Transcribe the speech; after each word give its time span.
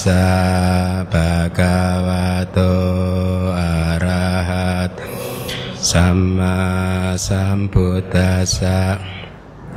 tassa 0.00 1.04
bhagavato 1.12 2.72
arahat 3.52 4.96
Sama 5.76 7.12
sambuddhassa 7.20 8.96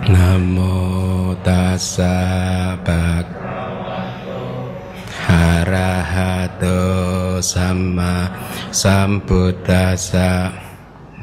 Namo 0.07 1.35
tassa 1.43 2.15
bhagavato 2.87 3.43
arahato 5.27 6.79
sama 7.41 8.27
sambuddhassa 8.71 10.62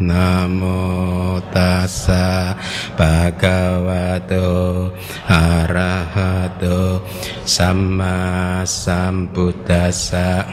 Namo 0.00 1.36
tassa 1.52 2.56
bhagavato 2.96 4.88
arahato 5.28 7.04
sama 7.44 8.64
sambuddhasa 8.64 10.48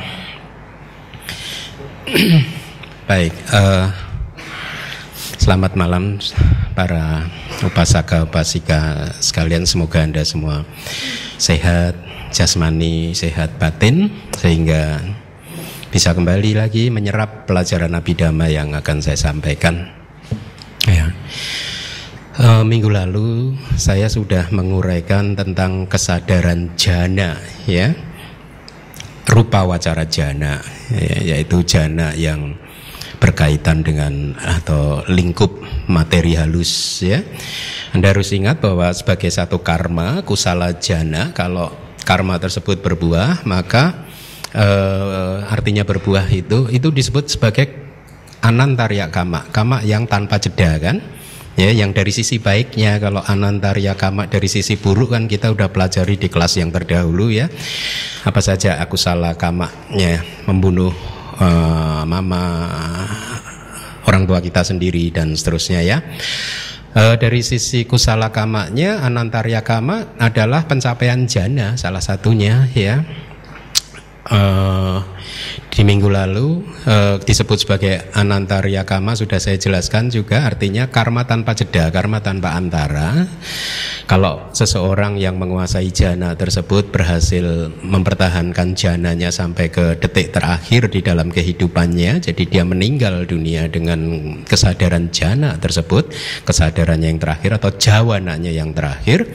Baik, 3.08 3.32
uh, 3.56 3.88
selamat 5.40 5.80
malam 5.80 6.20
para 6.76 7.23
upasaka 7.64 8.28
upasika 8.28 9.12
sekalian. 9.23 9.64
Semoga 9.64 10.04
Anda 10.04 10.28
semua 10.28 10.68
sehat 11.40 11.95
jasmani, 12.36 13.16
sehat 13.16 13.56
batin 13.56 14.12
sehingga 14.36 15.00
bisa 15.88 16.12
kembali 16.12 16.59
lagi 16.59 16.91
menyerap 16.91 17.48
pelajaran 17.48 17.95
Abhidhamma 17.95 18.52
yang 18.52 18.76
akan 18.76 18.98
saya 19.00 19.16
sampaikan. 19.16 19.88
Ya. 20.84 21.16
E, 22.36 22.48
minggu 22.67 22.92
lalu 22.92 23.56
saya 23.80 24.11
sudah 24.11 24.52
menguraikan 24.52 25.36
tentang 25.39 25.88
kesadaran 25.88 26.76
jana, 26.76 27.39
ya, 27.64 27.95
rupa 29.31 29.64
wacara 29.64 30.08
jana, 30.08 30.59
ya, 30.92 31.36
yaitu 31.36 31.64
jana 31.64 32.11
yang 32.16 32.56
berkaitan 33.17 33.81
dengan 33.81 34.38
atau 34.38 35.02
lingkup 35.09 35.50
materi 35.89 36.38
halus, 36.38 37.02
ya. 37.02 37.23
Anda 37.95 38.11
harus 38.11 38.30
ingat 38.36 38.59
bahwa 38.59 38.92
sebagai 38.92 39.31
satu 39.31 39.64
karma 39.64 40.22
kusala 40.22 40.78
jana, 40.78 41.31
kalau 41.31 41.72
karma 42.04 42.39
tersebut 42.39 42.80
berbuah, 42.80 43.44
maka 43.44 44.06
uh, 44.56 45.48
artinya 45.50 45.84
berbuah 45.84 46.28
itu 46.31 46.72
itu 46.72 46.88
disebut 46.94 47.28
sebagai 47.28 47.67
anantarya 48.40 49.09
kama 49.09 49.50
kama 49.52 49.84
yang 49.84 50.06
tanpa 50.08 50.39
jeda 50.39 50.78
kan? 50.80 51.00
Ya 51.58 51.73
yang 51.73 51.89
dari 51.89 52.14
sisi 52.14 52.38
baiknya 52.38 53.02
kalau 53.02 53.26
anantarya 53.26 53.98
kama 53.98 54.30
dari 54.30 54.45
sisi 54.45 54.78
buruk 54.78 55.17
kan 55.17 55.26
kita 55.26 55.50
udah 55.50 55.73
pelajari 55.73 56.14
di 56.14 56.30
kelas 56.30 56.54
yang 56.62 56.70
terdahulu 56.70 57.34
ya. 57.34 57.50
Apa 58.22 58.45
saja 58.45 58.78
aku 58.78 58.94
salah 58.94 59.34
kamanya 59.34 60.22
membunuh 60.45 60.94
uh, 61.42 62.06
mama 62.06 62.70
orang 64.06 64.30
tua 64.30 64.39
kita 64.39 64.61
sendiri 64.61 65.09
dan 65.09 65.34
seterusnya 65.34 65.82
ya. 65.82 65.98
Uh, 66.94 67.17
dari 67.17 67.42
sisi 67.45 67.86
kusala 67.86 68.30
kamanya, 68.34 69.06
anantarya 69.06 69.61
kama 69.61 70.17
adalah 70.17 70.66
pencapaian 70.66 71.26
jana 71.30 71.73
salah 71.78 72.02
satunya 72.02 72.70
ya 72.73 73.02
uh, 74.30 75.03
di 75.78 75.86
minggu 75.86 76.09
lalu 76.09 76.66
uh, 76.89 77.22
disebut 77.22 77.61
sebagai 77.61 78.09
anantarya 78.17 78.81
kama 78.81 79.14
sudah 79.14 79.38
saya 79.38 79.61
jelaskan 79.61 80.09
juga 80.09 80.50
artinya 80.50 80.89
karma 80.89 81.30
tanpa 81.30 81.53
jeda, 81.53 81.94
karma 81.94 82.17
tanpa 82.17 82.58
antara. 82.58 83.30
Kalau 84.09 84.49
seseorang 84.58 85.21
yang 85.21 85.38
menguasai 85.38 85.93
jana 85.93 86.33
tersebut 86.33 86.89
berhasil 86.89 87.70
mempertahankan 87.86 88.73
jananya 88.73 89.30
sampai 89.30 89.70
ke 89.70 90.02
detik 90.02 90.33
terakhir 90.33 90.89
di 90.89 91.05
dalam 91.05 91.30
kehidupannya, 91.30 92.26
jadi 92.26 92.44
dia 92.49 92.64
meninggal 92.65 93.30
dunia 93.30 93.70
dengan 93.70 94.02
kesadaran 94.49 95.14
jana 95.14 95.61
tersebut, 95.61 96.09
kesadarannya 96.42 97.14
yang 97.14 97.21
terakhir 97.21 97.61
atau 97.61 97.70
jawananya 97.77 98.49
yang 98.49 98.73
terakhir, 98.73 99.30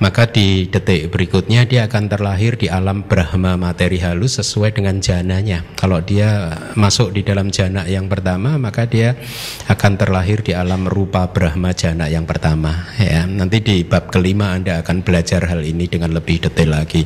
maka 0.00 0.24
di 0.24 0.72
detik 0.72 1.12
berikutnya 1.12 1.68
dia 1.68 1.84
akan 1.84 2.08
terlahir 2.08 2.56
di 2.56 2.72
alam 2.72 3.04
Brahma 3.04 3.60
materi 3.60 4.00
halus 4.00 4.40
sesuai 4.40 4.72
dengan 4.72 5.04
jananya. 5.04 5.65
Kalau 5.74 6.00
dia 6.00 6.56
masuk 6.78 7.12
di 7.12 7.26
dalam 7.26 7.50
jana 7.50 7.84
yang 7.84 8.06
pertama, 8.06 8.56
maka 8.56 8.86
dia 8.86 9.18
akan 9.66 9.92
terlahir 9.98 10.40
di 10.40 10.56
alam 10.56 10.86
rupa 10.86 11.28
Brahma 11.28 11.74
jana 11.76 12.06
yang 12.06 12.24
pertama. 12.24 12.88
Ya, 12.96 13.26
nanti 13.26 13.60
di 13.60 13.82
bab 13.82 14.08
kelima 14.08 14.54
Anda 14.54 14.80
akan 14.80 15.02
belajar 15.02 15.44
hal 15.44 15.60
ini 15.66 15.90
dengan 15.90 16.16
lebih 16.16 16.48
detail 16.48 16.72
lagi. 16.72 17.04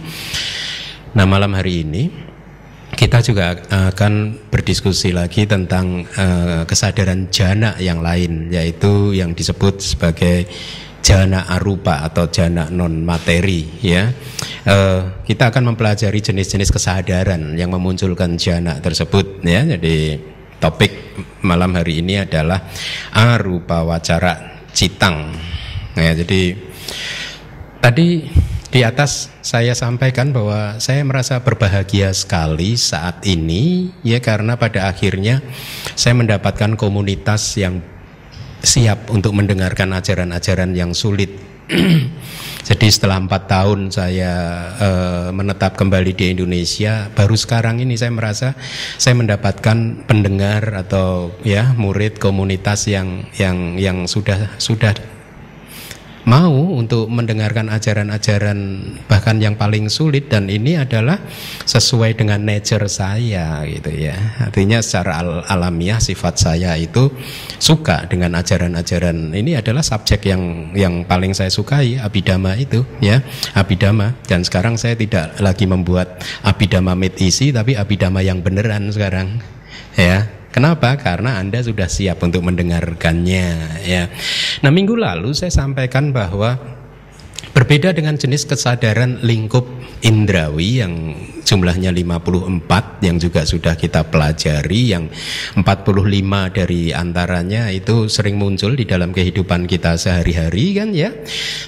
Nah 1.10 1.26
malam 1.26 1.59
hari 1.59 1.82
ini 1.82 2.31
kita 2.94 3.22
juga 3.22 3.59
akan 3.70 4.47
berdiskusi 4.50 5.10
lagi 5.10 5.47
tentang 5.47 6.06
uh, 6.15 6.62
kesadaran 6.66 7.31
jana 7.34 7.75
yang 7.82 8.03
lain 8.03 8.50
yaitu 8.50 9.15
yang 9.15 9.34
disebut 9.34 9.82
sebagai 9.82 10.47
jana 11.00 11.49
arupa 11.49 12.05
atau 12.05 12.28
jana 12.28 12.69
non 12.69 13.05
materi 13.05 13.66
ya. 13.81 14.12
Uh, 14.65 15.25
kita 15.25 15.49
akan 15.49 15.72
mempelajari 15.72 16.21
jenis-jenis 16.21 16.69
kesadaran 16.71 17.56
yang 17.56 17.72
memunculkan 17.72 18.37
jana 18.37 18.78
tersebut 18.78 19.41
ya. 19.44 19.65
Jadi 19.65 20.21
topik 20.61 21.16
malam 21.41 21.72
hari 21.77 22.05
ini 22.05 22.21
adalah 22.21 22.69
arupa 23.12 23.83
wacara 23.83 24.61
citang. 24.72 25.33
Ya 25.97 26.15
jadi 26.15 26.71
Tadi 27.81 28.28
di 28.69 28.81
atas 28.84 29.32
saya 29.41 29.72
sampaikan 29.72 30.37
bahwa 30.37 30.77
saya 30.84 31.00
merasa 31.00 31.41
berbahagia 31.41 32.12
sekali 32.12 32.77
saat 32.77 33.25
ini 33.25 33.88
ya 34.05 34.21
karena 34.21 34.61
pada 34.61 34.84
akhirnya 34.84 35.41
saya 35.97 36.12
mendapatkan 36.21 36.77
komunitas 36.77 37.56
yang 37.56 37.81
siap 38.60 39.09
untuk 39.12 39.32
mendengarkan 39.37 39.93
ajaran-ajaran 39.97 40.72
yang 40.76 40.93
sulit. 40.93 41.32
Jadi 42.71 42.87
setelah 42.93 43.19
empat 43.19 43.50
tahun 43.50 43.91
saya 43.91 44.32
uh, 44.78 45.28
menetap 45.34 45.75
kembali 45.75 46.12
di 46.15 46.37
Indonesia, 46.37 47.09
baru 47.10 47.34
sekarang 47.34 47.82
ini 47.82 47.97
saya 47.97 48.12
merasa 48.12 48.49
saya 49.00 49.16
mendapatkan 49.16 50.06
pendengar 50.06 50.76
atau 50.76 51.34
ya 51.43 51.72
murid 51.75 52.20
komunitas 52.20 52.87
yang 52.87 53.26
yang 53.41 53.81
yang 53.81 54.04
sudah 54.04 54.54
sudah 54.60 54.93
mau 56.28 56.76
untuk 56.76 57.08
mendengarkan 57.08 57.72
ajaran-ajaran 57.72 58.58
bahkan 59.08 59.41
yang 59.41 59.56
paling 59.56 59.88
sulit 59.88 60.28
dan 60.28 60.48
ini 60.53 60.76
adalah 60.76 61.20
sesuai 61.64 62.19
dengan 62.19 62.42
nature 62.44 62.88
saya 62.88 63.64
gitu 63.69 63.92
ya. 63.92 64.16
Artinya 64.42 64.82
secara 64.84 65.22
al 65.22 65.31
alamiah 65.48 66.03
sifat 66.03 66.34
saya 66.36 66.76
itu 66.76 67.12
suka 67.56 68.08
dengan 68.08 68.36
ajaran-ajaran 68.36 69.32
ini 69.32 69.56
adalah 69.56 69.84
subjek 69.84 70.28
yang 70.28 70.72
yang 70.76 71.04
paling 71.04 71.32
saya 71.32 71.48
sukai 71.48 71.97
abidama 72.00 72.56
itu 72.56 72.84
ya. 73.00 73.22
Abidama 73.56 74.16
dan 74.28 74.44
sekarang 74.44 74.76
saya 74.76 74.97
tidak 74.97 75.38
lagi 75.41 75.64
membuat 75.64 76.20
abidama 76.44 76.97
mit 76.97 77.16
isi 77.20 77.52
tapi 77.52 77.76
abidama 77.76 78.20
yang 78.25 78.44
beneran 78.44 78.88
sekarang 78.92 79.41
ya 79.97 80.39
Kenapa? 80.50 80.99
Karena 80.99 81.38
Anda 81.38 81.62
sudah 81.62 81.87
siap 81.87 82.27
untuk 82.27 82.43
mendengarkannya 82.43 83.47
ya. 83.87 84.11
Nah, 84.66 84.71
minggu 84.75 84.99
lalu 84.99 85.31
saya 85.31 85.55
sampaikan 85.55 86.11
bahwa 86.11 86.79
berbeda 87.50 87.96
dengan 87.96 88.14
jenis 88.14 88.46
kesadaran 88.46 89.20
lingkup 89.24 89.66
indrawi 90.00 90.80
yang 90.80 91.12
jumlahnya 91.44 91.90
54 91.90 93.04
yang 93.04 93.16
juga 93.18 93.42
sudah 93.42 93.74
kita 93.74 94.06
pelajari 94.06 94.94
yang 94.94 95.10
45 95.58 96.56
dari 96.56 96.94
antaranya 96.94 97.69
itu 97.75 98.06
sering 98.06 98.38
muncul 98.38 98.78
di 98.78 98.87
dalam 98.87 99.10
kehidupan 99.10 99.66
kita 99.66 99.98
sehari-hari 99.98 100.78
kan 100.78 100.94
ya. 100.94 101.10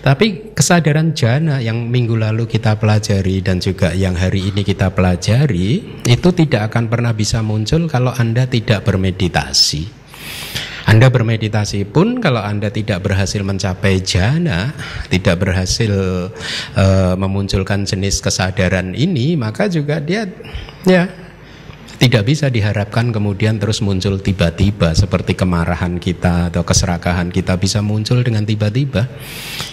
Tapi 0.00 0.54
kesadaran 0.54 1.12
jana 1.18 1.58
yang 1.58 1.90
minggu 1.90 2.14
lalu 2.14 2.46
kita 2.46 2.78
pelajari 2.78 3.42
dan 3.42 3.58
juga 3.58 3.90
yang 3.92 4.14
hari 4.14 4.54
ini 4.54 4.62
kita 4.62 4.94
pelajari 4.94 6.00
itu 6.06 6.28
tidak 6.30 6.72
akan 6.72 6.86
pernah 6.86 7.12
bisa 7.12 7.42
muncul 7.42 7.90
kalau 7.90 8.14
Anda 8.14 8.46
tidak 8.46 8.86
bermeditasi. 8.86 10.01
Anda 10.86 11.08
bermeditasi 11.08 11.86
pun 11.88 12.18
kalau 12.18 12.42
Anda 12.42 12.68
tidak 12.68 13.06
berhasil 13.06 13.40
mencapai 13.40 14.02
jana, 14.02 14.74
tidak 15.08 15.38
berhasil 15.38 15.92
uh, 16.74 17.14
memunculkan 17.14 17.86
jenis 17.86 18.18
kesadaran 18.18 18.92
ini, 18.92 19.38
maka 19.38 19.70
juga 19.70 20.02
dia 20.02 20.26
ya 20.82 21.21
tidak 21.96 22.28
bisa 22.28 22.52
diharapkan 22.52 23.08
kemudian 23.08 23.56
terus 23.56 23.80
muncul 23.80 24.20
tiba-tiba 24.20 24.92
seperti 24.92 25.32
kemarahan 25.32 25.96
kita 25.96 26.52
atau 26.52 26.60
keserakahan 26.60 27.32
kita 27.32 27.56
bisa 27.56 27.80
muncul 27.80 28.20
dengan 28.20 28.44
tiba-tiba. 28.44 29.08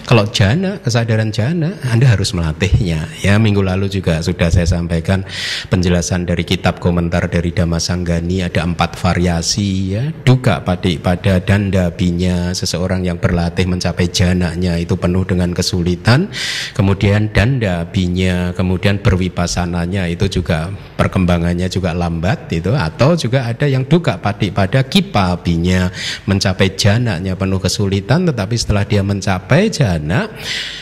Kalau 0.07 0.25
jana, 0.25 0.81
kesadaran 0.81 1.29
jana, 1.29 1.77
Anda 1.85 2.09
harus 2.09 2.33
melatihnya. 2.33 3.05
Ya, 3.21 3.37
minggu 3.37 3.61
lalu 3.61 3.91
juga 3.91 4.23
sudah 4.25 4.49
saya 4.49 4.65
sampaikan 4.65 5.21
penjelasan 5.69 6.25
dari 6.25 6.41
kitab 6.47 6.81
komentar 6.81 7.29
dari 7.29 7.53
Damasanggani 7.53 8.41
ada 8.41 8.65
empat 8.65 8.97
variasi 8.97 9.93
ya. 9.93 10.09
Duka 10.25 10.65
padi 10.65 10.97
pada 10.97 11.37
dandabinya 11.37 12.55
seseorang 12.57 13.05
yang 13.05 13.21
berlatih 13.21 13.69
mencapai 13.69 14.09
jananya 14.09 14.81
itu 14.81 14.97
penuh 14.97 15.27
dengan 15.27 15.53
kesulitan. 15.53 16.33
Kemudian 16.73 17.29
dandabinya, 17.29 18.57
kemudian 18.57 19.03
berwipasananya 19.03 20.09
itu 20.09 20.41
juga 20.41 20.73
perkembangannya 20.97 21.69
juga 21.69 21.93
lambat 21.93 22.18
lambat 22.19 22.51
itu 22.51 22.75
atau 22.75 23.15
juga 23.15 23.47
ada 23.47 23.63
yang 23.63 23.87
duka 23.87 24.19
padi 24.19 24.51
pada 24.51 24.83
kipabinya 24.83 25.87
mencapai 26.27 26.75
jananya 26.75 27.39
penuh 27.39 27.63
kesulitan 27.63 28.27
tetapi 28.27 28.59
setelah 28.59 28.83
dia 28.83 28.99
mencapai 28.99 29.71
jana 29.71 30.27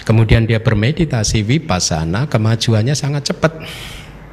kemudian 0.01 0.49
dia 0.49 0.57
bermeditasi 0.57 1.45
vipassana 1.45 2.25
kemajuannya 2.25 2.97
sangat 2.97 3.29
cepat 3.29 3.53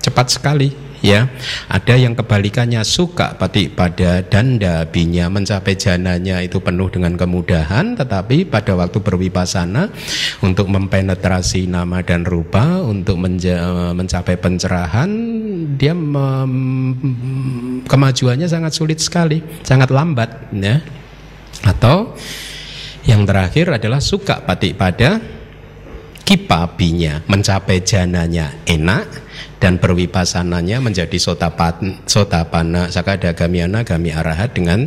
cepat 0.04 0.28
sekali. 0.36 0.84
Ya 1.04 1.28
ada 1.68 2.00
yang 2.00 2.16
kebalikannya 2.16 2.80
suka 2.80 3.36
pati 3.36 3.68
pada 3.68 4.24
danda 4.24 4.88
binya 4.88 5.28
mencapai 5.28 5.76
jananya 5.76 6.40
itu 6.40 6.64
penuh 6.64 6.88
dengan 6.88 7.12
kemudahan 7.12 7.92
tetapi 7.92 8.48
pada 8.48 8.72
waktu 8.72 9.04
berwipasana 9.04 9.92
untuk 10.40 10.72
mempenetrasi 10.72 11.68
nama 11.68 12.00
dan 12.00 12.24
rupa 12.24 12.80
untuk 12.80 13.20
mencapai 13.20 14.40
pencerahan 14.40 15.12
dia 15.76 15.92
kemajuannya 17.84 18.48
sangat 18.48 18.72
sulit 18.72 18.96
sekali 19.04 19.44
sangat 19.60 19.92
lambat 19.92 20.56
ya. 20.56 20.80
Atau 21.68 22.16
yang 23.04 23.28
terakhir 23.28 23.76
adalah 23.76 24.00
suka 24.00 24.40
pati 24.40 24.72
pada 24.72 25.20
kipabinya 26.24 27.20
mencapai 27.28 27.84
jananya 27.84 28.64
enak 28.64 29.23
dan 29.64 29.80
berwipasananya 29.80 30.84
menjadi 30.84 31.16
sotapan, 31.16 31.96
sotapana 32.04 32.92
sakadagamiana 32.92 33.80
gami 33.80 34.12
arahat 34.12 34.52
dengan 34.52 34.84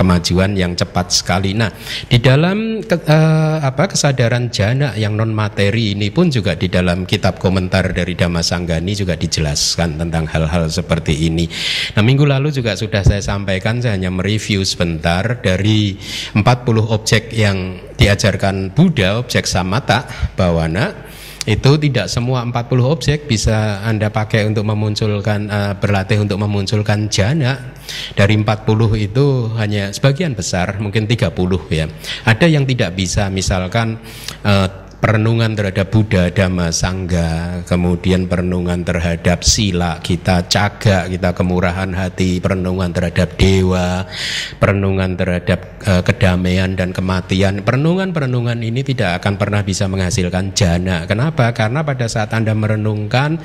kemajuan 0.00 0.56
yang 0.56 0.72
cepat 0.72 1.12
sekali. 1.12 1.52
Nah, 1.52 1.68
di 2.08 2.16
dalam 2.24 2.80
ke, 2.80 3.04
uh, 3.04 3.60
apa 3.60 3.92
kesadaran 3.92 4.48
jana 4.48 4.96
yang 4.96 5.12
non 5.12 5.36
materi 5.36 5.92
ini 5.92 6.08
pun 6.08 6.32
juga 6.32 6.56
di 6.56 6.72
dalam 6.72 7.04
kitab 7.04 7.36
komentar 7.36 7.92
dari 7.92 8.16
Damasanggani 8.16 8.96
juga 8.96 9.12
dijelaskan 9.12 10.00
tentang 10.00 10.24
hal-hal 10.32 10.72
seperti 10.72 11.28
ini. 11.28 11.44
Nah, 11.92 12.00
minggu 12.00 12.24
lalu 12.24 12.48
juga 12.48 12.80
sudah 12.80 13.04
saya 13.04 13.20
sampaikan 13.20 13.84
saya 13.84 14.00
hanya 14.00 14.08
mereview 14.08 14.64
sebentar 14.64 15.36
dari 15.44 16.00
40 16.32 16.40
objek 16.80 17.28
yang 17.36 17.76
diajarkan 18.00 18.72
Buddha, 18.72 19.20
objek 19.20 19.44
samata, 19.44 20.08
bawana 20.32 21.12
itu 21.44 21.76
tidak 21.76 22.08
semua 22.08 22.40
40 22.48 22.80
objek 22.80 23.28
bisa 23.28 23.84
Anda 23.84 24.08
pakai 24.08 24.48
untuk 24.48 24.64
memunculkan 24.64 25.40
uh, 25.52 25.72
berlatih 25.76 26.24
untuk 26.24 26.40
memunculkan 26.40 27.12
jana. 27.12 27.76
Dari 28.16 28.32
40 28.32 28.64
itu 28.96 29.52
hanya 29.60 29.92
sebagian 29.92 30.32
besar, 30.32 30.80
mungkin 30.80 31.04
30 31.04 31.28
ya. 31.68 31.84
Ada 32.24 32.48
yang 32.48 32.64
tidak 32.64 32.96
bisa 32.96 33.28
misalkan 33.28 34.00
uh, 34.40 34.83
perenungan 35.04 35.52
terhadap 35.52 35.92
Buddha, 35.92 36.32
Dhamma, 36.32 36.72
Sangga, 36.72 37.60
kemudian 37.68 38.24
perenungan 38.24 38.88
terhadap 38.88 39.44
sila 39.44 40.00
kita, 40.00 40.48
caga 40.48 41.04
kita, 41.04 41.36
kemurahan 41.36 41.92
hati, 41.92 42.40
perenungan 42.40 42.88
terhadap 42.88 43.36
dewa, 43.36 44.08
perenungan 44.56 45.12
terhadap 45.12 45.76
uh, 45.84 46.00
kedamaian 46.00 46.72
dan 46.72 46.96
kematian. 46.96 47.60
Perenungan-perenungan 47.60 48.56
ini 48.64 48.80
tidak 48.80 49.20
akan 49.20 49.36
pernah 49.36 49.60
bisa 49.60 49.84
menghasilkan 49.92 50.56
jana. 50.56 51.04
Kenapa? 51.04 51.52
Karena 51.52 51.84
pada 51.84 52.08
saat 52.08 52.32
Anda 52.32 52.56
merenungkan 52.56 53.36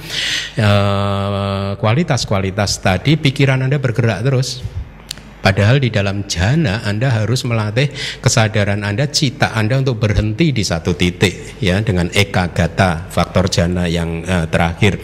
eh, 0.55 1.69
kualitas-kualitas 1.75 2.79
uh, 2.79 2.81
tadi, 2.87 3.19
pikiran 3.19 3.67
Anda 3.67 3.83
bergerak 3.83 4.23
terus. 4.23 4.78
Padahal 5.39 5.79
di 5.79 5.87
dalam 5.87 6.27
jana 6.27 6.83
Anda 6.83 7.23
harus 7.23 7.47
melatih 7.47 7.87
kesadaran 8.19 8.83
Anda, 8.83 9.07
cita 9.07 9.55
Anda 9.55 9.79
untuk 9.79 10.03
berhenti 10.03 10.51
di 10.51 10.63
satu 10.67 10.93
titik 10.99 11.59
ya 11.63 11.79
dengan 11.79 12.11
ekagata 12.11 13.07
faktor 13.07 13.47
jana 13.47 13.87
yang 13.87 14.23
uh, 14.27 14.45
terakhir. 14.51 14.99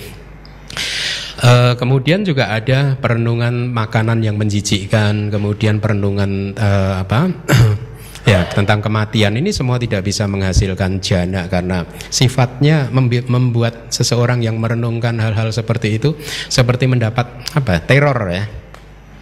Uh, 1.35 1.75
kemudian 1.75 2.23
juga 2.23 2.51
ada 2.51 2.95
perenungan 2.99 3.71
makanan 3.71 4.23
yang 4.23 4.35
menjijikkan, 4.35 5.31
kemudian 5.31 5.79
perenungan 5.79 6.55
uh, 6.55 7.03
apa? 7.03 7.31
ya 8.25 8.41
tentang 8.49 8.81
kematian 8.81 9.37
ini 9.37 9.53
semua 9.53 9.77
tidak 9.77 10.01
bisa 10.01 10.25
menghasilkan 10.25 10.97
jana 10.97 11.45
karena 11.45 11.85
sifatnya 12.09 12.89
membuat 13.29 13.93
seseorang 13.93 14.41
yang 14.41 14.57
merenungkan 14.57 15.13
hal-hal 15.21 15.53
seperti 15.53 16.01
itu 16.01 16.17
seperti 16.49 16.89
mendapat 16.89 17.29
apa 17.53 17.85
teror 17.85 18.17
ya 18.33 18.64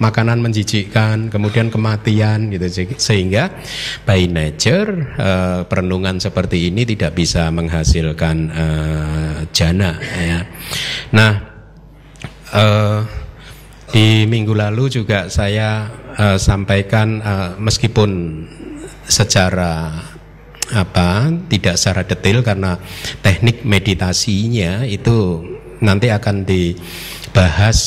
makanan 0.01 0.41
menjijikkan, 0.41 1.29
kemudian 1.29 1.69
kematian 1.69 2.49
gitu 2.49 2.89
sehingga 2.97 3.53
by 4.03 4.25
nature 4.25 5.13
uh, 5.17 5.61
perenungan 5.69 6.17
seperti 6.17 6.73
ini 6.73 6.83
tidak 6.83 7.13
bisa 7.13 7.53
menghasilkan 7.53 8.37
uh, 8.49 9.37
jana 9.53 9.97
ya. 10.01 10.41
Nah, 11.13 11.33
uh, 12.53 12.99
di 13.93 14.25
minggu 14.25 14.57
lalu 14.57 14.89
juga 14.89 15.29
saya 15.29 15.85
uh, 16.17 16.37
sampaikan 16.41 17.21
uh, 17.21 17.49
meskipun 17.61 18.41
secara 19.05 19.93
apa 20.73 21.29
tidak 21.51 21.75
secara 21.77 22.01
detail 22.07 22.41
karena 22.41 22.79
teknik 23.21 23.61
meditasinya 23.67 24.87
itu 24.87 25.43
nanti 25.83 26.07
akan 26.09 26.47
dibahas 26.47 27.79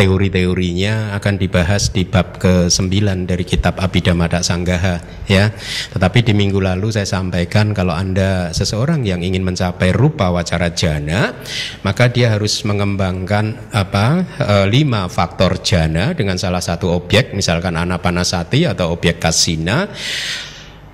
teori-teorinya 0.00 1.12
akan 1.20 1.34
dibahas 1.36 1.92
di 1.92 2.08
bab 2.08 2.40
ke-9 2.40 2.88
dari 3.28 3.44
kitab 3.44 3.76
Abhidhamma 3.76 4.32
Sanggaha 4.40 5.28
ya. 5.28 5.52
Tetapi 5.92 6.24
di 6.24 6.32
minggu 6.32 6.56
lalu 6.56 6.88
saya 6.88 7.04
sampaikan 7.04 7.76
kalau 7.76 7.92
Anda 7.92 8.48
seseorang 8.56 9.04
yang 9.04 9.20
ingin 9.20 9.44
mencapai 9.44 9.92
rupa 9.92 10.32
wacara 10.32 10.72
jana, 10.72 11.36
maka 11.84 12.08
dia 12.08 12.32
harus 12.32 12.64
mengembangkan 12.64 13.68
apa 13.76 14.24
e, 14.40 14.54
lima 14.72 15.04
faktor 15.12 15.60
jana 15.60 16.16
dengan 16.16 16.40
salah 16.40 16.64
satu 16.64 16.96
objek 16.96 17.36
misalkan 17.36 17.76
anapanasati 17.76 18.64
atau 18.64 18.96
objek 18.96 19.20
kasina 19.20 19.84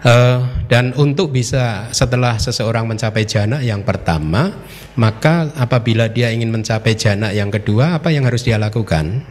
Uh, 0.06 0.38
dan 0.70 0.94
untuk 0.94 1.34
bisa 1.34 1.90
setelah 1.90 2.38
seseorang 2.38 2.86
mencapai 2.86 3.26
jana 3.26 3.58
yang 3.58 3.82
pertama, 3.82 4.54
maka 4.94 5.50
apabila 5.58 6.06
dia 6.06 6.30
ingin 6.30 6.54
mencapai 6.54 6.94
jana 6.94 7.34
yang 7.34 7.50
kedua, 7.50 7.98
apa 7.98 8.14
yang 8.14 8.22
harus 8.22 8.46
dia 8.46 8.54
lakukan? 8.54 9.26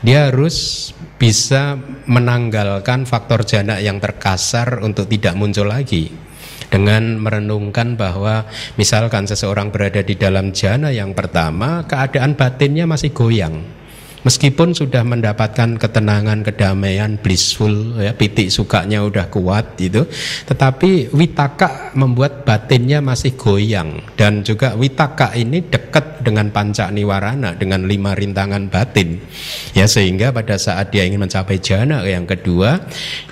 Dia 0.00 0.32
harus 0.32 0.88
bisa 1.20 1.76
menanggalkan 2.08 3.04
faktor 3.04 3.44
jana 3.44 3.84
yang 3.84 4.00
terkasar 4.00 4.80
untuk 4.80 5.12
tidak 5.12 5.36
muncul 5.36 5.68
lagi 5.68 6.08
dengan 6.72 7.20
merenungkan 7.20 7.92
bahwa 8.00 8.48
misalkan 8.80 9.28
seseorang 9.28 9.68
berada 9.68 10.00
di 10.00 10.16
dalam 10.16 10.56
jana 10.56 10.88
yang 10.88 11.12
pertama, 11.12 11.84
keadaan 11.84 12.32
batinnya 12.32 12.88
masih 12.88 13.12
goyang 13.12 13.83
Meskipun 14.24 14.72
sudah 14.72 15.04
mendapatkan 15.04 15.76
ketenangan, 15.76 16.40
kedamaian, 16.40 17.20
blissful, 17.20 18.00
ya, 18.00 18.16
pitik 18.16 18.48
sukanya 18.48 19.04
udah 19.04 19.28
kuat 19.28 19.76
itu, 19.76 20.08
tetapi 20.48 21.12
witaka 21.12 21.92
membuat 21.92 22.48
batinnya 22.48 23.04
masih 23.04 23.36
goyang. 23.36 24.00
Dan 24.16 24.40
juga 24.40 24.72
witaka 24.80 25.36
ini 25.36 25.60
dekat 25.68 26.24
dengan 26.24 26.48
panca 26.48 26.88
niwarana 26.88 27.52
dengan 27.52 27.84
lima 27.84 28.16
rintangan 28.16 28.72
batin. 28.72 29.20
Ya 29.76 29.84
sehingga 29.84 30.32
pada 30.32 30.56
saat 30.56 30.88
dia 30.88 31.04
ingin 31.04 31.20
mencapai 31.20 31.60
jana 31.60 32.00
yang 32.08 32.24
kedua, 32.24 32.80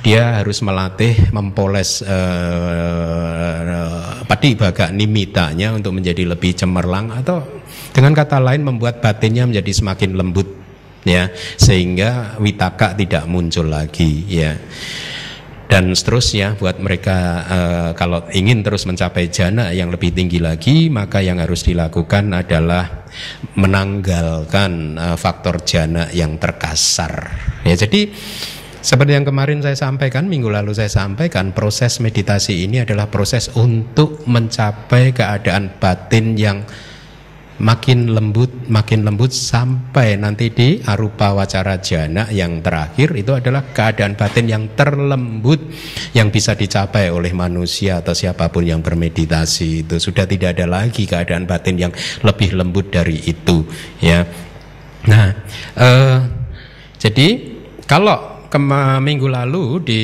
dia 0.05 0.45
harus 0.45 0.61
melatih 0.61 1.33
mempoles 1.33 2.05
uh, 2.05 3.73
padi 4.29 4.53
baga 4.61 4.93
nimitanya 4.93 5.73
untuk 5.73 5.97
menjadi 5.97 6.29
lebih 6.29 6.53
cemerlang 6.53 7.17
atau 7.17 7.41
dengan 7.93 8.13
kata 8.13 8.41
lain 8.41 8.65
membuat 8.65 9.01
batinnya 9.01 9.49
menjadi 9.49 9.73
semakin 9.73 10.17
lembut 10.17 10.52
ya 11.03 11.31
sehingga 11.59 12.39
witaka 12.39 12.95
tidak 12.99 13.27
muncul 13.27 13.67
lagi 13.69 14.27
ya. 14.29 14.59
Dan 15.73 15.97
seterusnya 15.97 16.61
buat 16.61 16.77
mereka 16.85 17.17
uh, 17.49 17.91
kalau 17.97 18.29
ingin 18.29 18.61
terus 18.61 18.85
mencapai 18.85 19.33
jana 19.33 19.73
yang 19.73 19.89
lebih 19.89 20.13
tinggi 20.13 20.37
lagi 20.37 20.93
maka 20.93 21.25
yang 21.25 21.41
harus 21.41 21.65
dilakukan 21.65 22.29
adalah 22.29 23.09
menanggalkan 23.57 25.01
uh, 25.01 25.17
faktor 25.17 25.65
jana 25.65 26.13
yang 26.13 26.37
terkasar. 26.37 27.33
Ya 27.65 27.73
jadi 27.73 28.13
seperti 28.83 29.15
yang 29.15 29.23
kemarin 29.23 29.63
saya 29.63 29.79
sampaikan, 29.79 30.27
minggu 30.27 30.51
lalu 30.51 30.75
saya 30.75 30.91
sampaikan, 30.91 31.55
proses 31.55 32.03
meditasi 32.03 32.67
ini 32.67 32.83
adalah 32.83 33.07
proses 33.07 33.47
untuk 33.55 34.27
mencapai 34.27 35.15
keadaan 35.15 35.71
batin 35.79 36.35
yang 36.35 36.67
makin 37.61 38.17
lembut 38.17 38.49
makin 38.73 39.05
lembut 39.05 39.29
sampai 39.29 40.17
nanti 40.17 40.49
di 40.49 40.81
arupa 40.89 41.37
wacara 41.37 41.77
jana 41.85 42.33
yang 42.33 42.65
terakhir 42.65 43.13
itu 43.13 43.37
adalah 43.37 43.69
keadaan 43.77 44.17
batin 44.17 44.49
yang 44.49 44.65
terlembut 44.73 45.61
yang 46.17 46.33
bisa 46.33 46.57
dicapai 46.57 47.13
oleh 47.13 47.37
manusia 47.37 48.01
atau 48.01 48.17
siapa 48.17 48.49
pun 48.49 48.65
yang 48.65 48.81
bermeditasi 48.81 49.85
itu. 49.85 50.01
Sudah 50.01 50.25
tidak 50.25 50.57
ada 50.57 50.65
lagi 50.65 51.05
keadaan 51.05 51.45
batin 51.45 51.77
yang 51.77 51.93
lebih 52.25 52.57
lembut 52.57 52.89
dari 52.89 53.21
itu 53.29 53.69
ya. 54.01 54.25
Nah 55.13 55.29
eh, 55.77 56.19
jadi 56.97 57.29
kalau 57.85 58.32
Kema 58.53 59.01
minggu 59.01 59.33
lalu 59.33 59.81
di 59.81 60.03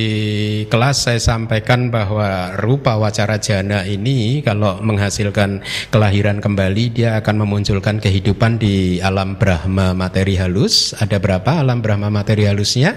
kelas 0.73 1.05
saya 1.05 1.21
sampaikan 1.21 1.93
bahwa 1.93 2.57
rupa 2.57 2.97
wacara 2.97 3.37
jana 3.37 3.85
ini 3.85 4.40
kalau 4.40 4.81
menghasilkan 4.81 5.61
kelahiran 5.93 6.40
kembali 6.40 6.97
dia 6.97 7.21
akan 7.21 7.45
memunculkan 7.45 8.00
kehidupan 8.00 8.57
di 8.57 9.05
alam 9.05 9.37
Brahma 9.37 9.93
materi 9.93 10.40
halus. 10.40 10.97
Ada 10.97 11.21
berapa 11.21 11.61
alam 11.61 11.85
Brahma 11.85 12.09
materi 12.09 12.49
halusnya? 12.49 12.97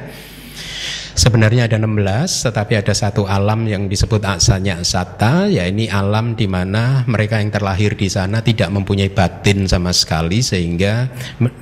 Sebenarnya 1.11 1.67
ada 1.67 1.75
16, 1.75 2.47
tetapi 2.47 2.79
ada 2.79 2.95
satu 2.95 3.27
alam 3.27 3.67
yang 3.67 3.91
disebut 3.91 4.23
aksanya 4.23 4.79
sata, 4.87 5.43
ya 5.51 5.67
ini 5.67 5.91
alam 5.91 6.39
di 6.39 6.47
mana 6.47 7.03
mereka 7.03 7.35
yang 7.43 7.51
terlahir 7.51 7.99
di 7.99 8.07
sana 8.07 8.39
tidak 8.39 8.71
mempunyai 8.71 9.11
batin 9.11 9.67
sama 9.67 9.91
sekali, 9.91 10.39
sehingga 10.39 11.11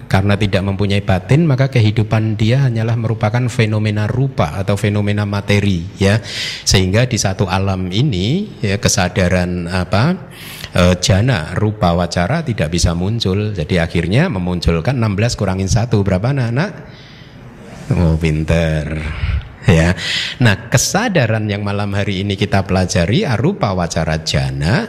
karena 0.05 0.37
tidak 0.37 0.61
mempunyai 0.61 1.01
batin 1.01 1.49
maka 1.49 1.65
kehidupan 1.73 2.37
dia 2.37 2.69
hanyalah 2.69 2.93
merupakan 2.93 3.41
fenomena 3.49 4.05
rupa 4.05 4.53
atau 4.53 4.77
fenomena 4.77 5.25
materi, 5.25 5.81
ya 5.97 6.21
sehingga 6.61 7.09
di 7.09 7.17
satu 7.17 7.49
alam 7.49 7.89
ini 7.89 8.61
ya 8.61 8.77
kesadaran 8.77 9.65
apa 9.65 10.29
e, 10.77 10.93
jana 11.01 11.57
rupa 11.57 11.97
wacara 11.97 12.45
tidak 12.45 12.69
bisa 12.69 12.93
muncul, 12.93 13.57
jadi 13.57 13.81
akhirnya 13.81 14.29
memunculkan 14.29 14.93
16 14.93 15.39
kurangin 15.41 15.69
satu 15.69 16.05
berapa 16.05 16.29
anak-anak? 16.29 17.01
Oh 17.89 18.13
pinter. 18.21 19.01
Ya. 19.65 19.97
Nah, 20.41 20.69
kesadaran 20.69 21.49
yang 21.49 21.65
malam 21.65 21.93
hari 21.97 22.21
ini 22.21 22.37
kita 22.37 22.65
pelajari 22.65 23.25
arupa 23.25 23.73
wacara 23.73 24.21
jana 24.21 24.85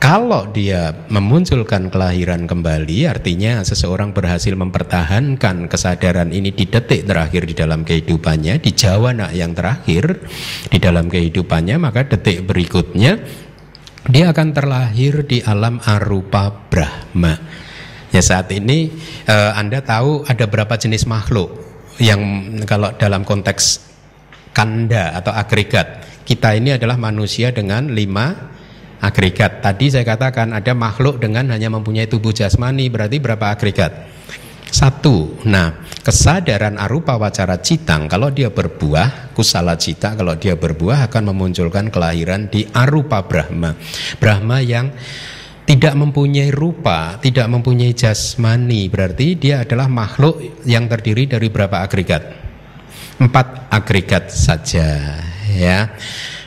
kalau 0.00 0.48
dia 0.48 1.04
memunculkan 1.12 1.92
kelahiran 1.92 2.48
kembali 2.48 3.04
artinya 3.04 3.60
seseorang 3.60 4.16
berhasil 4.16 4.56
mempertahankan 4.56 5.68
kesadaran 5.68 6.32
ini 6.32 6.56
di 6.56 6.64
detik 6.64 7.04
terakhir 7.04 7.44
di 7.44 7.52
dalam 7.52 7.84
kehidupannya 7.84 8.64
di 8.64 8.72
jawana 8.72 9.28
yang 9.36 9.52
terakhir 9.52 10.24
di 10.72 10.80
dalam 10.80 11.12
kehidupannya 11.12 11.76
maka 11.76 12.08
detik 12.08 12.48
berikutnya 12.48 13.20
dia 14.08 14.32
akan 14.32 14.56
terlahir 14.56 15.28
di 15.28 15.44
alam 15.44 15.76
arupa 15.84 16.48
Brahma. 16.48 17.36
Ya 18.08 18.24
saat 18.24 18.48
ini 18.56 18.88
eh, 19.28 19.52
Anda 19.52 19.84
tahu 19.84 20.24
ada 20.24 20.48
berapa 20.48 20.80
jenis 20.80 21.04
makhluk 21.04 21.69
yang 22.00 22.20
kalau 22.64 22.96
dalam 22.96 23.22
konteks 23.22 23.92
kanda 24.50 25.14
atau 25.14 25.30
agregat 25.30 26.00
kita 26.24 26.54
ini 26.54 26.78
adalah 26.78 26.94
manusia 26.94 27.50
dengan 27.50 27.90
lima 27.90 28.30
agregat. 29.02 29.64
Tadi 29.64 29.90
saya 29.90 30.04
katakan 30.06 30.54
ada 30.54 30.72
makhluk 30.76 31.18
dengan 31.18 31.50
hanya 31.50 31.72
mempunyai 31.72 32.06
tubuh 32.06 32.30
jasmani 32.30 32.86
berarti 32.86 33.18
berapa 33.18 33.50
agregat? 33.50 33.92
Satu. 34.70 35.42
Nah 35.50 35.82
kesadaran 36.06 36.78
arupa 36.78 37.18
wacara 37.18 37.58
citang 37.58 38.06
kalau 38.06 38.30
dia 38.30 38.54
berbuah 38.54 39.34
kusala 39.34 39.74
cita 39.74 40.14
kalau 40.14 40.38
dia 40.38 40.54
berbuah 40.54 41.10
akan 41.10 41.34
memunculkan 41.34 41.90
kelahiran 41.90 42.46
di 42.46 42.62
arupa 42.70 43.26
brahma. 43.26 43.74
Brahma 44.22 44.62
yang 44.62 44.94
tidak 45.70 45.94
mempunyai 45.94 46.50
rupa, 46.50 47.14
tidak 47.22 47.46
mempunyai 47.46 47.94
jasmani, 47.94 48.90
berarti 48.90 49.38
dia 49.38 49.62
adalah 49.62 49.86
makhluk 49.86 50.66
yang 50.66 50.90
terdiri 50.90 51.30
dari 51.30 51.46
berapa 51.46 51.86
agregat? 51.86 52.26
Empat 53.22 53.70
agregat 53.70 54.34
saja, 54.34 55.14
ya. 55.46 55.94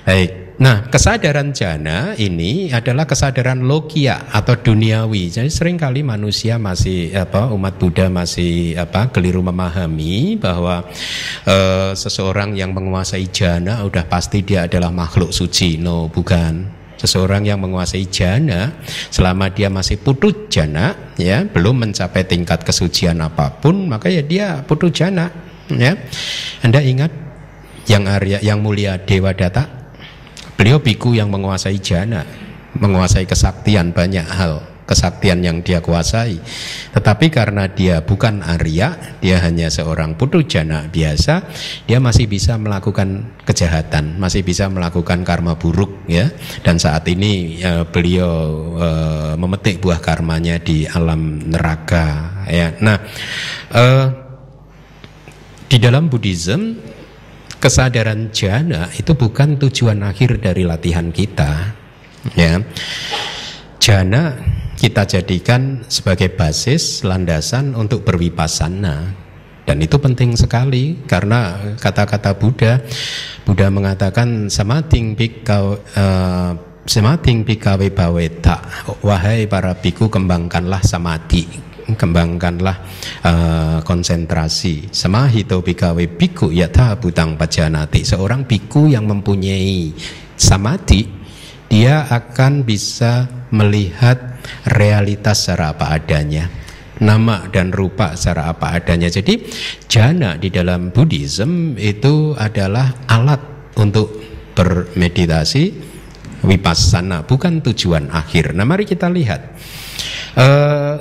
Baik. 0.04 0.60
Nah, 0.60 0.92
kesadaran 0.92 1.56
jana 1.56 2.20
ini 2.20 2.68
adalah 2.76 3.08
kesadaran 3.08 3.64
logia 3.64 4.28
atau 4.28 4.60
duniawi. 4.60 5.32
Jadi 5.32 5.48
sering 5.48 5.80
kali 5.80 6.04
manusia 6.04 6.60
masih 6.60 7.16
apa 7.16 7.48
umat 7.56 7.80
Buddha 7.80 8.12
masih 8.12 8.76
apa 8.76 9.08
keliru 9.08 9.40
memahami 9.40 10.36
bahwa 10.36 10.84
e, 11.48 11.56
seseorang 11.96 12.60
yang 12.60 12.76
menguasai 12.76 13.32
jana 13.32 13.88
udah 13.88 14.04
pasti 14.04 14.44
dia 14.44 14.68
adalah 14.68 14.92
makhluk 14.92 15.32
suci. 15.32 15.80
No, 15.80 16.12
bukan. 16.12 16.83
Seseorang 17.04 17.44
yang 17.44 17.60
menguasai 17.60 18.08
jana 18.08 18.72
selama 19.12 19.52
dia 19.52 19.68
masih 19.68 20.00
putu 20.00 20.48
jana 20.48 20.96
ya, 21.20 21.44
belum 21.44 21.84
mencapai 21.84 22.24
tingkat 22.24 22.64
kesucian 22.64 23.20
apa 23.20 23.60
pun, 23.60 23.92
maka 23.92 24.08
ya 24.08 24.24
dia 24.24 24.64
putu 24.64 24.88
jana 24.88 25.28
ya. 25.68 26.00
Anda 26.64 26.80
ingat 26.80 27.12
yang 27.92 28.08
Arya 28.08 28.40
yang 28.40 28.64
mulia 28.64 28.96
Dewa 29.04 29.36
Data? 29.36 29.68
Beliau 30.56 30.80
biku 30.80 31.12
yang 31.12 31.28
menguasai 31.28 31.76
jana, 31.84 32.24
menguasai 32.80 33.28
kesaktian 33.28 33.92
banyak 33.92 34.24
hal 34.24 34.73
kesaktian 34.84 35.44
yang 35.44 35.64
dia 35.64 35.80
kuasai. 35.80 36.40
Tetapi 36.92 37.32
karena 37.32 37.72
dia 37.72 38.04
bukan 38.04 38.44
Arya, 38.44 39.18
dia 39.24 39.40
hanya 39.40 39.72
seorang 39.72 40.20
putu 40.20 40.44
jana 40.44 40.88
biasa, 40.92 41.48
dia 41.88 41.98
masih 42.04 42.28
bisa 42.28 42.60
melakukan 42.60 43.34
kejahatan, 43.48 44.20
masih 44.20 44.44
bisa 44.44 44.68
melakukan 44.68 45.24
karma 45.24 45.56
buruk 45.56 46.04
ya. 46.08 46.30
Dan 46.62 46.78
saat 46.78 47.08
ini 47.08 47.64
ya, 47.64 47.88
beliau 47.88 48.34
e, 48.78 48.90
memetik 49.40 49.80
buah 49.80 50.04
karmanya 50.04 50.60
di 50.60 50.86
alam 50.86 51.40
neraka 51.48 52.44
ya. 52.48 52.76
Nah, 52.84 52.98
e, 53.72 53.84
di 55.72 55.78
dalam 55.82 56.12
Buddhism 56.12 56.78
kesadaran 57.58 58.30
jana 58.36 58.92
itu 58.94 59.16
bukan 59.16 59.56
tujuan 59.56 60.04
akhir 60.04 60.44
dari 60.44 60.68
latihan 60.68 61.10
kita 61.10 61.72
ya. 62.36 62.60
Jana 63.80 64.36
kita 64.84 65.08
jadikan 65.08 65.80
sebagai 65.88 66.36
basis 66.36 67.08
landasan 67.08 67.72
untuk 67.72 68.04
berwipasana. 68.04 69.16
Dan 69.64 69.80
itu 69.80 69.96
penting 69.96 70.36
sekali 70.36 71.08
karena 71.08 71.56
kata-kata 71.80 72.36
Buddha 72.36 72.84
Buddha 73.48 73.72
mengatakan 73.72 74.52
samating 74.52 75.16
bikau 75.16 75.80
uh, 75.80 76.52
semating 76.84 77.48
bikawe 77.48 77.88
baweta 77.96 78.60
wahai 79.00 79.48
para 79.48 79.72
biku 79.80 80.12
kembangkanlah 80.12 80.84
samadhi 80.84 81.48
kembangkanlah 81.96 82.76
uh, 83.24 83.80
konsentrasi. 83.88 84.92
Semahito 84.92 85.64
bikawe 85.64 86.04
biku 86.12 86.52
yatha 86.52 87.00
butang 87.00 87.40
pajanati. 87.40 88.04
Seorang 88.04 88.44
biku 88.44 88.92
yang 88.92 89.08
mempunyai 89.08 89.96
samadhi 90.36 91.08
dia 91.72 92.04
akan 92.12 92.68
bisa 92.68 93.32
melihat 93.56 94.33
realitas 94.70 95.46
secara 95.46 95.76
apa 95.76 95.94
adanya 95.94 96.64
nama 97.02 97.50
dan 97.50 97.74
rupa 97.74 98.14
secara 98.14 98.54
apa 98.54 98.78
adanya. 98.78 99.10
Jadi 99.10 99.44
jana 99.90 100.38
di 100.38 100.54
dalam 100.54 100.94
Buddhism 100.94 101.76
itu 101.76 102.38
adalah 102.38 103.08
alat 103.10 103.42
untuk 103.76 104.22
bermeditasi 104.54 105.64
vipassana, 106.46 107.26
bukan 107.26 107.64
tujuan 107.64 108.12
akhir. 108.14 108.54
Nah, 108.54 108.68
mari 108.68 108.86
kita 108.86 109.10
lihat. 109.10 109.42
Uh, 110.34 110.96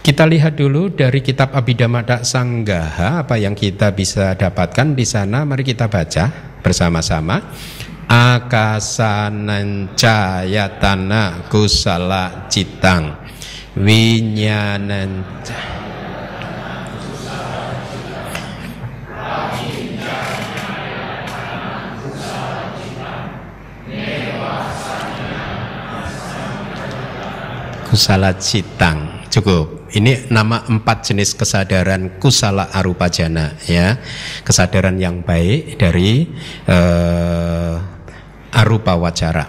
kita 0.00 0.24
lihat 0.24 0.56
dulu 0.56 0.88
dari 0.90 1.20
kitab 1.20 1.52
Abhidhamma 1.52 2.24
Sanggaha 2.24 3.20
apa 3.20 3.36
yang 3.36 3.52
kita 3.52 3.92
bisa 3.92 4.32
dapatkan 4.32 4.96
di 4.96 5.04
sana. 5.04 5.44
Mari 5.44 5.62
kita 5.62 5.92
baca 5.92 6.56
bersama-sama 6.64 7.52
akasananca 8.10 9.70
kusala 11.46 12.50
citang. 12.50 13.14
Winyanan 13.78 15.22
kusala 27.86 28.34
citang. 28.42 29.22
Cukup. 29.30 29.86
Ini 29.90 30.30
nama 30.30 30.66
empat 30.66 31.10
jenis 31.10 31.38
kesadaran 31.38 32.18
kusala 32.18 32.74
arupa 32.74 33.06
jana 33.06 33.54
ya. 33.66 33.98
Kesadaran 34.42 34.98
yang 34.98 35.22
baik 35.22 35.78
dari 35.78 36.26
uh, 36.66 37.99
arupa 38.50 38.98
wacara. 38.98 39.46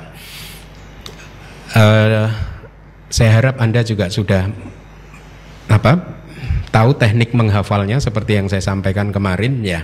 Uh, 1.71 2.27
saya 3.11 3.31
harap 3.35 3.59
Anda 3.59 3.83
juga 3.83 4.07
sudah 4.07 4.47
apa 5.71 6.19
tahu 6.71 6.95
teknik 6.95 7.35
menghafalnya 7.35 7.99
seperti 7.99 8.39
yang 8.39 8.47
saya 8.47 8.63
sampaikan 8.63 9.11
kemarin 9.11 9.59
ya. 9.63 9.83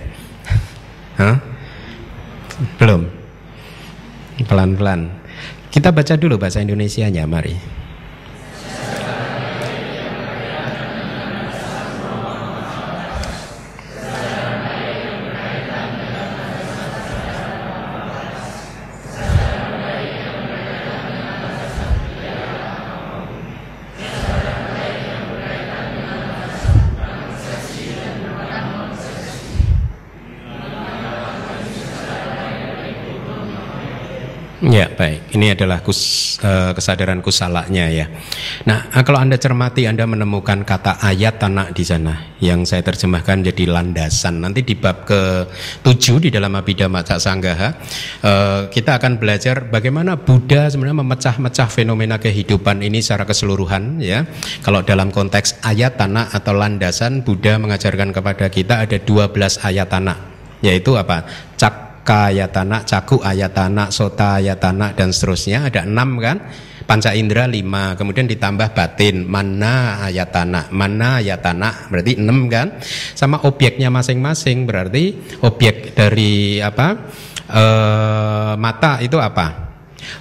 Hah? 1.19 1.37
Belum. 2.79 3.07
Pelan-pelan. 4.47 5.11
Kita 5.67 5.91
baca 5.91 6.15
dulu 6.15 6.39
bahasa 6.39 6.63
Indonesianya, 6.63 7.27
mari. 7.27 7.77
Ya 34.67 34.86
baik, 34.97 35.37
ini 35.37 35.53
adalah 35.53 35.85
kus, 35.85 36.35
uh, 36.41 36.73
kesadaran 36.73 37.21
kusalanya 37.21 37.85
ya. 37.85 38.09
Nah 38.65 38.89
eh, 38.89 39.03
kalau 39.05 39.21
anda 39.21 39.37
cermati 39.37 39.85
anda 39.85 40.09
menemukan 40.09 40.65
kata 40.65 40.97
ayat 41.05 41.37
tanah 41.37 41.69
di 41.69 41.85
sana 41.85 42.33
yang 42.41 42.65
saya 42.65 42.81
terjemahkan 42.81 43.45
jadi 43.45 43.69
landasan. 43.69 44.41
Nanti 44.41 44.65
di 44.65 44.73
bab 44.73 45.05
ke 45.05 45.45
tujuh 45.85 46.27
di 46.27 46.29
dalam 46.33 46.49
Abhidhamma 46.57 47.05
Sanggaha 47.05 47.69
uh, 48.25 48.61
kita 48.73 48.97
akan 48.97 49.21
belajar 49.21 49.69
bagaimana 49.69 50.17
Buddha 50.17 50.65
sebenarnya 50.73 51.05
memecah-mecah 51.05 51.69
fenomena 51.69 52.17
kehidupan 52.17 52.81
ini 52.81 52.99
secara 53.05 53.29
keseluruhan 53.29 54.01
ya. 54.01 54.25
Kalau 54.65 54.81
dalam 54.81 55.13
konteks 55.13 55.61
ayat 55.61 56.01
tanah 56.01 56.33
atau 56.33 56.57
landasan 56.57 57.21
Buddha 57.21 57.61
mengajarkan 57.61 58.09
kepada 58.09 58.49
kita 58.49 58.81
ada 58.81 58.97
12 58.97 59.61
ayat 59.61 59.87
tanah 59.93 60.17
yaitu 60.65 60.97
apa? 60.97 61.21
Cak 61.53 61.86
ayatana, 62.07 62.87
caku 62.87 63.19
ayatana, 63.19 63.91
sota 63.91 64.39
ayatana 64.39 64.95
dan 64.95 65.11
seterusnya. 65.11 65.67
Ada 65.67 65.83
enam 65.83 66.15
kan? 66.23 66.37
Panca 66.87 67.11
indera 67.11 67.51
lima 67.51 67.99
kemudian 67.99 68.31
ditambah 68.31 68.71
batin. 68.71 69.27
Mana 69.27 69.99
ayatana 70.07 70.71
mana 70.71 71.19
ayatana 71.19 71.91
berarti 71.91 72.15
enam 72.15 72.47
kan? 72.47 72.79
Sama 73.11 73.43
objeknya 73.43 73.91
masing-masing 73.91 74.63
berarti 74.63 75.35
objek 75.43 75.91
dari 75.91 76.63
apa? 76.63 77.11
E, 77.43 77.63
mata 78.55 79.03
itu 79.03 79.19
apa? 79.19 79.67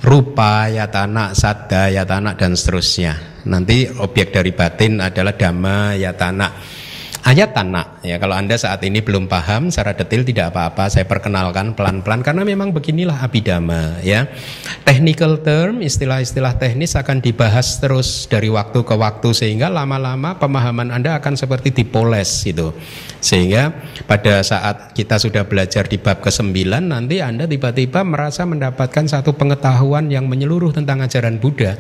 Rupa 0.03 0.67
yatana 0.67 1.31
sadda 1.39 1.87
yatana 1.95 2.35
dan 2.35 2.59
seterusnya. 2.59 3.45
Nanti 3.47 3.87
objek 3.87 4.35
dari 4.35 4.51
batin 4.51 4.99
adalah 4.99 5.39
dhamma 5.39 5.95
yatana 5.95 6.49
ayat 7.27 7.51
tanah 7.51 8.07
ya. 8.07 8.23
Kalau 8.23 8.39
anda 8.39 8.55
saat 8.55 8.79
ini 8.87 9.03
belum 9.03 9.27
paham 9.27 9.69
secara 9.75 9.99
detail 9.99 10.23
tidak 10.23 10.55
apa-apa 10.55 10.87
saya 10.87 11.03
perkenalkan 11.11 11.75
pelan-pelan 11.75 12.23
karena 12.23 12.47
memang 12.47 12.71
beginilah 12.71 13.19
abidama 13.19 13.99
ya. 14.07 14.31
Technical 14.87 15.43
term 15.43 15.83
istilah-istilah 15.83 16.55
teknis 16.63 16.95
akan 16.95 17.19
dibahas 17.19 17.83
terus 17.83 18.31
dari 18.31 18.47
waktu 18.47 18.87
ke 18.87 18.95
waktu 18.95 19.35
sehingga 19.35 19.67
lama-lama 19.67 20.39
pemahaman 20.39 20.95
anda 20.95 21.19
akan 21.19 21.35
seperti 21.35 21.75
dipoles 21.75 22.47
gitu. 22.47 22.71
Sehingga 23.19 23.75
pada 24.07 24.47
saat 24.47 24.95
kita 24.95 25.19
sudah 25.19 25.43
belajar 25.43 25.91
di 25.91 25.99
bab 25.99 26.23
ke-9 26.23 26.55
nanti 26.87 27.19
anda 27.19 27.51
tiba-tiba 27.51 28.07
merasa 28.07 28.47
mendapatkan 28.47 29.11
satu 29.11 29.35
pengetahuan 29.35 30.07
yang 30.15 30.31
menyeluruh 30.31 30.71
tentang 30.71 31.03
ajaran 31.03 31.43
Buddha 31.43 31.75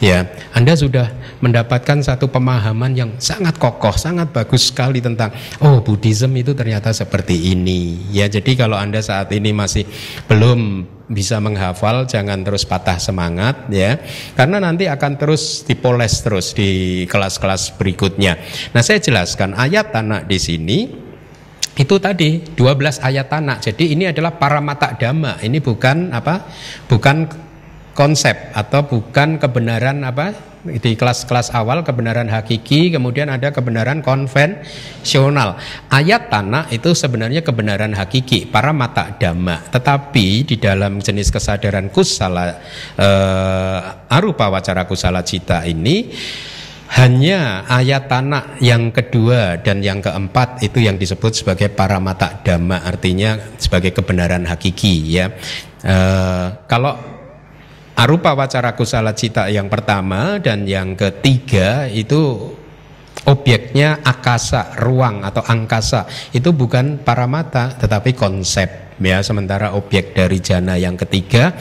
ya 0.00 0.28
Anda 0.52 0.76
sudah 0.76 1.12
mendapatkan 1.40 2.00
satu 2.00 2.28
pemahaman 2.32 2.96
yang 2.96 3.10
sangat 3.20 3.60
kokoh, 3.60 3.94
sangat 3.96 4.32
bagus 4.32 4.72
sekali 4.72 5.04
tentang 5.04 5.32
oh 5.60 5.80
Buddhism 5.84 6.32
itu 6.36 6.56
ternyata 6.56 6.92
seperti 6.92 7.52
ini. 7.52 8.08
Ya, 8.12 8.28
jadi 8.28 8.66
kalau 8.66 8.76
Anda 8.76 9.04
saat 9.04 9.32
ini 9.32 9.52
masih 9.52 9.84
belum 10.28 10.92
bisa 11.06 11.38
menghafal 11.38 12.02
jangan 12.10 12.42
terus 12.42 12.66
patah 12.66 12.98
semangat 12.98 13.70
ya 13.70 13.94
karena 14.34 14.58
nanti 14.58 14.90
akan 14.90 15.14
terus 15.14 15.62
dipoles 15.62 16.18
terus 16.18 16.50
di 16.50 17.04
kelas-kelas 17.06 17.78
berikutnya. 17.78 18.34
Nah, 18.74 18.82
saya 18.82 18.98
jelaskan 18.98 19.54
ayat 19.54 19.94
tanah 19.94 20.26
di 20.26 20.38
sini 20.40 20.78
itu 21.76 22.00
tadi 22.00 22.40
12 22.56 23.04
ayat 23.04 23.28
tanah. 23.28 23.60
Jadi 23.60 23.92
ini 23.92 24.08
adalah 24.08 24.40
para 24.40 24.64
mata 24.64 24.96
dhamma. 24.96 25.36
Ini 25.44 25.60
bukan 25.60 26.08
apa? 26.08 26.48
Bukan 26.88 27.45
konsep 27.96 28.52
atau 28.52 28.84
bukan 28.84 29.40
kebenaran 29.40 30.04
apa? 30.04 30.36
Di 30.66 30.98
kelas-kelas 30.98 31.54
awal 31.54 31.86
kebenaran 31.86 32.26
hakiki 32.26 32.90
kemudian 32.92 33.30
ada 33.32 33.54
kebenaran 33.54 34.02
konvensional. 34.04 35.56
Ayat 35.88 36.28
tanah 36.28 36.68
itu 36.74 36.92
sebenarnya 36.92 37.40
kebenaran 37.40 37.96
hakiki 37.96 38.50
para 38.50 38.74
mata 38.76 39.16
dhamma. 39.16 39.72
Tetapi 39.72 40.26
di 40.44 40.56
dalam 40.60 41.00
jenis 41.00 41.32
kesadaran 41.32 41.88
kusala 41.88 42.60
uh, 42.98 43.78
arupa 44.10 44.52
wacara 44.52 44.84
kusala 44.84 45.22
cita 45.22 45.64
ini 45.64 46.12
hanya 46.98 47.66
ayat 47.66 48.06
tanah 48.10 48.58
yang 48.62 48.94
kedua 48.94 49.58
dan 49.62 49.82
yang 49.82 49.98
keempat 49.98 50.62
itu 50.62 50.82
yang 50.82 50.98
disebut 50.98 51.34
sebagai 51.34 51.70
para 51.74 51.98
mata 51.98 52.42
dhamma 52.42 52.82
artinya 52.86 53.38
sebagai 53.58 53.94
kebenaran 53.94 54.46
hakiki 54.46 54.94
ya. 55.14 55.30
Uh, 55.86 56.66
kalau 56.66 57.15
Arupa 57.96 58.36
wacara 58.36 58.76
kusala 58.76 59.16
cita 59.16 59.48
yang 59.48 59.72
pertama 59.72 60.36
dan 60.36 60.68
yang 60.68 60.92
ketiga 60.92 61.88
itu 61.88 62.52
objeknya 63.24 64.04
akasa, 64.04 64.76
ruang 64.76 65.24
atau 65.24 65.40
angkasa. 65.40 66.04
Itu 66.30 66.52
bukan 66.52 67.00
para 67.00 67.24
mata 67.24 67.72
tetapi 67.72 68.12
konsep 68.12 69.00
ya. 69.00 69.24
Sementara 69.24 69.72
objek 69.72 70.12
dari 70.12 70.44
jana 70.44 70.76
yang 70.76 70.94
ketiga 71.00 71.56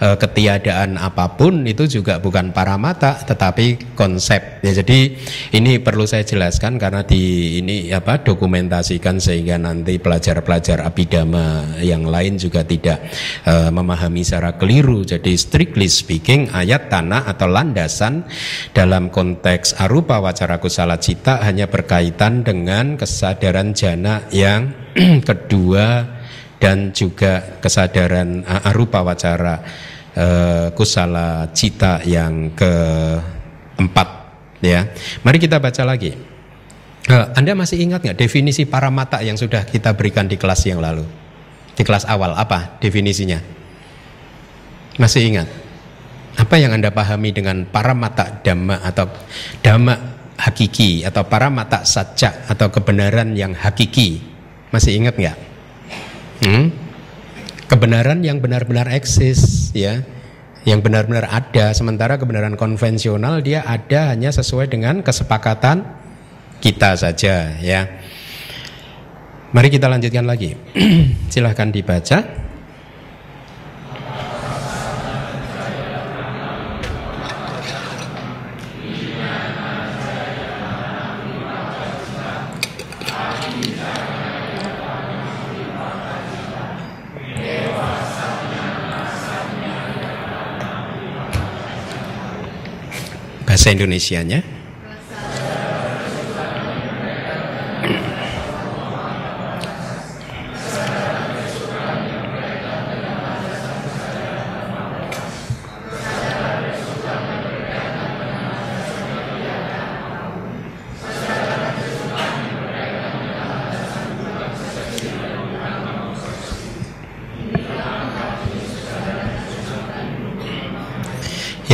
e, 0.00 0.16
ketiadaan 0.16 0.96
apa 0.96 1.36
pun 1.36 1.68
itu 1.68 1.84
juga 1.86 2.18
bukan 2.18 2.50
para 2.56 2.80
mata 2.80 3.20
tetapi 3.20 3.94
konsep. 3.94 4.64
Ya 4.64 4.72
jadi 4.80 5.14
ini 5.52 5.78
perlu 5.78 6.08
saya 6.08 6.24
jelaskan 6.24 6.80
karena 6.80 7.04
di 7.04 7.56
ini 7.60 7.92
apa 7.92 8.24
dokumentasikan 8.24 9.20
sehingga 9.20 9.60
nanti 9.60 10.00
pelajar-pelajar 10.00 10.82
abidama 10.82 11.76
yang 11.84 12.08
lain 12.08 12.40
juga 12.40 12.64
tidak 12.64 13.04
e, 13.44 13.68
memahami 13.68 14.24
secara 14.24 14.56
keliru. 14.56 15.04
Jadi 15.04 15.36
strictly 15.36 15.86
speaking 15.86 16.48
ayat 16.50 16.88
tanah 16.88 17.28
atau 17.28 17.46
landasan 17.46 18.24
dalam 18.72 19.12
konteks 19.12 19.76
arupa 19.76 20.18
wacara 20.18 20.56
kusala 20.56 20.96
cita 20.96 21.44
hanya 21.44 21.68
berkaitan 21.68 22.42
dengan 22.42 22.96
kesadaran 22.96 23.76
jana 23.76 24.24
yang 24.32 24.72
kedua 25.28 26.19
dan 26.60 26.92
juga 26.92 27.56
kesadaran 27.58 28.44
arupa 28.44 29.00
wacara 29.00 29.64
uh, 30.14 30.68
kusala 30.76 31.48
cita 31.56 32.04
yang 32.04 32.52
keempat 32.52 34.08
ya. 34.60 34.92
Mari 35.24 35.40
kita 35.40 35.56
baca 35.56 35.82
lagi. 35.88 36.12
Uh, 37.08 37.32
Anda 37.32 37.56
masih 37.56 37.80
ingat 37.80 38.04
nggak 38.04 38.20
definisi 38.20 38.68
para 38.68 38.92
mata 38.92 39.24
yang 39.24 39.40
sudah 39.40 39.64
kita 39.64 39.96
berikan 39.96 40.28
di 40.28 40.36
kelas 40.36 40.68
yang 40.68 40.84
lalu? 40.84 41.08
Di 41.72 41.80
kelas 41.80 42.04
awal 42.04 42.36
apa 42.36 42.76
definisinya? 42.76 43.40
Masih 45.00 45.32
ingat? 45.32 45.48
Apa 46.36 46.60
yang 46.60 46.76
Anda 46.76 46.92
pahami 46.92 47.32
dengan 47.32 47.64
para 47.64 47.96
mata 47.96 48.28
dhamma 48.44 48.84
atau 48.84 49.08
dhamma 49.64 49.96
hakiki 50.36 51.08
atau 51.08 51.24
para 51.24 51.48
mata 51.48 51.88
saja 51.88 52.44
atau 52.46 52.68
kebenaran 52.68 53.32
yang 53.32 53.56
hakiki? 53.56 54.20
Masih 54.70 55.00
ingat 55.00 55.16
nggak? 55.16 55.49
Hmm? 56.40 56.90
kebenaran 57.70 58.18
yang 58.26 58.42
benar-benar 58.42 58.90
eksis 58.90 59.70
ya. 59.70 60.02
Yang 60.66 60.84
benar-benar 60.84 61.24
ada 61.30 61.72
sementara 61.72 62.20
kebenaran 62.20 62.52
konvensional 62.58 63.40
dia 63.40 63.64
ada 63.64 64.12
hanya 64.12 64.28
sesuai 64.28 64.68
dengan 64.68 65.00
kesepakatan 65.00 65.86
kita 66.60 66.98
saja 66.98 67.56
ya. 67.62 67.88
Mari 69.56 69.72
kita 69.72 69.88
lanjutkan 69.88 70.28
lagi. 70.28 70.52
Silahkan 71.32 71.72
dibaca 71.72 72.49
bahasa 93.60 93.76
Indonesianya? 93.76 94.40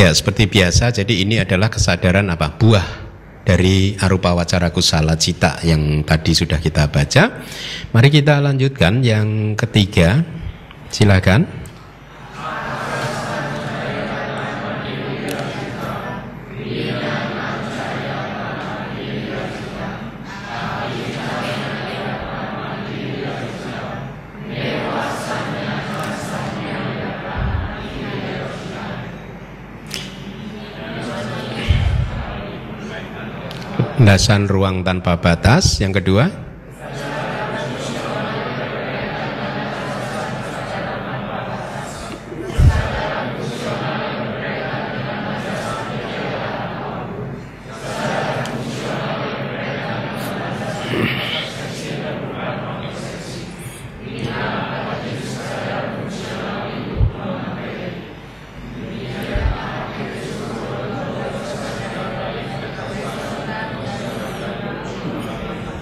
Ya, 0.07 0.15
seperti 0.15 0.47
biasa, 0.47 0.95
jadi 0.95 1.19
ini 1.19 1.35
adalah 1.35 1.67
kesadaran 1.67 2.31
apa? 2.31 2.55
Buah 2.55 2.87
dari 3.43 3.91
arupa 3.99 4.31
wacara 4.31 4.71
kusala 4.71 5.19
cita 5.19 5.59
yang 5.67 6.07
tadi 6.07 6.31
sudah 6.31 6.63
kita 6.63 6.87
baca. 6.87 7.43
Mari 7.91 8.07
kita 8.07 8.39
lanjutkan 8.39 9.03
yang 9.03 9.59
ketiga. 9.59 10.23
Silakan. 10.87 11.66
Penjelasan 34.07 34.47
ruang 34.47 34.87
tanpa 34.87 35.19
batas. 35.19 35.83
Yang 35.83 35.99
kedua, 35.99 36.31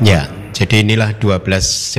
Ya, 0.01 0.27
jadi 0.56 0.88
inilah 0.88 1.20
12 1.20 1.44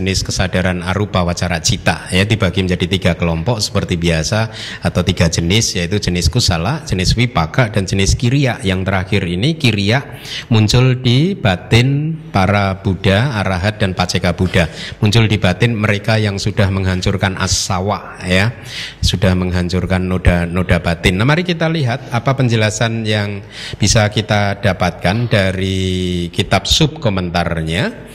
jenis 0.00 0.24
kesadaran 0.24 0.80
arupa 0.80 1.20
wacara 1.20 1.60
cita 1.60 2.08
ya 2.08 2.24
dibagi 2.24 2.64
menjadi 2.64 2.88
tiga 2.88 3.12
kelompok 3.12 3.60
seperti 3.60 4.00
biasa 4.00 4.48
atau 4.80 5.04
tiga 5.04 5.28
jenis 5.28 5.76
yaitu 5.76 6.00
jenis 6.00 6.32
kusala, 6.32 6.80
jenis 6.88 7.12
wipaka 7.20 7.68
dan 7.68 7.84
jenis 7.84 8.16
kiriya. 8.16 8.56
Yang 8.64 8.88
terakhir 8.88 9.22
ini 9.28 9.60
kiriya 9.60 10.00
muncul 10.48 10.96
di 10.96 11.36
batin 11.36 12.16
para 12.32 12.80
Buddha, 12.80 13.36
arahat 13.36 13.76
dan 13.76 13.92
paceka 13.92 14.32
Buddha. 14.32 14.72
Muncul 15.04 15.28
di 15.28 15.36
batin 15.36 15.76
mereka 15.76 16.16
yang 16.16 16.40
sudah 16.40 16.72
menghancurkan 16.72 17.36
asawa 17.36 18.24
ya, 18.24 18.56
sudah 19.04 19.36
menghancurkan 19.36 20.00
noda-noda 20.08 20.80
batin. 20.80 21.20
Nah, 21.20 21.28
mari 21.28 21.44
kita 21.44 21.68
lihat 21.68 22.08
apa 22.08 22.32
penjelasan 22.32 23.04
yang 23.04 23.44
bisa 23.76 24.08
kita 24.08 24.64
dapatkan 24.64 25.28
dari 25.28 26.32
kitab 26.32 26.64
sub 26.64 26.96
komentarnya. 27.04 28.08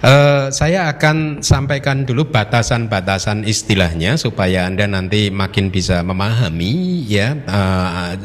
Uh, 0.00 0.48
saya 0.48 0.88
akan 0.88 1.44
sampaikan 1.44 2.08
dulu 2.08 2.32
batasan-batasan 2.32 3.44
istilahnya 3.44 4.16
supaya 4.16 4.64
anda 4.64 4.88
nanti 4.88 5.28
makin 5.28 5.68
bisa 5.68 6.00
memahami 6.00 7.04
ya 7.04 7.36
uh, 7.44 8.16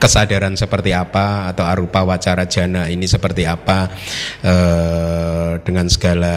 kesadaran 0.00 0.56
seperti 0.56 0.96
apa 0.96 1.52
atau 1.52 1.68
arupa 1.68 2.04
wacara 2.04 2.48
jana 2.48 2.88
ini 2.88 3.04
seperti 3.04 3.44
apa 3.44 3.92
uh, 4.44 5.60
dengan 5.60 5.86
segala 5.92 6.36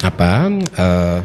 apa 0.00 0.32
uh, 0.76 1.20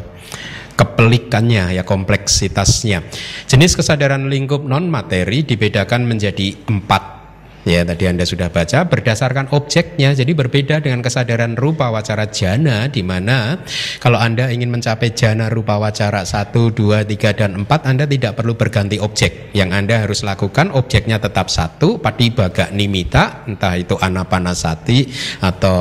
kepelikannya 0.74 1.78
ya 1.78 1.82
kompleksitasnya. 1.86 3.04
Jenis 3.46 3.78
kesadaran 3.78 4.26
lingkup 4.26 4.64
non 4.66 4.90
materi 4.90 5.46
dibedakan 5.46 6.08
menjadi 6.08 6.56
empat 6.66 7.23
Ya 7.64 7.80
tadi 7.80 8.04
Anda 8.04 8.28
sudah 8.28 8.52
baca 8.52 8.84
berdasarkan 8.84 9.48
objeknya 9.56 10.12
jadi 10.12 10.36
berbeda 10.36 10.84
dengan 10.84 11.00
kesadaran 11.00 11.56
rupa 11.56 11.88
wacara 11.88 12.28
jana 12.28 12.92
di 12.92 13.00
mana 13.00 13.64
kalau 14.04 14.20
Anda 14.20 14.52
ingin 14.52 14.68
mencapai 14.68 15.16
jana 15.16 15.48
rupa 15.48 15.80
wacara 15.80 16.28
1, 16.28 16.52
2, 16.52 17.08
3 17.08 17.40
dan 17.40 17.64
4 17.64 17.88
Anda 17.88 18.04
tidak 18.04 18.36
perlu 18.36 18.52
berganti 18.52 19.00
objek. 19.00 19.56
Yang 19.56 19.70
Anda 19.80 19.94
harus 20.04 20.20
lakukan 20.20 20.76
objeknya 20.76 21.16
tetap 21.16 21.48
satu 21.48 21.96
pati 21.96 22.36
baga 22.36 22.68
nimita 22.68 23.48
entah 23.48 23.80
itu 23.80 23.96
anapanasati 23.96 25.08
atau 25.40 25.80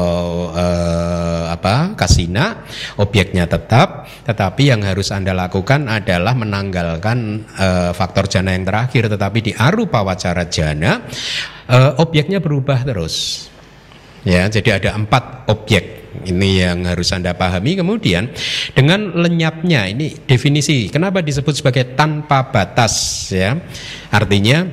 eh, 0.56 1.44
apa 1.52 2.00
kasina 2.00 2.64
objeknya 2.96 3.44
tetap 3.44 4.08
tetapi 4.24 4.72
yang 4.72 4.88
harus 4.88 5.12
Anda 5.12 5.36
lakukan 5.36 5.92
adalah 5.92 6.32
menanggalkan 6.32 7.44
eh, 7.60 7.92
faktor 7.92 8.32
jana 8.32 8.56
yang 8.56 8.64
terakhir 8.64 9.12
tetapi 9.12 9.40
di 9.44 9.52
arupa 9.52 10.00
wacara 10.00 10.48
jana 10.48 11.04
uh, 11.70 12.00
objeknya 12.00 12.40
berubah 12.44 12.84
terus. 12.84 13.48
Ya, 14.24 14.48
jadi 14.48 14.80
ada 14.80 14.96
empat 14.96 15.52
objek 15.52 16.04
ini 16.24 16.64
yang 16.64 16.88
harus 16.88 17.12
anda 17.12 17.36
pahami. 17.36 17.76
Kemudian 17.76 18.32
dengan 18.72 19.12
lenyapnya 19.18 19.90
ini 19.92 20.16
definisi 20.24 20.88
kenapa 20.88 21.20
disebut 21.20 21.60
sebagai 21.60 21.98
tanpa 21.98 22.48
batas 22.48 23.28
ya. 23.34 23.58
Artinya 24.14 24.64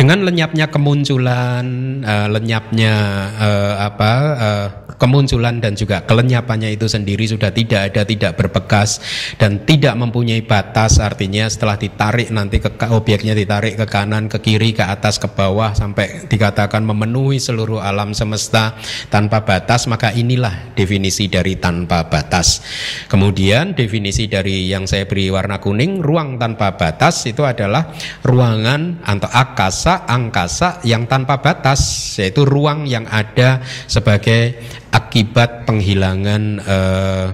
dengan 0.00 0.24
lenyapnya 0.24 0.72
kemunculan, 0.72 2.00
uh, 2.00 2.24
lenyapnya 2.32 2.94
uh, 3.36 3.74
apa 3.84 4.12
uh, 4.32 4.66
kemunculan 4.96 5.60
dan 5.60 5.76
juga 5.76 6.04
kelenyapannya 6.08 6.72
itu 6.72 6.88
sendiri 6.88 7.28
sudah 7.28 7.52
tidak 7.52 7.92
ada, 7.92 8.08
tidak 8.08 8.32
berbekas 8.36 9.00
dan 9.36 9.64
tidak 9.68 9.92
mempunyai 10.00 10.40
batas. 10.40 11.00
Artinya 11.00 11.44
setelah 11.52 11.76
ditarik 11.76 12.32
nanti 12.32 12.64
ke 12.64 12.68
objeknya 12.88 13.36
ditarik 13.36 13.76
ke 13.76 13.84
kanan, 13.88 14.32
ke 14.32 14.40
kiri, 14.40 14.72
ke 14.72 14.84
atas, 14.88 15.20
ke 15.20 15.28
bawah 15.28 15.76
sampai 15.76 16.28
dikatakan 16.32 16.80
memenuhi 16.80 17.36
seluruh 17.36 17.84
alam 17.84 18.16
semesta 18.16 18.76
tanpa 19.12 19.44
batas. 19.44 19.84
Maka 19.84 20.16
inilah 20.16 20.76
definisi 20.76 21.28
dari 21.28 21.60
tanpa 21.60 22.08
batas. 22.08 22.64
Kemudian 23.08 23.76
definisi 23.76 24.28
dari 24.32 24.64
yang 24.64 24.88
saya 24.88 25.04
beri 25.04 25.28
warna 25.28 25.60
kuning, 25.60 26.00
ruang 26.00 26.40
tanpa 26.40 26.76
batas 26.76 27.24
itu 27.28 27.44
adalah 27.44 27.92
ruangan 28.24 29.04
atau 29.04 29.28
akasa 29.28 29.89
angkasa 30.06 30.82
yang 30.86 31.08
tanpa 31.10 31.40
batas 31.40 32.14
yaitu 32.20 32.46
ruang 32.46 32.86
yang 32.86 33.06
ada 33.08 33.62
sebagai 33.90 34.58
akibat 34.90 35.64
penghilangan 35.66 36.42
uh, 36.62 37.26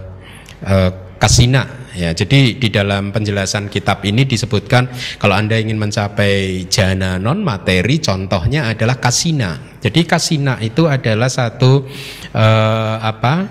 uh, 0.65 0.91
kasina. 1.17 1.89
Ya 1.97 2.13
jadi 2.13 2.61
di 2.61 2.69
dalam 2.69 3.09
penjelasan 3.09 3.73
kitab 3.73 4.05
ini 4.05 4.29
disebutkan 4.29 4.93
kalau 5.17 5.33
anda 5.33 5.57
ingin 5.57 5.81
mencapai 5.81 6.69
jana 6.69 7.17
non 7.17 7.41
materi 7.41 7.97
contohnya 8.05 8.69
adalah 8.69 9.01
kasina. 9.01 9.81
Jadi 9.81 10.05
kasina 10.05 10.61
itu 10.61 10.85
adalah 10.85 11.33
satu 11.33 11.89
uh, 12.37 12.97
apa? 13.01 13.49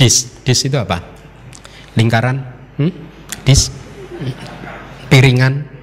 Dis 0.00 0.40
dis 0.40 0.60
itu 0.64 0.80
apa? 0.80 1.04
Lingkaran? 1.92 2.36
Hmm? 2.80 2.92
dis? 3.44 3.68
Piringan 5.12 5.75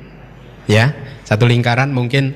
ya 0.68 0.94
satu 1.24 1.48
lingkaran 1.48 1.90
mungkin 1.92 2.36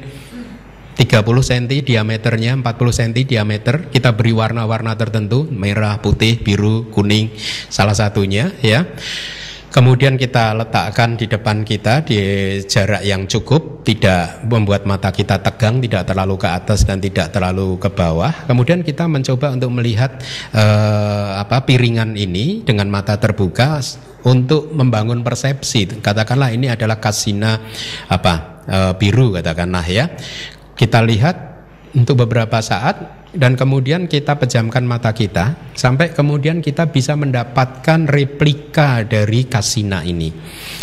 30 0.98 1.22
cm 1.22 1.86
diameternya 1.86 2.58
40 2.58 2.66
cm 2.74 3.13
diameter. 3.30 3.76
Kita 3.94 4.18
beri 4.18 4.34
warna-warna 4.34 4.98
tertentu 4.98 5.46
merah 5.46 6.02
putih 6.02 6.42
biru 6.42 6.90
kuning 6.90 7.30
salah 7.70 7.94
satunya 7.94 8.50
ya 8.66 8.82
Kemudian 9.67 10.15
kita 10.15 10.56
letakkan 10.56 11.19
di 11.19 11.27
depan 11.27 11.67
kita 11.67 11.99
di 12.08 12.17
jarak 12.63 13.03
yang 13.03 13.27
cukup, 13.27 13.84
tidak 13.84 14.47
membuat 14.47 14.88
mata 14.88 15.12
kita 15.12 15.43
tegang, 15.43 15.84
tidak 15.84 16.08
terlalu 16.08 16.39
ke 16.39 16.47
atas 16.47 16.88
dan 16.88 17.03
tidak 17.03 17.36
terlalu 17.36 17.75
ke 17.75 17.91
bawah. 17.91 18.32
Kemudian 18.47 18.80
kita 18.82 19.12
mencoba 19.12 19.60
untuk 19.60 19.71
melihat 19.75 20.23
eh, 20.56 21.30
apa 21.36 21.67
piringan 21.67 22.15
ini 22.15 22.63
dengan 22.63 22.88
mata 22.88 23.19
terbuka 23.19 23.84
untuk 24.23 24.71
membangun 24.71 25.19
persepsi. 25.19 25.99
Katakanlah 25.99 26.56
ini 26.56 26.71
adalah 26.71 27.03
kasina 27.03 27.60
apa 28.08 28.63
eh, 28.65 28.93
biru 28.95 29.36
katakanlah 29.36 29.84
ya. 29.84 30.08
Kita 30.80 31.03
lihat 31.03 31.36
untuk 31.97 32.23
beberapa 32.23 32.62
saat 32.63 33.16
dan 33.38 33.54
kemudian 33.54 34.10
kita 34.10 34.36
pejamkan 34.36 34.84
mata 34.84 35.13
kita 35.13 35.71
sampai 35.78 36.12
kemudian 36.12 36.60
kita 36.60 36.89
bisa 36.89 37.13
mendapatkan 37.13 38.10
replika 38.10 39.06
dari 39.06 39.45
kasina 39.45 40.02
ini. 40.02 40.34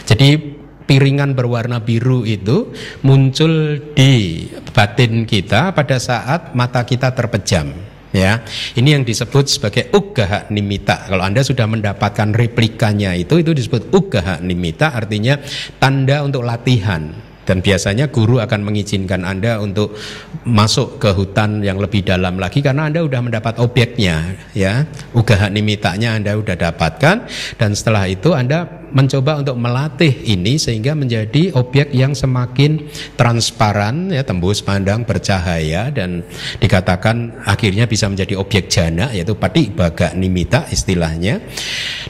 Jadi 0.07 0.39
piringan 0.87 1.35
berwarna 1.35 1.83
biru 1.83 2.23
itu 2.23 2.71
muncul 3.03 3.83
di 3.93 4.47
batin 4.71 5.27
kita 5.27 5.75
pada 5.75 5.99
saat 5.99 6.55
mata 6.55 6.87
kita 6.87 7.11
terpejam 7.11 7.75
ya. 8.15 8.41
Ini 8.79 9.01
yang 9.01 9.03
disebut 9.03 9.51
sebagai 9.51 9.91
ugaha 9.91 10.47
nimita. 10.55 11.11
Kalau 11.11 11.27
anda 11.27 11.43
sudah 11.43 11.67
mendapatkan 11.67 12.31
replikanya 12.31 13.19
itu 13.19 13.43
itu 13.43 13.51
disebut 13.51 13.91
ugaha 13.91 14.39
nimita 14.39 14.95
artinya 14.95 15.43
tanda 15.83 16.23
untuk 16.23 16.47
latihan 16.47 17.34
dan 17.45 17.61
biasanya 17.61 18.09
guru 18.09 18.41
akan 18.41 18.61
mengizinkan 18.65 19.23
Anda 19.25 19.61
untuk 19.61 19.97
masuk 20.45 21.01
ke 21.01 21.13
hutan 21.13 21.65
yang 21.65 21.81
lebih 21.81 22.05
dalam 22.05 22.37
lagi 22.37 22.61
karena 22.61 22.89
Anda 22.89 23.05
sudah 23.05 23.21
mendapat 23.21 23.61
objeknya 23.61 24.37
ya. 24.57 24.85
Ugaha 25.17 25.49
nimitanya 25.49 26.17
Anda 26.19 26.37
sudah 26.37 26.57
dapatkan 26.57 27.17
dan 27.57 27.71
setelah 27.73 28.05
itu 28.09 28.33
Anda 28.33 28.85
mencoba 28.95 29.43
untuk 29.43 29.59
melatih 29.59 30.15
ini 30.23 30.55
sehingga 30.55 30.95
menjadi 30.95 31.51
objek 31.59 31.91
yang 31.91 32.15
semakin 32.15 32.87
transparan 33.19 34.15
ya 34.15 34.23
tembus 34.23 34.63
pandang 34.63 35.03
bercahaya 35.03 35.91
dan 35.91 36.23
dikatakan 36.63 37.43
akhirnya 37.43 37.91
bisa 37.91 38.07
menjadi 38.07 38.39
objek 38.39 38.71
jana 38.71 39.11
yaitu 39.11 39.35
pati 39.35 39.75
baga 39.75 40.15
nimita 40.15 40.71
istilahnya 40.71 41.43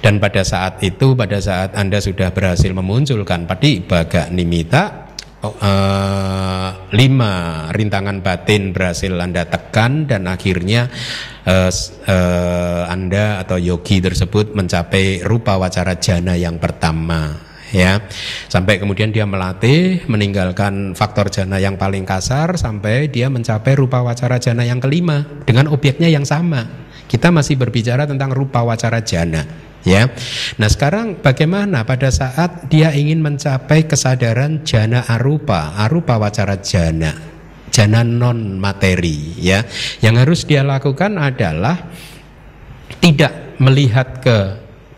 dan 0.04 0.20
pada 0.20 0.44
saat 0.44 0.84
itu 0.84 1.16
pada 1.16 1.40
saat 1.40 1.72
Anda 1.72 2.04
sudah 2.04 2.28
berhasil 2.36 2.68
memunculkan 2.68 3.48
pati 3.48 3.80
baga 3.80 4.28
nimita 4.28 5.13
uh, 5.52 6.68
lima 6.94 7.68
rintangan 7.74 8.24
batin 8.24 8.72
berhasil 8.72 9.12
anda 9.20 9.44
tekan 9.44 10.08
dan 10.08 10.24
akhirnya 10.24 10.88
uh, 11.44 11.68
uh, 12.08 12.82
anda 12.88 13.44
atau 13.44 13.60
yogi 13.60 14.00
tersebut 14.00 14.56
mencapai 14.56 15.20
rupa 15.26 15.60
wacara 15.60 16.00
jana 16.00 16.38
yang 16.38 16.56
pertama 16.56 17.36
ya. 17.74 18.00
Sampai 18.46 18.78
kemudian 18.78 19.10
dia 19.10 19.26
melatih 19.26 20.06
meninggalkan 20.06 20.94
faktor 20.94 21.28
jana 21.28 21.58
yang 21.58 21.74
paling 21.74 22.06
kasar 22.06 22.54
sampai 22.54 23.10
dia 23.10 23.26
mencapai 23.26 23.74
rupa 23.74 24.00
wacara 24.00 24.38
jana 24.38 24.62
yang 24.62 24.78
kelima 24.78 25.26
dengan 25.42 25.68
obyeknya 25.68 26.06
yang 26.06 26.22
sama. 26.22 26.86
Kita 27.04 27.28
masih 27.28 27.60
berbicara 27.60 28.08
tentang 28.08 28.32
rupa 28.32 28.64
wacara 28.64 29.04
jana 29.04 29.73
ya. 29.84 30.10
Nah 30.58 30.68
sekarang 30.68 31.20
bagaimana? 31.20 31.86
Pada 31.86 32.10
saat 32.10 32.66
dia 32.72 32.90
ingin 32.90 33.20
mencapai 33.20 33.86
kesadaran 33.86 34.64
jana 34.66 35.04
arupa 35.06 35.78
arupa 35.78 36.18
wacara 36.18 36.58
jana 36.58 37.14
jana 37.70 38.02
non 38.02 38.58
materi 38.58 39.38
ya. 39.38 39.62
Yang 40.02 40.14
harus 40.26 40.40
dia 40.48 40.66
lakukan 40.66 41.20
adalah 41.20 41.92
tidak 42.98 43.60
melihat 43.60 44.24
ke 44.24 44.38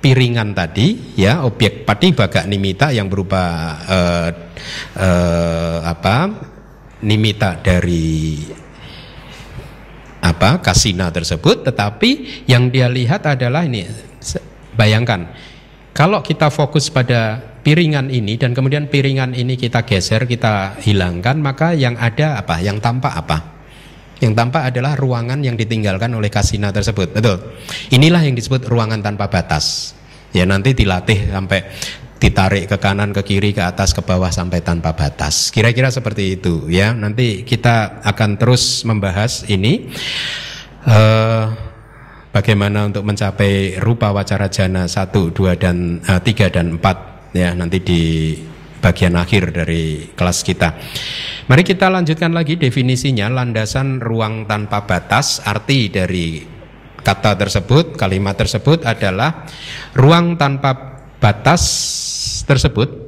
piringan 0.00 0.54
tadi 0.54 1.18
ya 1.18 1.42
objek 1.42 1.82
pati 1.82 2.14
baga 2.14 2.46
nimita 2.46 2.94
yang 2.94 3.10
berupa 3.10 3.42
uh, 3.82 4.30
uh, 4.94 5.78
apa 5.82 6.30
nimita 7.02 7.58
dari 7.58 8.46
apa 10.22 10.62
kasina 10.62 11.10
tersebut 11.10 11.66
tetapi 11.66 12.44
yang 12.46 12.70
dia 12.70 12.86
lihat 12.86 13.26
adalah 13.26 13.66
ini 13.66 13.86
bayangkan 14.76 15.32
kalau 15.96 16.20
kita 16.20 16.52
fokus 16.52 16.92
pada 16.92 17.40
piringan 17.64 18.12
ini 18.12 18.36
dan 18.36 18.54
kemudian 18.54 18.86
piringan 18.86 19.34
ini 19.34 19.56
kita 19.56 19.82
geser 19.82 20.28
kita 20.28 20.78
hilangkan 20.78 21.40
maka 21.40 21.74
yang 21.74 21.98
ada 21.98 22.38
apa 22.38 22.62
yang 22.62 22.78
tampak 22.78 23.10
apa 23.10 23.56
yang 24.16 24.32
tampak 24.32 24.72
adalah 24.72 24.96
ruangan 24.96 25.44
yang 25.44 25.60
ditinggalkan 25.60 26.08
oleh 26.16 26.32
kasina 26.32 26.72
tersebut. 26.72 27.12
Betul. 27.12 27.52
Inilah 27.92 28.24
yang 28.24 28.32
disebut 28.32 28.64
ruangan 28.64 29.04
tanpa 29.04 29.28
batas. 29.28 29.92
Ya 30.32 30.48
nanti 30.48 30.72
dilatih 30.72 31.28
sampai 31.28 31.60
ditarik 32.16 32.64
ke 32.64 32.76
kanan, 32.80 33.12
ke 33.12 33.20
kiri, 33.20 33.52
ke 33.52 33.60
atas, 33.60 33.92
ke 33.92 34.00
bawah 34.00 34.32
sampai 34.32 34.64
tanpa 34.64 34.96
batas. 34.96 35.52
Kira-kira 35.52 35.92
seperti 35.92 36.40
itu 36.40 36.64
ya. 36.72 36.96
Nanti 36.96 37.44
kita 37.44 38.00
akan 38.00 38.40
terus 38.40 38.88
membahas 38.88 39.44
ini. 39.52 39.92
Uh, 40.86 41.75
bagaimana 42.36 42.84
untuk 42.84 43.08
mencapai 43.08 43.80
rupa 43.80 44.12
wacara 44.12 44.52
jana 44.52 44.84
1, 44.84 45.08
2 45.08 45.56
dan 45.56 46.04
uh, 46.04 46.20
eh, 46.20 46.36
3 46.36 46.52
dan 46.52 46.76
4 46.76 47.32
ya 47.32 47.56
nanti 47.56 47.80
di 47.80 48.02
bagian 48.76 49.16
akhir 49.16 49.56
dari 49.56 50.12
kelas 50.12 50.44
kita. 50.44 50.76
Mari 51.48 51.64
kita 51.64 51.88
lanjutkan 51.88 52.36
lagi 52.36 52.60
definisinya 52.60 53.32
landasan 53.32 54.04
ruang 54.04 54.44
tanpa 54.44 54.84
batas. 54.84 55.40
Arti 55.48 55.88
dari 55.88 56.44
kata 57.00 57.40
tersebut, 57.40 57.96
kalimat 57.96 58.36
tersebut 58.36 58.84
adalah 58.84 59.48
ruang 59.96 60.36
tanpa 60.36 61.00
batas 61.16 61.64
tersebut 62.44 63.06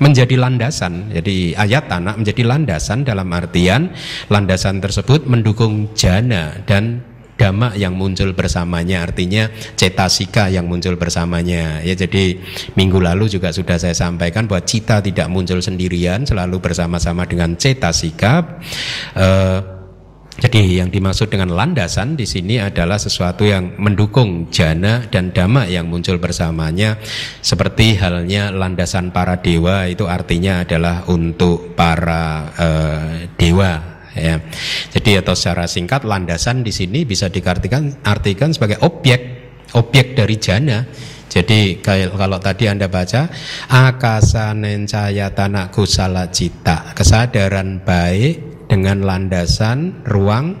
menjadi 0.00 0.40
landasan. 0.40 1.12
Jadi 1.12 1.52
ayat 1.52 1.92
tanah 1.92 2.16
menjadi 2.16 2.42
landasan 2.48 3.04
dalam 3.04 3.28
artian 3.36 3.92
landasan 4.32 4.80
tersebut 4.80 5.28
mendukung 5.28 5.92
jana 5.92 6.64
dan 6.64 7.09
dhamma 7.40 7.72
yang 7.72 7.96
muncul 7.96 8.36
bersamanya 8.36 9.00
artinya 9.00 9.48
cetasika 9.80 10.52
yang 10.52 10.68
muncul 10.68 11.00
bersamanya. 11.00 11.80
Ya 11.80 11.96
jadi 11.96 12.36
minggu 12.76 13.00
lalu 13.00 13.32
juga 13.32 13.48
sudah 13.48 13.80
saya 13.80 13.96
sampaikan 13.96 14.44
bahwa 14.44 14.60
cita 14.68 15.00
tidak 15.00 15.32
muncul 15.32 15.64
sendirian 15.64 16.28
selalu 16.28 16.60
bersama-sama 16.60 17.24
dengan 17.24 17.56
cetasika. 17.56 18.60
Uh, 19.16 19.80
jadi 20.40 20.80
yang 20.80 20.88
dimaksud 20.88 21.28
dengan 21.28 21.52
landasan 21.52 22.16
di 22.16 22.24
sini 22.24 22.56
adalah 22.56 22.96
sesuatu 22.96 23.44
yang 23.44 23.76
mendukung 23.76 24.48
jana 24.48 25.04
dan 25.08 25.36
dhamma 25.36 25.68
yang 25.68 25.84
muncul 25.88 26.16
bersamanya. 26.16 26.96
Seperti 27.44 28.00
halnya 28.00 28.48
landasan 28.48 29.12
para 29.12 29.40
dewa 29.40 29.84
itu 29.84 30.08
artinya 30.08 30.64
adalah 30.64 31.04
untuk 31.12 31.76
para 31.76 32.52
uh, 32.56 33.12
dewa 33.36 33.99
ya. 34.16 34.38
Jadi 34.90 35.20
atau 35.20 35.34
secara 35.34 35.66
singkat 35.70 36.02
landasan 36.06 36.62
di 36.66 36.72
sini 36.74 37.06
bisa 37.06 37.30
diartikan 37.30 38.02
artikan 38.06 38.50
sebagai 38.54 38.82
objek 38.82 39.20
objek 39.74 40.18
dari 40.18 40.36
jana. 40.38 40.82
Jadi 41.30 41.78
kalau 41.82 42.42
tadi 42.42 42.66
Anda 42.66 42.90
baca 42.90 43.30
akasa 43.70 44.50
nencaya 44.50 45.30
tanah 45.30 45.70
kusala 45.70 46.26
cita, 46.34 46.90
kesadaran 46.90 47.86
baik 47.86 48.66
dengan 48.66 49.06
landasan 49.06 50.02
ruang 50.02 50.58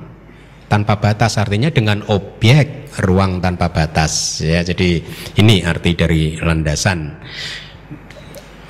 tanpa 0.70 1.02
batas 1.02 1.42
artinya 1.42 1.74
dengan 1.74 2.06
objek 2.06 2.94
ruang 3.02 3.42
tanpa 3.42 3.74
batas 3.74 4.38
ya. 4.46 4.62
Jadi 4.62 5.02
ini 5.42 5.66
arti 5.66 5.98
dari 5.98 6.38
landasan. 6.38 7.18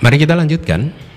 Mari 0.01 0.17
kita 0.17 0.33
lanjutkan. 0.33 1.10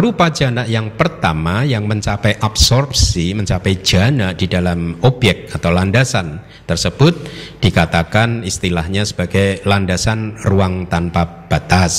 Arupa 0.00 0.32
jana 0.32 0.64
yang 0.64 0.96
pertama 0.96 1.60
yang 1.60 1.84
mencapai 1.84 2.40
absorpsi, 2.40 3.36
mencapai 3.36 3.84
jana 3.84 4.32
di 4.32 4.48
dalam 4.48 4.96
objek 5.04 5.52
atau 5.52 5.68
landasan 5.68 6.40
tersebut 6.64 7.28
dikatakan 7.60 8.40
istilahnya 8.40 9.04
sebagai 9.04 9.60
landasan 9.68 10.40
ruang 10.48 10.88
tanpa 10.88 11.44
batas. 11.52 11.92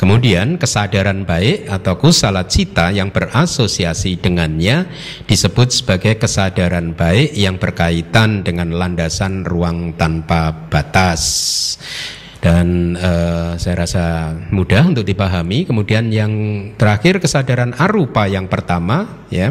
Kemudian 0.00 0.56
kesadaran 0.56 1.28
baik 1.28 1.68
atau 1.68 2.00
kusala 2.00 2.48
cita 2.48 2.88
yang 2.88 3.12
berasosiasi 3.12 4.16
dengannya 4.16 4.88
disebut 5.28 5.76
sebagai 5.76 6.16
kesadaran 6.16 6.96
baik 6.96 7.36
yang 7.36 7.60
berkaitan 7.60 8.40
dengan 8.40 8.72
landasan 8.72 9.44
ruang 9.44 10.00
tanpa 10.00 10.48
batas 10.72 11.20
dan 12.46 12.94
uh, 12.94 13.58
saya 13.58 13.82
rasa 13.82 14.04
mudah 14.54 14.86
untuk 14.86 15.02
dipahami. 15.02 15.66
Kemudian 15.66 16.14
yang 16.14 16.30
terakhir 16.78 17.18
kesadaran 17.18 17.74
arupa 17.74 18.30
yang 18.30 18.46
pertama 18.46 19.26
ya. 19.34 19.50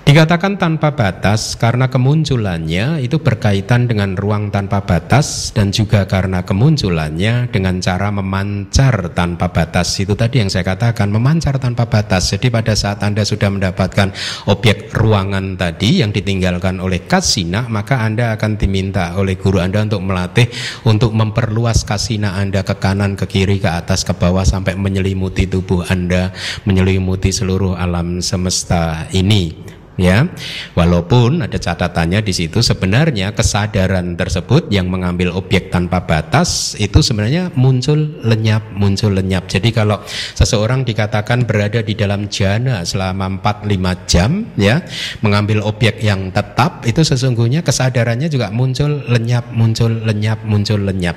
Dikatakan 0.00 0.56
tanpa 0.56 0.96
batas 0.96 1.54
karena 1.60 1.92
kemunculannya 1.92 3.04
itu 3.04 3.20
berkaitan 3.20 3.84
dengan 3.84 4.16
ruang 4.16 4.48
tanpa 4.48 4.82
batas 4.82 5.52
dan 5.52 5.70
juga 5.70 6.08
karena 6.08 6.42
kemunculannya 6.42 7.52
dengan 7.52 7.78
cara 7.84 8.08
memancar 8.08 9.12
tanpa 9.12 9.52
batas. 9.52 9.92
Itu 10.00 10.16
tadi 10.16 10.40
yang 10.40 10.48
saya 10.48 10.64
katakan, 10.66 11.12
memancar 11.12 11.60
tanpa 11.60 11.86
batas. 11.86 12.32
Jadi 12.32 12.48
pada 12.48 12.72
saat 12.74 13.04
Anda 13.04 13.28
sudah 13.28 13.52
mendapatkan 13.52 14.10
objek 14.48 14.90
ruangan 14.96 15.60
tadi 15.60 16.00
yang 16.00 16.10
ditinggalkan 16.16 16.80
oleh 16.80 17.04
kasina, 17.04 17.68
maka 17.68 18.00
Anda 18.00 18.34
akan 18.34 18.56
diminta 18.56 19.14
oleh 19.20 19.36
guru 19.36 19.60
Anda 19.60 19.84
untuk 19.84 20.02
melatih 20.02 20.48
untuk 20.88 21.12
memperluas 21.12 21.84
kasina 21.84 22.40
Anda 22.40 22.64
ke 22.64 22.72
kanan, 22.80 23.14
ke 23.20 23.28
kiri, 23.28 23.60
ke 23.60 23.68
atas, 23.68 24.02
ke 24.08 24.16
bawah 24.16 24.48
sampai 24.48 24.74
menyelimuti 24.80 25.44
tubuh 25.44 25.86
Anda, 25.86 26.32
menyelimuti 26.64 27.30
seluruh 27.30 27.76
alam 27.78 28.24
semesta 28.24 29.06
ini 29.12 29.79
ya 30.00 30.24
walaupun 30.72 31.44
ada 31.44 31.60
catatannya 31.60 32.24
di 32.24 32.32
situ 32.32 32.64
sebenarnya 32.64 33.36
kesadaran 33.36 34.16
tersebut 34.16 34.72
yang 34.72 34.88
mengambil 34.88 35.36
objek 35.36 35.68
tanpa 35.68 36.00
batas 36.08 36.72
itu 36.80 37.04
sebenarnya 37.04 37.52
muncul 37.52 38.16
lenyap 38.24 38.72
muncul 38.72 39.12
lenyap. 39.12 39.44
Jadi 39.44 39.76
kalau 39.76 40.00
seseorang 40.08 40.88
dikatakan 40.88 41.44
berada 41.44 41.84
di 41.84 41.92
dalam 41.92 42.32
jana 42.32 42.82
selama 42.88 43.44
4-5 43.44 44.08
jam 44.08 44.30
ya 44.56 44.80
mengambil 45.20 45.60
objek 45.68 46.00
yang 46.00 46.32
tetap 46.32 46.88
itu 46.88 47.04
sesungguhnya 47.04 47.60
kesadarannya 47.60 48.32
juga 48.32 48.48
muncul 48.48 49.04
lenyap 49.04 49.52
muncul 49.52 49.92
lenyap 49.92 50.40
muncul 50.48 50.80
lenyap 50.80 51.16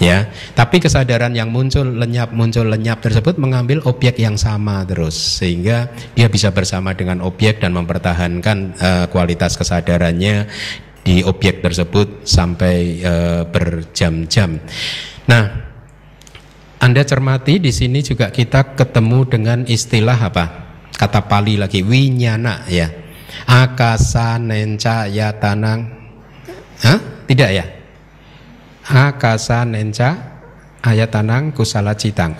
ya. 0.00 0.32
Tapi 0.56 0.80
kesadaran 0.80 1.36
yang 1.36 1.52
muncul 1.52 1.84
lenyap 1.84 2.32
muncul 2.32 2.66
lenyap 2.66 3.04
tersebut 3.04 3.36
mengambil 3.36 3.84
objek 3.86 4.16
yang 4.18 4.34
sama 4.40 4.82
terus 4.88 5.14
sehingga 5.14 5.92
dia 6.16 6.26
bisa 6.32 6.50
bersama 6.50 6.96
dengan 6.96 7.20
objek 7.20 7.60
dan 7.60 7.76
mempertahankan 7.76 8.58
uh, 8.80 9.06
kualitas 9.12 9.54
kesadarannya 9.60 10.48
di 11.04 11.22
objek 11.22 11.60
tersebut 11.60 12.24
sampai 12.24 13.04
uh, 13.04 13.42
berjam-jam. 13.46 14.58
Nah 15.28 15.44
anda 16.80 17.04
cermati 17.04 17.60
di 17.60 17.70
sini 17.70 18.00
juga 18.00 18.32
kita 18.32 18.74
ketemu 18.74 19.28
dengan 19.28 19.58
istilah 19.68 20.16
apa? 20.16 20.46
Kata 20.96 21.28
Pali 21.28 21.60
lagi 21.60 21.84
winyana 21.84 22.64
ya. 22.66 22.88
Akasa 23.46 24.42
nenca 24.42 25.06
ya 25.06 25.30
tanang 25.38 25.86
Hah? 26.82 26.98
tidak 27.30 27.50
ya 27.54 27.64
akasa 28.90 29.62
nenca 29.62 30.42
ayatanang 30.82 31.54
kusala 31.54 31.94
citang. 31.94 32.34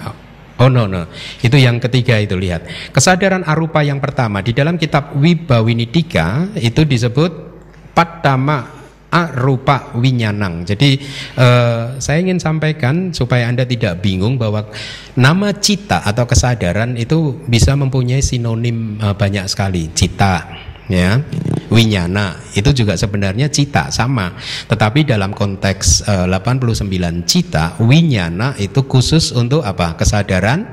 Oh 0.60 0.68
no 0.68 0.84
no, 0.84 1.08
itu 1.40 1.56
yang 1.56 1.80
ketiga 1.80 2.20
itu 2.20 2.36
lihat. 2.36 2.92
Kesadaran 2.92 3.48
arupa 3.48 3.80
yang 3.80 3.96
pertama 3.96 4.44
di 4.44 4.52
dalam 4.52 4.76
kitab 4.76 5.16
Wibawinidika 5.16 6.52
itu 6.60 6.84
disebut 6.84 7.32
patama 7.96 8.80
arupa 9.08 9.96
winyanang. 9.96 10.68
Jadi 10.68 11.00
uh, 11.40 11.96
saya 11.96 12.20
ingin 12.20 12.36
sampaikan 12.36 13.08
supaya 13.10 13.48
Anda 13.48 13.64
tidak 13.64 14.04
bingung 14.04 14.36
bahwa 14.36 14.68
nama 15.16 15.48
cita 15.56 16.04
atau 16.04 16.28
kesadaran 16.28 16.94
itu 17.00 17.40
bisa 17.48 17.72
mempunyai 17.72 18.20
sinonim 18.20 19.00
uh, 19.00 19.16
banyak 19.16 19.48
sekali. 19.48 19.88
Cita 19.96 20.68
ya 20.90 21.22
winyana 21.70 22.34
itu 22.58 22.74
juga 22.74 22.98
sebenarnya 22.98 23.46
cita 23.46 23.94
sama 23.94 24.34
tetapi 24.66 25.06
dalam 25.06 25.30
konteks 25.30 26.02
e, 26.02 26.14
89 26.26 27.30
cita 27.30 27.78
winyana 27.78 28.58
itu 28.58 28.82
khusus 28.90 29.30
untuk 29.30 29.62
apa 29.62 29.94
kesadaran 29.94 30.66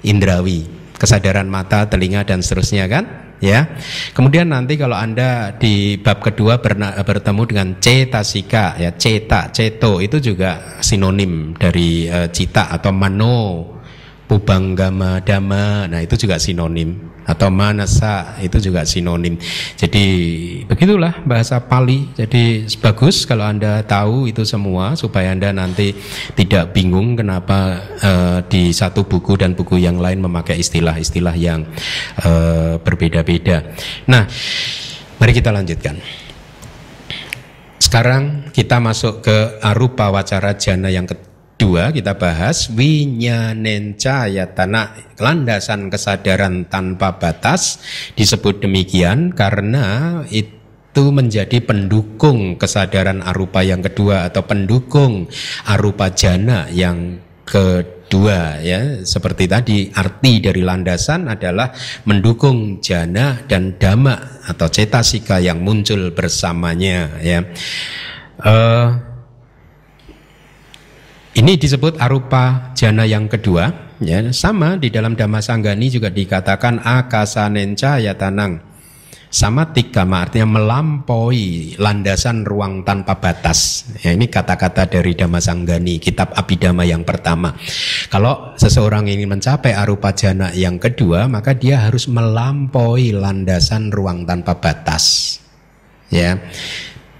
indrawi 0.00 0.64
kesadaran 0.96 1.46
mata 1.46 1.84
telinga 1.84 2.24
dan 2.24 2.40
seterusnya 2.40 2.88
kan 2.88 3.28
ya. 3.38 3.78
Kemudian 4.14 4.50
nanti 4.50 4.74
kalau 4.74 4.98
Anda 4.98 5.54
di 5.54 5.98
bab 5.98 6.22
kedua 6.22 6.58
bertemu 6.58 7.42
dengan 7.46 7.68
cetasika 7.78 8.78
ya, 8.78 8.94
ceta, 8.98 9.50
ceto 9.54 10.02
itu 10.02 10.18
juga 10.18 10.78
sinonim 10.82 11.54
dari 11.54 12.10
uh, 12.10 12.28
cita 12.30 12.70
atau 12.70 12.90
mano, 12.90 13.64
pubanggama 14.26 15.22
dama. 15.22 15.86
Nah, 15.86 16.00
itu 16.02 16.18
juga 16.18 16.36
sinonim 16.38 17.17
atau 17.28 17.52
manasa 17.52 18.40
itu 18.40 18.56
juga 18.56 18.88
sinonim. 18.88 19.36
Jadi 19.76 20.04
begitulah 20.64 21.20
bahasa 21.28 21.60
Pali. 21.60 22.08
Jadi 22.16 22.64
bagus 22.80 23.28
kalau 23.28 23.44
Anda 23.44 23.84
tahu 23.84 24.32
itu 24.32 24.48
semua 24.48 24.96
supaya 24.96 25.36
Anda 25.36 25.52
nanti 25.52 25.92
tidak 26.32 26.72
bingung 26.72 27.20
kenapa 27.20 27.84
uh, 28.00 28.38
di 28.48 28.72
satu 28.72 29.04
buku 29.04 29.36
dan 29.36 29.52
buku 29.52 29.76
yang 29.76 30.00
lain 30.00 30.24
memakai 30.24 30.56
istilah-istilah 30.56 31.36
yang 31.36 31.68
uh, 32.24 32.80
berbeda-beda. 32.80 33.76
Nah, 34.08 34.24
mari 35.20 35.32
kita 35.36 35.52
lanjutkan. 35.52 36.00
Sekarang 37.78 38.50
kita 38.56 38.80
masuk 38.80 39.22
ke 39.22 39.60
arupa 39.60 40.08
wacara 40.08 40.56
jana 40.56 40.88
yang 40.88 41.04
ketiga 41.04 41.27
Dua 41.58 41.90
kita 41.90 42.14
bahas 42.14 42.70
winyanenca 42.70 44.30
ya 44.30 44.46
tanah 44.46 45.18
landasan 45.18 45.90
kesadaran 45.90 46.70
tanpa 46.70 47.18
batas 47.18 47.82
disebut 48.14 48.62
demikian 48.62 49.34
karena 49.34 50.22
itu 50.30 51.10
menjadi 51.10 51.58
pendukung 51.58 52.54
kesadaran 52.62 53.26
arupa 53.26 53.66
yang 53.66 53.82
kedua 53.82 54.30
atau 54.30 54.46
pendukung 54.46 55.26
arupa 55.66 56.14
jana 56.14 56.70
yang 56.70 57.18
kedua 57.42 58.62
ya. 58.62 59.02
Seperti 59.02 59.50
tadi 59.50 59.90
arti 59.90 60.38
dari 60.38 60.62
landasan 60.62 61.26
adalah 61.26 61.74
mendukung 62.06 62.78
jana 62.78 63.34
dan 63.50 63.74
dhamma 63.74 64.46
atau 64.46 64.70
cetasika 64.70 65.42
yang 65.42 65.58
muncul 65.66 66.14
bersamanya 66.14 67.18
ya. 67.18 67.42
Uh, 68.38 69.07
ini 71.38 71.54
disebut 71.54 72.02
arupa 72.02 72.74
jana 72.74 73.06
yang 73.06 73.30
kedua. 73.30 73.86
Ya, 74.02 74.22
sama 74.34 74.74
di 74.78 74.90
dalam 74.90 75.14
Dhamma 75.14 75.38
Sanggani 75.38 75.86
juga 75.86 76.10
dikatakan 76.10 76.82
akasanenca 76.82 78.02
ya 78.02 78.18
tanang. 78.18 78.62
Sama 79.28 79.76
tiga 79.76 80.08
artinya 80.08 80.56
melampaui 80.56 81.76
landasan 81.76 82.42
ruang 82.48 82.82
tanpa 82.82 83.20
batas. 83.20 83.86
Ya, 84.02 84.16
ini 84.16 84.26
kata-kata 84.26 84.88
dari 84.88 85.14
Dhamma 85.14 85.38
Sanggani, 85.38 86.02
kitab 86.02 86.34
Abhidhamma 86.34 86.82
yang 86.88 87.06
pertama. 87.06 87.54
Kalau 88.10 88.56
seseorang 88.58 89.06
ingin 89.06 89.30
mencapai 89.30 89.76
arupa 89.76 90.16
jana 90.16 90.50
yang 90.56 90.80
kedua, 90.80 91.30
maka 91.30 91.54
dia 91.54 91.86
harus 91.86 92.08
melampaui 92.10 93.14
landasan 93.14 93.94
ruang 93.94 94.26
tanpa 94.26 94.58
batas. 94.58 95.38
Ya. 96.08 96.40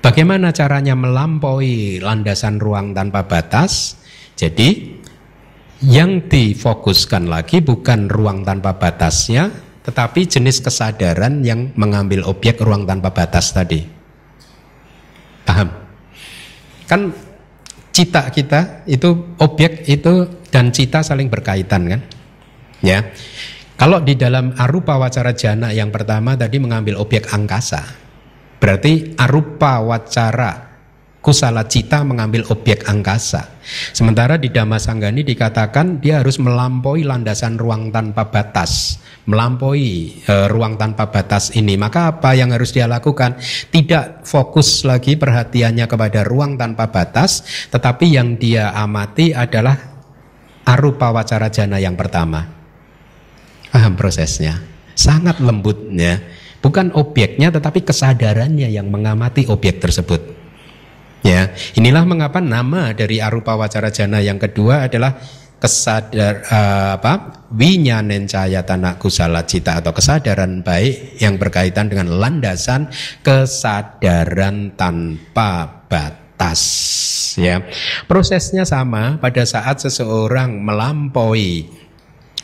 Bagaimana 0.01 0.55
caranya 0.55 0.97
melampaui 0.97 2.01
landasan 2.01 2.57
ruang 2.63 2.97
tanpa 2.97 3.27
batas? 3.29 3.99
Jadi 4.39 4.95
yang 5.83 6.31
difokuskan 6.31 7.27
lagi 7.27 7.59
bukan 7.59 8.07
ruang 8.07 8.47
tanpa 8.47 8.79
batasnya, 8.79 9.51
tetapi 9.83 10.31
jenis 10.31 10.63
kesadaran 10.63 11.43
yang 11.43 11.75
mengambil 11.75 12.23
objek 12.31 12.63
ruang 12.63 12.87
tanpa 12.87 13.11
batas 13.11 13.51
tadi. 13.51 13.83
Paham? 15.43 15.75
Kan 16.87 17.11
cita 17.91 18.31
kita 18.31 18.87
itu 18.87 19.35
objek 19.43 19.83
itu 19.91 20.31
dan 20.55 20.71
cita 20.71 21.03
saling 21.03 21.27
berkaitan 21.27 21.91
kan? 21.91 22.01
Ya. 22.79 23.11
Kalau 23.79 24.03
di 24.03 24.15
dalam 24.19 24.55
arupa 24.59 24.99
wacara 24.99 25.35
jana 25.35 25.75
yang 25.75 25.91
pertama 25.91 26.39
tadi 26.39 26.63
mengambil 26.63 26.99
objek 26.99 27.31
angkasa. 27.31 27.83
Berarti 28.59 29.15
arupa 29.15 29.79
wacara 29.83 30.68
kusala 31.29 31.69
cita 31.69 32.01
mengambil 32.09 32.49
objek 32.49 32.89
angkasa. 32.89 33.61
Sementara 33.93 34.41
di 34.41 34.49
Dhamma 34.49 34.81
Sanggani 34.81 35.21
dikatakan 35.21 36.01
dia 36.01 36.25
harus 36.25 36.41
melampaui 36.41 37.05
landasan 37.05 37.61
ruang 37.61 37.93
tanpa 37.93 38.33
batas, 38.33 38.97
melampaui 39.29 40.25
e, 40.25 40.35
ruang 40.49 40.81
tanpa 40.81 41.13
batas 41.13 41.53
ini. 41.53 41.77
Maka 41.77 42.17
apa 42.17 42.33
yang 42.33 42.49
harus 42.57 42.73
dia 42.73 42.89
lakukan? 42.89 43.37
Tidak 43.69 44.25
fokus 44.25 44.89
lagi 44.89 45.21
perhatiannya 45.21 45.85
kepada 45.85 46.25
ruang 46.25 46.57
tanpa 46.57 46.89
batas, 46.89 47.45
tetapi 47.69 48.09
yang 48.09 48.41
dia 48.41 48.73
amati 48.73 49.37
adalah 49.37 49.77
arupa 50.65 51.13
wacara 51.13 51.53
jana 51.53 51.77
yang 51.77 51.93
pertama. 51.93 52.41
Paham 53.69 54.01
prosesnya? 54.01 54.65
Sangat 54.97 55.45
lembutnya. 55.45 56.25
Bukan 56.65 56.97
objeknya 56.97 57.53
tetapi 57.53 57.85
kesadarannya 57.85 58.73
yang 58.73 58.89
mengamati 58.89 59.45
objek 59.45 59.85
tersebut. 59.85 60.38
Ya, 61.27 61.51
inilah 61.75 62.07
mengapa 62.07 62.39
nama 62.39 62.95
dari 62.95 63.19
arupa 63.19 63.59
wacara 63.59 63.91
jana 63.91 64.23
yang 64.23 64.39
kedua 64.39 64.87
adalah 64.87 65.19
kesadar 65.59 66.47
uh, 66.47 66.91
apa? 66.99 67.45
Winyanen 67.51 68.31
tanah 68.31 69.01
kusala 69.01 69.43
cita 69.43 69.83
atau 69.83 69.91
kesadaran 69.91 70.63
baik 70.63 71.19
yang 71.19 71.35
berkaitan 71.41 71.91
dengan 71.91 72.15
landasan 72.15 72.87
kesadaran 73.27 74.79
tanpa 74.79 75.83
batas 75.91 76.63
ya. 77.35 77.63
Prosesnya 78.07 78.63
sama 78.63 79.19
pada 79.19 79.43
saat 79.43 79.83
seseorang 79.83 80.63
melampaui 80.63 81.67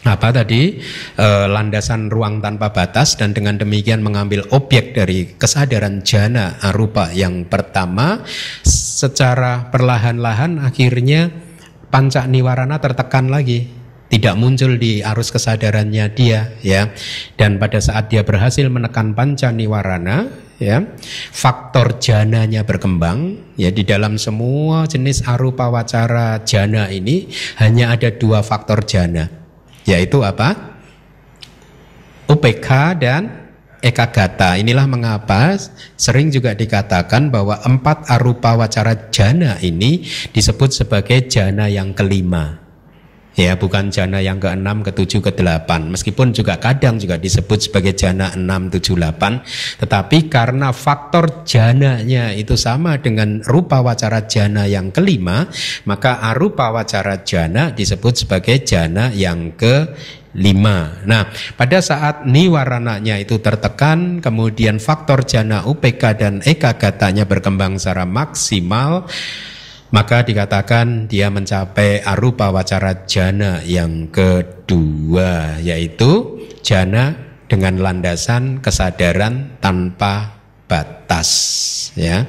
apa 0.04 0.36
tadi? 0.36 0.76
E, 1.16 1.26
landasan 1.48 2.12
ruang 2.12 2.44
tanpa 2.44 2.76
batas 2.76 3.16
dan 3.16 3.32
dengan 3.32 3.56
demikian 3.56 4.04
mengambil 4.04 4.44
objek 4.52 4.92
dari 4.92 5.32
kesadaran 5.32 6.04
jana 6.04 6.60
arupa 6.60 7.08
yang 7.08 7.48
pertama. 7.48 8.20
Secara 8.68 9.72
perlahan-lahan 9.72 10.60
akhirnya 10.60 11.32
panca 11.88 12.28
niwarana 12.28 12.76
tertekan 12.84 13.32
lagi. 13.32 13.64
Tidak 14.04 14.36
muncul 14.36 14.76
di 14.76 15.00
arus 15.00 15.32
kesadarannya 15.32 16.12
dia 16.12 16.52
ya. 16.60 16.92
Dan 17.40 17.56
pada 17.56 17.80
saat 17.80 18.12
dia 18.12 18.22
berhasil 18.22 18.68
menekan 18.68 19.16
panca 19.16 19.50
niwarana 19.50 20.28
ya 20.60 20.86
faktor 21.32 21.96
jananya 21.98 22.62
berkembang 22.68 23.40
ya. 23.56 23.72
Di 23.72 23.88
dalam 23.88 24.20
semua 24.20 24.84
jenis 24.84 25.24
arupa 25.24 25.72
wacara 25.72 26.44
jana 26.44 26.92
ini 26.92 27.32
hanya 27.58 27.96
ada 27.96 28.12
dua 28.12 28.44
faktor 28.44 28.84
jana 28.84 29.43
yaitu 29.85 30.25
apa? 30.25 30.77
UPK 32.25 32.68
dan 32.97 33.23
ekagata. 33.85 34.57
Inilah 34.57 34.88
mengapa 34.88 35.61
sering 36.01 36.33
juga 36.33 36.57
dikatakan 36.57 37.29
bahwa 37.29 37.61
empat 37.61 38.09
arupa 38.09 38.57
wacara 38.57 39.12
jana 39.12 39.61
ini 39.61 40.09
disebut 40.33 40.73
sebagai 40.73 41.29
jana 41.29 41.68
yang 41.68 41.92
kelima. 41.92 42.63
Ya, 43.35 43.59
bukan 43.59 43.90
jana 43.90 44.23
yang 44.23 44.38
ke-6, 44.38 44.87
ke-7, 44.87 45.18
ke-8. 45.18 45.90
Meskipun 45.90 46.31
juga 46.31 46.55
kadang 46.62 47.03
juga 47.03 47.18
disebut 47.18 47.66
sebagai 47.66 47.90
jana 47.99 48.31
6, 48.31 48.79
7, 48.79 48.94
8. 48.94 49.83
Tetapi 49.83 50.18
karena 50.31 50.70
faktor 50.70 51.42
jananya 51.42 52.31
itu 52.31 52.55
sama 52.55 52.94
dengan 53.03 53.42
rupa 53.42 53.83
wacara 53.83 54.31
jana 54.31 54.70
yang 54.70 54.94
kelima, 54.94 55.51
maka 55.83 56.23
arupa 56.23 56.70
wacara 56.70 57.27
jana 57.27 57.75
disebut 57.75 58.23
sebagai 58.23 58.62
jana 58.62 59.11
yang 59.11 59.59
ke 59.59 59.90
lima. 60.35 61.03
Nah, 61.07 61.30
pada 61.55 61.78
saat 61.78 62.26
niwarananya 62.26 63.22
itu 63.22 63.39
tertekan, 63.39 64.18
kemudian 64.18 64.82
faktor 64.82 65.22
jana 65.22 65.62
UPK 65.66 66.03
dan 66.18 66.35
ekagatanya 66.43 67.26
berkembang 67.26 67.78
secara 67.78 68.03
maksimal, 68.03 69.07
maka 69.95 70.26
dikatakan 70.26 71.07
dia 71.07 71.30
mencapai 71.30 72.03
arupa 72.03 72.51
wacara 72.51 73.07
jana 73.07 73.62
yang 73.62 74.11
kedua 74.11 75.62
yaitu 75.62 76.42
jana 76.66 77.14
dengan 77.47 77.78
landasan 77.78 78.59
kesadaran 78.59 79.62
tanpa 79.62 80.42
batas 80.66 81.30
ya. 81.95 82.26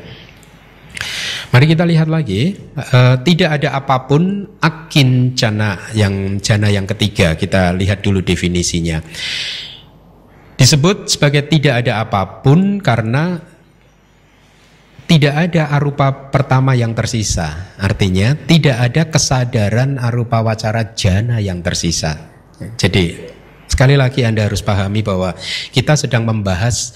Mari 1.50 1.66
kita 1.74 1.90
lihat 1.90 2.06
lagi 2.06 2.54
e, 2.78 3.00
tidak 3.26 3.50
ada 3.58 3.82
apa 3.82 4.06
pun 4.06 4.46
akin 4.62 5.34
jana 5.34 5.90
yang 5.98 6.38
jana 6.38 6.70
yang 6.70 6.86
ketiga 6.86 7.34
kita 7.34 7.74
lihat 7.74 8.06
dulu 8.06 8.22
definisinya 8.22 9.02
disebut 10.56 11.12
sebagai 11.12 11.52
tidak 11.52 11.84
ada 11.84 12.04
apa 12.04 12.42
pun 12.44 12.80
karena 12.80 13.55
tidak 15.06 15.34
ada 15.50 15.70
arupa 15.70 16.34
pertama 16.34 16.74
yang 16.74 16.98
tersisa. 16.98 17.76
Artinya 17.78 18.34
tidak 18.50 18.78
ada 18.82 19.02
kesadaran 19.10 20.02
arupa 20.02 20.42
wacara 20.42 20.94
jana 20.98 21.38
yang 21.38 21.62
tersisa. 21.62 22.18
Jadi 22.80 23.36
Sekali 23.66 23.98
lagi 23.98 24.22
Anda 24.22 24.46
harus 24.46 24.62
pahami 24.62 25.02
bahwa 25.02 25.34
kita 25.74 25.98
sedang 25.98 26.24
membahas 26.24 26.94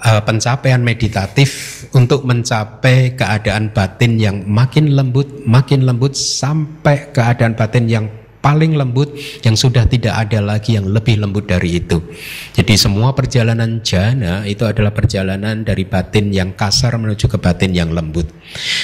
uh, 0.00 0.22
pencapaian 0.22 0.78
meditatif 0.78 1.82
untuk 1.92 2.22
mencapai 2.22 3.18
keadaan 3.18 3.74
batin 3.74 4.16
yang 4.16 4.36
makin 4.46 4.94
lembut, 4.94 5.28
makin 5.44 5.82
lembut 5.82 6.14
sampai 6.14 7.10
keadaan 7.10 7.58
batin 7.58 7.90
yang 7.90 8.06
paling 8.42 8.74
lembut 8.74 9.14
yang 9.46 9.54
sudah 9.54 9.86
tidak 9.86 10.28
ada 10.28 10.42
lagi 10.42 10.74
yang 10.74 10.90
lebih 10.90 11.22
lembut 11.22 11.46
dari 11.46 11.78
itu. 11.78 12.02
Jadi 12.52 12.74
semua 12.74 13.14
perjalanan 13.14 13.80
jana 13.86 14.42
itu 14.44 14.66
adalah 14.66 14.90
perjalanan 14.90 15.62
dari 15.62 15.86
batin 15.86 16.34
yang 16.34 16.58
kasar 16.58 16.98
menuju 16.98 17.30
ke 17.30 17.38
batin 17.38 17.70
yang 17.72 17.94
lembut. 17.94 18.28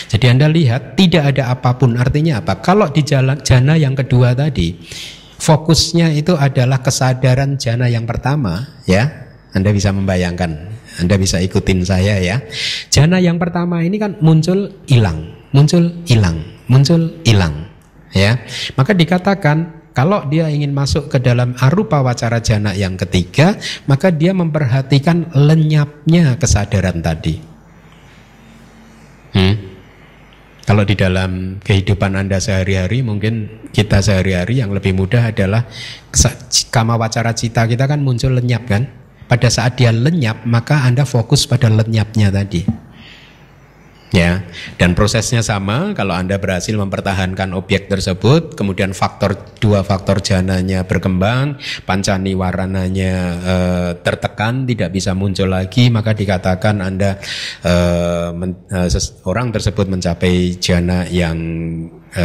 Jadi 0.09 0.31
Anda 0.31 0.47
lihat 0.47 0.95
tidak 0.95 1.37
ada 1.37 1.53
apa 1.53 1.75
pun 1.77 1.99
artinya 1.99 2.41
apa? 2.41 2.63
Kalau 2.63 2.89
di 2.89 3.03
jalan 3.03 3.43
jana 3.43 3.75
yang 3.75 3.99
kedua 3.99 4.33
tadi 4.33 4.79
fokusnya 5.43 6.15
itu 6.15 6.39
adalah 6.39 6.81
kesadaran 6.81 7.59
jana 7.59 7.91
yang 7.91 8.07
pertama 8.07 8.81
ya. 8.87 9.27
Anda 9.49 9.75
bisa 9.75 9.91
membayangkan, 9.91 10.71
Anda 11.03 11.17
bisa 11.19 11.43
ikutin 11.43 11.83
saya 11.83 12.21
ya. 12.21 12.45
Jana 12.95 13.19
yang 13.19 13.43
pertama 13.43 13.83
ini 13.83 13.97
kan 13.99 14.15
muncul 14.23 14.71
hilang, 14.87 15.35
muncul 15.51 15.89
hilang, 16.05 16.45
muncul 16.69 17.17
hilang 17.25 17.68
ya. 18.13 18.41
Maka 18.77 18.93
dikatakan 18.95 19.91
kalau 19.97 20.25
dia 20.31 20.47
ingin 20.47 20.71
masuk 20.71 21.11
ke 21.11 21.19
dalam 21.19 21.59
arupa 21.59 21.99
wacara 22.05 22.39
jana 22.39 22.71
yang 22.71 22.95
ketiga 22.95 23.59
maka 23.91 24.15
dia 24.15 24.31
memperhatikan 24.31 25.35
lenyapnya 25.35 26.39
kesadaran 26.39 27.03
tadi. 27.03 27.37
Hmm? 29.29 29.55
kalau 30.69 30.85
di 30.85 30.93
dalam 31.01 31.57
kehidupan 31.65 32.13
anda 32.13 32.37
sehari-hari 32.37 33.01
mungkin 33.01 33.65
kita 33.73 34.05
sehari-hari 34.05 34.61
yang 34.61 34.69
lebih 34.69 34.93
mudah 34.93 35.33
adalah 35.33 35.65
kama 36.69 37.01
wacara 37.01 37.33
cita 37.33 37.65
kita 37.65 37.89
kan 37.89 38.05
muncul 38.05 38.37
lenyap 38.37 38.69
kan? 38.69 38.85
Pada 39.29 39.49
saat 39.49 39.81
dia 39.81 39.89
lenyap 39.93 40.45
maka 40.45 40.85
anda 40.85 41.09
fokus 41.09 41.49
pada 41.49 41.73
lenyapnya 41.73 42.29
tadi 42.29 42.88
Ya, 44.09 44.49
dan 44.81 44.97
prosesnya 44.97 45.45
sama 45.45 45.93
kalau 45.93 46.17
Anda 46.17 46.41
berhasil 46.41 46.73
mempertahankan 46.73 47.53
objek 47.53 47.93
tersebut, 47.93 48.57
kemudian 48.57 48.97
faktor 48.97 49.37
dua 49.61 49.85
faktor 49.85 50.25
jananya 50.25 50.89
berkembang, 50.89 51.61
pancani 51.85 52.33
warananya 52.33 53.15
e, 53.37 53.55
tertekan, 54.01 54.65
tidak 54.65 54.97
bisa 54.97 55.13
muncul 55.13 55.53
lagi, 55.53 55.93
maka 55.93 56.17
dikatakan 56.17 56.81
Anda 56.81 57.21
e, 57.61 57.75
men, 58.33 58.65
e, 58.73 58.89
orang 59.29 59.53
tersebut 59.53 59.93
mencapai 59.93 60.57
jana 60.57 61.05
yang 61.05 61.37
e, 62.09 62.25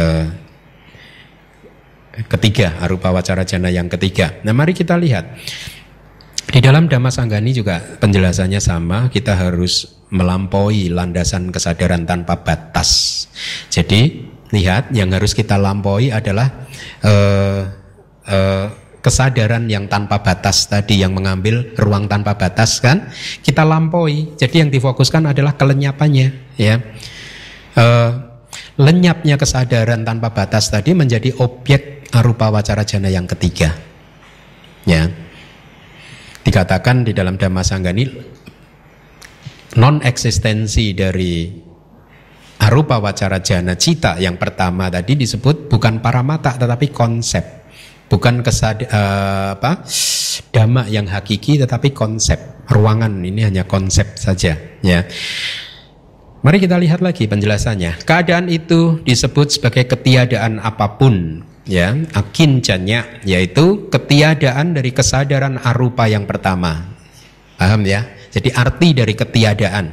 ketiga, 2.32 2.80
arupa 2.80 3.12
wacara 3.12 3.44
jana 3.44 3.68
yang 3.68 3.92
ketiga. 3.92 4.40
Nah, 4.40 4.56
mari 4.56 4.72
kita 4.72 4.96
lihat. 4.96 5.36
Di 6.44 6.62
dalam 6.62 6.86
Dhamma 6.86 7.10
Sanggani 7.10 7.50
juga 7.50 7.82
penjelasannya 7.98 8.60
sama, 8.62 9.10
kita 9.10 9.34
harus 9.34 9.93
melampaui 10.12 10.92
landasan 10.92 11.48
kesadaran 11.48 12.04
tanpa 12.04 12.44
batas. 12.44 13.24
Jadi 13.72 14.28
lihat 14.52 14.92
yang 14.92 15.10
harus 15.10 15.32
kita 15.32 15.56
lampaui 15.56 16.12
adalah 16.12 16.68
uh, 17.02 17.60
uh, 18.28 18.66
kesadaran 19.04 19.68
yang 19.68 19.84
tanpa 19.84 20.24
batas 20.24 20.64
tadi 20.64 21.04
yang 21.04 21.12
mengambil 21.12 21.76
ruang 21.76 22.08
tanpa 22.08 22.40
batas 22.40 22.80
kan 22.80 23.12
kita 23.44 23.64
lampaui. 23.64 24.32
Jadi 24.40 24.64
yang 24.64 24.70
difokuskan 24.72 25.28
adalah 25.28 25.56
kelenyapannya 25.56 26.56
ya. 26.56 26.80
Uh, 27.74 28.32
lenyapnya 28.78 29.34
kesadaran 29.38 30.02
tanpa 30.06 30.30
batas 30.30 30.70
tadi 30.70 30.94
menjadi 30.94 31.34
objek 31.42 32.10
arupa 32.14 32.50
wacara 32.54 32.86
jana 32.86 33.10
yang 33.10 33.26
ketiga. 33.26 33.74
Ya. 34.86 35.10
Dikatakan 36.44 37.08
di 37.08 37.16
dalam 37.16 37.40
Dhamma 37.40 37.64
Sanggani 37.64 38.33
non 39.74 39.98
eksistensi 40.02 40.94
dari 40.94 41.50
arupa 42.62 43.02
wacara 43.02 43.42
jana 43.42 43.74
cita 43.74 44.16
yang 44.22 44.38
pertama 44.38 44.86
tadi 44.86 45.18
disebut 45.18 45.66
bukan 45.66 45.98
para 45.98 46.22
mata 46.22 46.54
tetapi 46.54 46.94
konsep 46.94 47.42
bukan 48.06 48.46
kesad 48.46 48.86
uh, 48.86 49.58
apa 49.58 49.82
dhamma 50.54 50.86
yang 50.86 51.10
hakiki 51.10 51.58
tetapi 51.58 51.90
konsep 51.90 52.38
ruangan 52.70 53.20
ini 53.20 53.44
hanya 53.44 53.66
konsep 53.66 54.14
saja 54.14 54.54
ya 54.80 55.02
Mari 56.44 56.60
kita 56.60 56.76
lihat 56.76 57.00
lagi 57.00 57.24
penjelasannya. 57.24 58.04
Keadaan 58.04 58.52
itu 58.52 59.00
disebut 59.00 59.56
sebagai 59.56 59.88
ketiadaan 59.88 60.60
apa 60.60 61.00
pun, 61.00 61.40
ya, 61.64 61.96
akinjanya, 62.12 63.24
yaitu 63.24 63.88
ketiadaan 63.88 64.76
dari 64.76 64.92
kesadaran 64.92 65.56
arupa 65.64 66.04
yang 66.04 66.28
pertama. 66.28 66.92
Paham 67.56 67.88
ya? 67.88 68.04
Jadi 68.34 68.50
arti 68.50 68.98
dari 68.98 69.14
ketiadaan, 69.14 69.86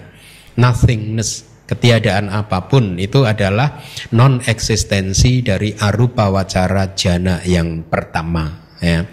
nothingness, 0.57 1.45
ketiadaan 1.69 2.33
apa 2.33 2.65
pun 2.65 2.97
itu 2.97 3.21
adalah 3.21 3.79
non 4.17 4.41
eksistensi 4.41 5.45
dari 5.45 5.77
arupa 5.77 6.33
wacara 6.33 6.97
jana 6.97 7.39
yang 7.45 7.85
pertama 7.85 8.61
ya. 8.81 9.07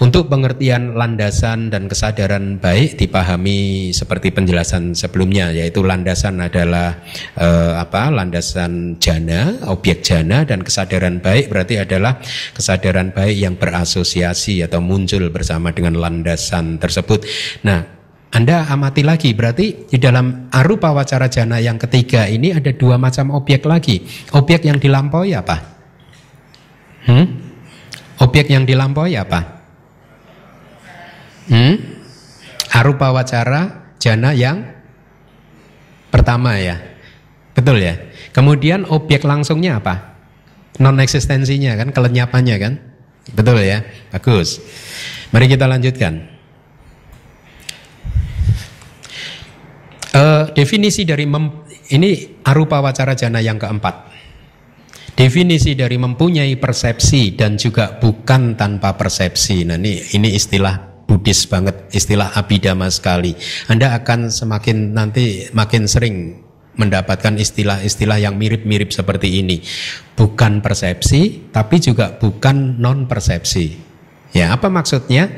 Untuk 0.00 0.32
pengertian 0.32 0.96
landasan 0.96 1.68
dan 1.68 1.92
kesadaran 1.92 2.56
baik 2.56 2.96
dipahami 2.96 3.90
seperti 3.92 4.32
penjelasan 4.32 4.96
sebelumnya 4.96 5.52
yaitu 5.52 5.84
landasan 5.84 6.40
adalah 6.40 7.04
eh, 7.36 7.74
apa? 7.76 8.08
landasan 8.08 8.96
jana, 8.96 9.60
objek 9.68 10.00
jana 10.00 10.48
dan 10.48 10.64
kesadaran 10.64 11.20
baik 11.20 11.52
berarti 11.52 11.84
adalah 11.84 12.16
kesadaran 12.56 13.12
baik 13.12 13.36
yang 13.36 13.58
berasosiasi 13.60 14.64
atau 14.64 14.80
muncul 14.80 15.28
bersama 15.28 15.74
dengan 15.74 16.00
landasan 16.00 16.80
tersebut. 16.80 17.26
Nah, 17.66 17.99
anda 18.30 18.62
amati 18.70 19.02
lagi, 19.02 19.34
berarti 19.34 19.90
di 19.90 19.98
dalam 19.98 20.46
arupa 20.54 20.94
wacara 20.94 21.26
jana 21.26 21.58
yang 21.58 21.82
ketiga 21.82 22.30
ini 22.30 22.54
ada 22.54 22.70
dua 22.70 22.94
macam 22.94 23.34
objek 23.34 23.66
lagi. 23.66 24.06
Objek 24.30 24.70
yang 24.70 24.78
dilampaui 24.78 25.34
apa? 25.34 25.56
Hmm? 27.10 27.26
Objek 28.22 28.46
yang 28.54 28.62
dilampaui 28.62 29.18
apa? 29.18 29.40
Hmm? 31.50 31.74
Arupa 32.70 33.10
wacara 33.10 33.90
jana 33.98 34.30
yang 34.30 34.62
pertama 36.14 36.54
ya. 36.54 36.78
Betul 37.50 37.82
ya? 37.82 37.98
Kemudian 38.30 38.86
objek 38.86 39.26
langsungnya 39.26 39.82
apa? 39.82 40.14
Non 40.78 41.02
eksistensinya 41.02 41.74
kan, 41.74 41.90
kelenyapannya 41.90 42.56
kan? 42.62 42.72
Betul 43.34 43.58
ya? 43.66 43.82
Bagus. 44.14 44.62
Mari 45.34 45.50
kita 45.50 45.66
lanjutkan. 45.66 46.29
Uh, 50.10 50.50
definisi 50.58 51.06
dari 51.06 51.22
mem, 51.22 51.62
ini 51.94 52.42
arupa 52.42 52.82
wacara 52.82 53.14
jana 53.14 53.38
yang 53.38 53.62
keempat. 53.62 54.10
Definisi 55.14 55.78
dari 55.78 56.00
mempunyai 56.00 56.58
persepsi 56.58 57.38
dan 57.38 57.54
juga 57.54 58.00
bukan 58.00 58.58
tanpa 58.58 58.98
persepsi. 58.98 59.62
Nah 59.68 59.78
ini 59.78 60.02
ini 60.16 60.34
istilah 60.34 61.04
Buddhis 61.06 61.46
banget, 61.46 61.90
istilah 61.94 62.34
abidama 62.34 62.86
sekali. 62.90 63.34
Anda 63.66 63.94
akan 63.98 64.30
semakin 64.30 64.94
nanti 64.94 65.50
makin 65.54 65.86
sering 65.86 66.42
mendapatkan 66.78 67.36
istilah-istilah 67.36 68.22
yang 68.22 68.38
mirip-mirip 68.38 68.94
seperti 68.94 69.42
ini. 69.42 69.62
Bukan 70.16 70.62
persepsi, 70.62 71.52
tapi 71.54 71.82
juga 71.82 72.16
bukan 72.16 72.78
non 72.78 73.10
persepsi. 73.10 73.74
Ya, 74.30 74.54
apa 74.54 74.70
maksudnya? 74.70 75.34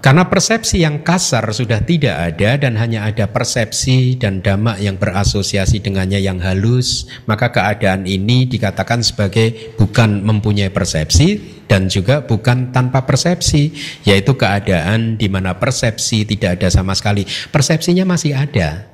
Karena 0.00 0.32
persepsi 0.32 0.80
yang 0.80 1.04
kasar 1.04 1.44
sudah 1.52 1.84
tidak 1.84 2.16
ada 2.32 2.56
dan 2.56 2.80
hanya 2.80 3.04
ada 3.04 3.28
persepsi 3.28 4.16
dan 4.16 4.40
dhamma 4.40 4.80
yang 4.80 4.96
berasosiasi 4.96 5.84
dengannya 5.84 6.24
yang 6.24 6.40
halus, 6.40 7.04
maka 7.28 7.52
keadaan 7.52 8.08
ini 8.08 8.48
dikatakan 8.48 9.04
sebagai 9.04 9.76
bukan 9.76 10.24
mempunyai 10.24 10.72
persepsi 10.72 11.60
dan 11.70 11.86
juga 11.86 12.26
bukan 12.26 12.74
tanpa 12.74 13.06
persepsi, 13.06 13.70
yaitu 14.02 14.34
keadaan 14.34 15.14
di 15.14 15.30
mana 15.30 15.54
persepsi 15.54 16.26
tidak 16.26 16.58
ada 16.58 16.72
sama 16.72 16.98
sekali. 16.98 17.22
Persepsinya 17.54 18.02
masih 18.02 18.34
ada, 18.34 18.89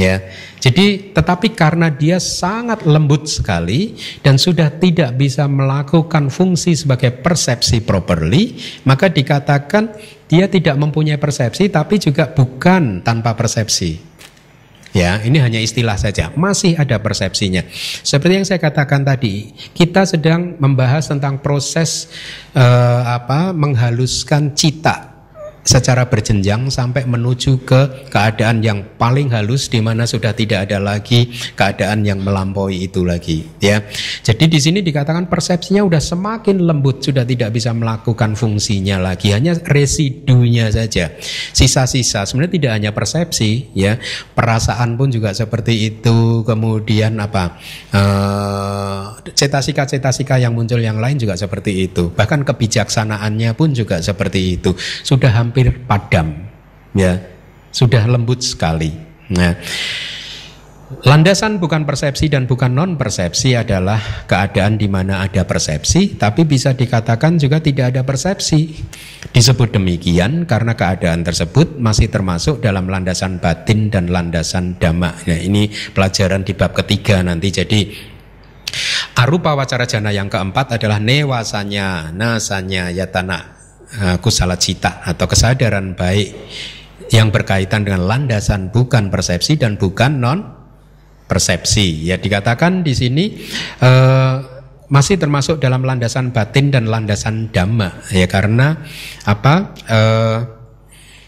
Ya. 0.00 0.24
Jadi 0.62 1.12
tetapi 1.12 1.52
karena 1.52 1.92
dia 1.92 2.16
sangat 2.16 2.86
lembut 2.88 3.28
sekali 3.28 3.98
dan 4.24 4.40
sudah 4.40 4.72
tidak 4.72 5.18
bisa 5.20 5.44
melakukan 5.44 6.32
fungsi 6.32 6.72
sebagai 6.72 7.12
persepsi 7.12 7.84
properly, 7.84 8.56
maka 8.88 9.12
dikatakan 9.12 9.92
dia 10.30 10.48
tidak 10.48 10.80
mempunyai 10.80 11.20
persepsi 11.20 11.68
tapi 11.68 12.00
juga 12.00 12.30
bukan 12.30 13.04
tanpa 13.04 13.36
persepsi. 13.36 14.14
Ya, 14.92 15.24
ini 15.24 15.40
hanya 15.40 15.56
istilah 15.56 15.96
saja. 15.96 16.28
Masih 16.36 16.76
ada 16.76 17.00
persepsinya. 17.00 17.64
Seperti 18.04 18.32
yang 18.36 18.44
saya 18.44 18.60
katakan 18.60 19.00
tadi, 19.00 19.48
kita 19.72 20.04
sedang 20.04 20.60
membahas 20.60 21.08
tentang 21.08 21.40
proses 21.40 22.12
uh, 22.52 23.16
apa 23.16 23.56
menghaluskan 23.56 24.52
cita 24.52 25.11
secara 25.62 26.06
berjenjang 26.10 26.68
sampai 26.68 27.06
menuju 27.06 27.62
ke 27.62 28.10
keadaan 28.10 28.62
yang 28.62 28.82
paling 28.98 29.30
halus 29.30 29.70
di 29.70 29.78
mana 29.78 30.06
sudah 30.06 30.34
tidak 30.34 30.70
ada 30.70 30.82
lagi 30.82 31.30
keadaan 31.54 32.02
yang 32.02 32.22
melampaui 32.22 32.86
itu 32.90 33.06
lagi 33.06 33.46
ya. 33.62 33.82
Jadi 34.22 34.50
di 34.50 34.58
sini 34.58 34.78
dikatakan 34.82 35.30
persepsinya 35.30 35.86
sudah 35.86 36.02
semakin 36.02 36.66
lembut 36.66 37.02
sudah 37.02 37.22
tidak 37.22 37.54
bisa 37.54 37.70
melakukan 37.70 38.34
fungsinya 38.34 38.98
lagi 38.98 39.30
hanya 39.30 39.54
residunya 39.62 40.68
saja. 40.70 41.14
Sisa-sisa 41.54 42.26
sebenarnya 42.26 42.54
tidak 42.58 42.72
hanya 42.74 42.90
persepsi 42.90 43.70
ya, 43.72 43.98
perasaan 44.34 44.98
pun 44.98 45.10
juga 45.14 45.30
seperti 45.32 45.94
itu. 45.94 46.42
Kemudian 46.42 47.16
apa? 47.22 47.58
eh, 47.92 49.02
cetasika-cetasika 49.32 50.40
yang 50.40 50.56
muncul 50.56 50.80
yang 50.80 50.98
lain 50.98 51.20
juga 51.20 51.36
seperti 51.36 51.88
itu. 51.88 52.10
Bahkan 52.12 52.44
kebijaksanaannya 52.48 53.52
pun 53.54 53.76
juga 53.76 54.00
seperti 54.00 54.58
itu. 54.58 54.72
Sudah 55.04 55.30
hampir 55.52 55.84
padam 55.84 56.48
ya 56.96 57.20
sudah 57.68 58.08
lembut 58.08 58.40
sekali 58.40 58.96
nah 59.28 59.52
Landasan 61.00 61.56
bukan 61.56 61.88
persepsi 61.88 62.28
dan 62.28 62.44
bukan 62.44 62.76
non 62.76 63.00
persepsi 63.00 63.56
adalah 63.56 64.28
keadaan 64.28 64.76
di 64.76 64.92
mana 64.92 65.24
ada 65.24 65.48
persepsi, 65.48 66.20
tapi 66.20 66.44
bisa 66.44 66.76
dikatakan 66.76 67.40
juga 67.40 67.64
tidak 67.64 67.96
ada 67.96 68.02
persepsi. 68.04 68.76
Disebut 69.32 69.72
demikian 69.72 70.44
karena 70.44 70.76
keadaan 70.76 71.24
tersebut 71.24 71.80
masih 71.80 72.12
termasuk 72.12 72.60
dalam 72.60 72.92
landasan 72.92 73.40
batin 73.40 73.88
dan 73.88 74.12
landasan 74.12 74.76
dhamma. 74.76 75.16
Nah, 75.24 75.40
ini 75.40 75.72
pelajaran 75.96 76.44
di 76.44 76.52
bab 76.52 76.76
ketiga 76.76 77.24
nanti. 77.24 77.48
Jadi 77.48 77.80
arupa 79.16 79.56
wacara 79.56 79.88
jana 79.88 80.12
yang 80.12 80.28
keempat 80.28 80.76
adalah 80.76 81.00
newasanya, 81.00 82.12
nasanya, 82.12 82.92
yatana, 82.92 83.61
kusala 84.24 84.56
cita 84.56 85.04
atau 85.04 85.28
kesadaran 85.28 85.92
baik 85.92 86.32
yang 87.12 87.28
berkaitan 87.28 87.84
dengan 87.84 88.08
landasan 88.08 88.72
bukan 88.72 89.12
persepsi 89.12 89.60
dan 89.60 89.76
bukan 89.76 90.16
non 90.16 90.40
persepsi. 91.28 92.08
Ya 92.08 92.16
dikatakan 92.16 92.84
di 92.84 92.96
sini 92.96 93.24
uh, 93.84 94.40
masih 94.92 95.16
termasuk 95.16 95.60
dalam 95.60 95.84
landasan 95.84 96.32
batin 96.32 96.72
dan 96.72 96.88
landasan 96.88 97.52
dhamma 97.52 98.04
ya 98.12 98.28
karena 98.28 98.80
apa? 99.28 99.54
Uh, 99.88 100.61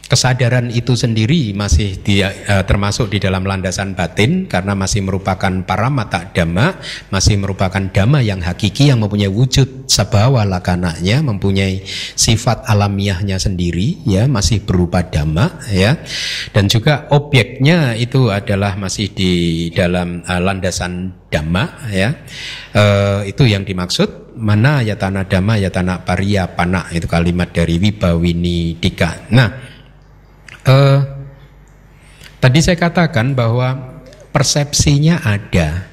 kesadaran 0.05 0.69
itu 0.69 0.93
sendiri 0.95 1.57
masih 1.57 1.97
di, 2.01 2.21
uh, 2.21 2.63
termasuk 2.69 3.09
di 3.09 3.19
dalam 3.19 3.45
landasan 3.45 3.97
batin 3.97 4.45
karena 4.45 4.77
masih 4.77 5.01
merupakan 5.01 5.53
para 5.65 5.89
mata 5.89 6.29
dhamma, 6.31 6.77
masih 7.09 7.41
merupakan 7.41 7.81
dhamma 7.81 8.21
yang 8.21 8.45
hakiki 8.45 8.93
yang 8.93 9.01
mempunyai 9.01 9.33
wujud 9.33 9.89
sebawa 9.89 10.45
lakananya, 10.45 11.25
mempunyai 11.25 11.85
sifat 12.15 12.69
alamiahnya 12.69 13.41
sendiri, 13.41 14.05
ya 14.05 14.29
masih 14.29 14.63
berupa 14.63 15.01
dhamma, 15.05 15.65
ya, 15.73 15.97
dan 16.53 16.69
juga 16.69 17.09
objeknya 17.11 17.97
itu 17.97 18.29
adalah 18.29 18.77
masih 18.77 19.13
di 19.13 19.33
dalam 19.73 20.21
uh, 20.25 20.41
landasan 20.41 21.17
dhamma, 21.33 21.91
ya, 21.91 22.13
uh, 22.77 23.25
itu 23.25 23.49
yang 23.49 23.65
dimaksud 23.65 24.25
mana 24.35 24.83
ya 24.83 24.99
tanah 24.99 25.31
dhamma 25.31 25.55
ya 25.63 25.71
tanah 25.71 26.03
paria 26.03 26.51
pana 26.51 26.91
itu 26.91 27.07
kalimat 27.07 27.55
dari 27.55 27.79
Wibawini 27.79 28.75
Dika. 28.83 29.31
Nah, 29.31 29.74
Uh, 30.65 31.05
tadi 32.41 32.59
saya 32.65 32.81
katakan 32.81 33.37
bahwa 33.37 34.01
persepsinya 34.33 35.21
ada, 35.23 35.87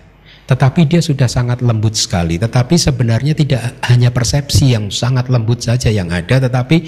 tetapi 0.47 0.88
dia 0.88 1.03
sudah 1.03 1.28
sangat 1.28 1.59
lembut 1.59 1.95
sekali. 1.95 2.39
Tetapi 2.39 2.76
sebenarnya 2.80 3.36
tidak 3.36 3.80
hanya 3.88 4.11
persepsi 4.11 4.76
yang 4.76 4.88
sangat 4.91 5.28
lembut 5.28 5.63
saja 5.63 5.91
yang 5.91 6.11
ada, 6.11 6.39
tetapi 6.39 6.88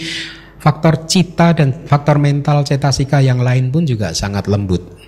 faktor 0.63 1.07
cita 1.11 1.51
dan 1.51 1.87
faktor 1.87 2.19
mental 2.23 2.63
cetasika 2.63 3.19
yang 3.19 3.43
lain 3.43 3.67
pun 3.67 3.83
juga 3.83 4.15
sangat 4.15 4.47
lembut. 4.47 5.03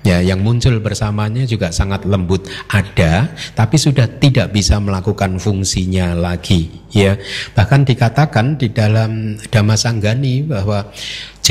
Ya, 0.00 0.24
yang 0.24 0.40
muncul 0.40 0.80
bersamanya 0.80 1.44
juga 1.44 1.68
sangat 1.76 2.08
lembut 2.08 2.48
ada, 2.72 3.36
tapi 3.52 3.76
sudah 3.76 4.08
tidak 4.08 4.48
bisa 4.48 4.80
melakukan 4.80 5.36
fungsinya 5.36 6.16
lagi. 6.16 6.72
Ya, 6.88 7.20
bahkan 7.52 7.84
dikatakan 7.84 8.56
di 8.56 8.72
dalam 8.72 9.36
Dhamma 9.52 9.76
Sanggani 9.76 10.40
bahwa 10.48 10.88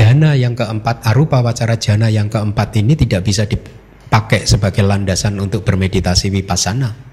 jana 0.00 0.32
yang 0.32 0.56
keempat, 0.56 1.04
arupa 1.04 1.44
wacara 1.44 1.76
jana 1.76 2.08
yang 2.08 2.32
keempat 2.32 2.72
ini 2.80 2.96
tidak 2.96 3.20
bisa 3.20 3.44
dipakai 3.44 4.48
sebagai 4.48 4.80
landasan 4.80 5.36
untuk 5.36 5.60
bermeditasi 5.60 6.32
vipassana. 6.32 7.12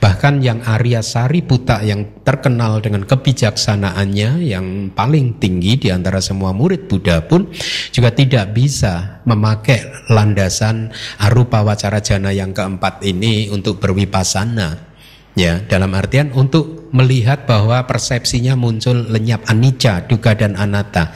Bahkan 0.00 0.40
yang 0.40 0.64
Arya 0.64 1.04
Sariputta 1.04 1.84
yang 1.84 2.24
terkenal 2.24 2.80
dengan 2.80 3.04
kebijaksanaannya 3.04 4.48
yang 4.48 4.96
paling 4.96 5.36
tinggi 5.36 5.76
di 5.76 5.92
antara 5.92 6.24
semua 6.24 6.56
murid 6.56 6.88
Buddha 6.88 7.20
pun 7.20 7.52
juga 7.92 8.08
tidak 8.08 8.56
bisa 8.56 9.20
memakai 9.28 10.08
landasan 10.08 10.88
arupa 11.20 11.60
wacara 11.60 12.00
jana 12.00 12.32
yang 12.32 12.56
keempat 12.56 13.04
ini 13.04 13.52
untuk 13.52 13.76
berwipasana. 13.76 14.88
Ya, 15.36 15.60
dalam 15.68 15.92
artian 15.92 16.32
untuk 16.32 16.88
melihat 16.96 17.44
bahwa 17.44 17.84
persepsinya 17.84 18.56
muncul 18.56 19.04
lenyap 19.04 19.44
anicca, 19.52 20.08
duka 20.08 20.32
dan 20.32 20.56
anatta. 20.56 21.12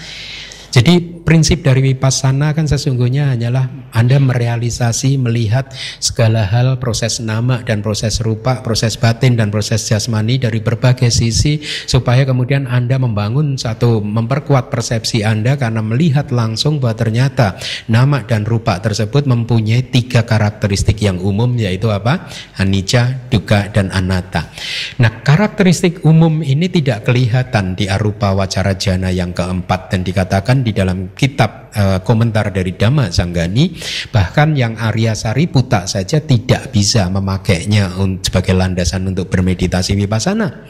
Jadi 0.74 1.13
prinsip 1.24 1.64
dari 1.64 1.80
vipassana 1.80 2.52
kan 2.52 2.68
sesungguhnya 2.68 3.32
hanyalah 3.32 3.88
Anda 3.96 4.20
merealisasi, 4.20 5.16
melihat 5.16 5.72
segala 5.98 6.44
hal 6.44 6.76
proses 6.76 7.18
nama 7.24 7.64
dan 7.64 7.80
proses 7.80 8.20
rupa, 8.20 8.60
proses 8.60 9.00
batin 9.00 9.40
dan 9.40 9.48
proses 9.48 9.88
jasmani 9.88 10.36
dari 10.36 10.60
berbagai 10.60 11.08
sisi 11.08 11.64
supaya 11.88 12.28
kemudian 12.28 12.68
Anda 12.68 13.00
membangun 13.00 13.56
satu 13.56 14.04
memperkuat 14.04 14.68
persepsi 14.68 15.24
Anda 15.24 15.56
karena 15.56 15.80
melihat 15.80 16.28
langsung 16.28 16.76
bahwa 16.78 17.00
ternyata 17.00 17.56
nama 17.88 18.20
dan 18.28 18.44
rupa 18.44 18.76
tersebut 18.84 19.24
mempunyai 19.24 19.88
tiga 19.88 20.28
karakteristik 20.28 21.00
yang 21.00 21.16
umum 21.24 21.56
yaitu 21.56 21.88
apa? 21.88 22.28
Anicca, 22.60 23.30
duka 23.32 23.72
dan 23.72 23.88
anatta. 23.94 24.52
Nah, 25.00 25.24
karakteristik 25.24 26.04
umum 26.04 26.44
ini 26.44 26.68
tidak 26.68 27.08
kelihatan 27.08 27.72
di 27.72 27.88
arupa 27.88 28.36
wacara 28.36 28.76
jana 28.76 29.08
yang 29.08 29.32
keempat 29.32 29.88
dan 29.88 30.04
dikatakan 30.04 30.60
di 30.60 30.76
dalam 30.76 31.13
kitab 31.14 31.70
uh, 31.74 31.98
komentar 32.02 32.50
dari 32.50 32.74
Dhamma 32.74 33.10
Sanggani 33.10 33.74
bahkan 34.10 34.54
yang 34.54 34.78
Arya 34.78 35.14
Sariputa 35.14 35.86
saja 35.86 36.22
tidak 36.22 36.74
bisa 36.74 37.06
memakainya 37.10 37.94
sebagai 38.22 38.54
landasan 38.54 39.06
untuk 39.10 39.30
bermeditasi 39.30 39.94
vipassana. 39.98 40.66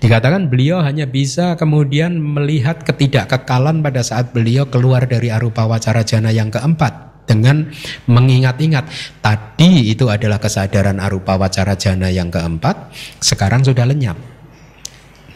Dikatakan 0.00 0.48
beliau 0.48 0.80
hanya 0.80 1.08
bisa 1.08 1.54
kemudian 1.60 2.16
melihat 2.18 2.84
ketidakkekalan 2.84 3.84
pada 3.84 4.00
saat 4.04 4.32
beliau 4.32 4.68
keluar 4.68 5.04
dari 5.04 5.28
arupa 5.28 5.68
wacara 5.68 6.02
jana 6.02 6.32
yang 6.32 6.48
keempat 6.48 7.12
dengan 7.22 7.70
mengingat-ingat 8.10 8.84
tadi 9.22 9.94
itu 9.94 10.10
adalah 10.10 10.42
kesadaran 10.42 10.98
arupa 10.98 11.38
wacara 11.38 11.78
jana 11.78 12.10
yang 12.10 12.28
keempat 12.28 12.90
sekarang 13.22 13.62
sudah 13.62 13.86
lenyap 13.86 14.18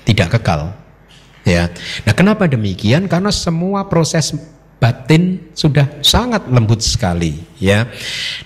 tidak 0.03 0.35
kekal 0.35 0.75
Ya. 1.47 1.71
Nah, 2.03 2.15
kenapa 2.19 2.51
demikian? 2.51 3.07
Karena 3.07 3.31
semua 3.31 3.87
proses 3.87 4.35
batin 4.83 5.47
sudah 5.55 6.03
sangat 6.03 6.51
lembut 6.51 6.83
sekali, 6.83 7.39
ya. 7.63 7.87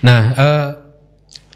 Nah, 0.05 0.21
eh, 0.37 0.69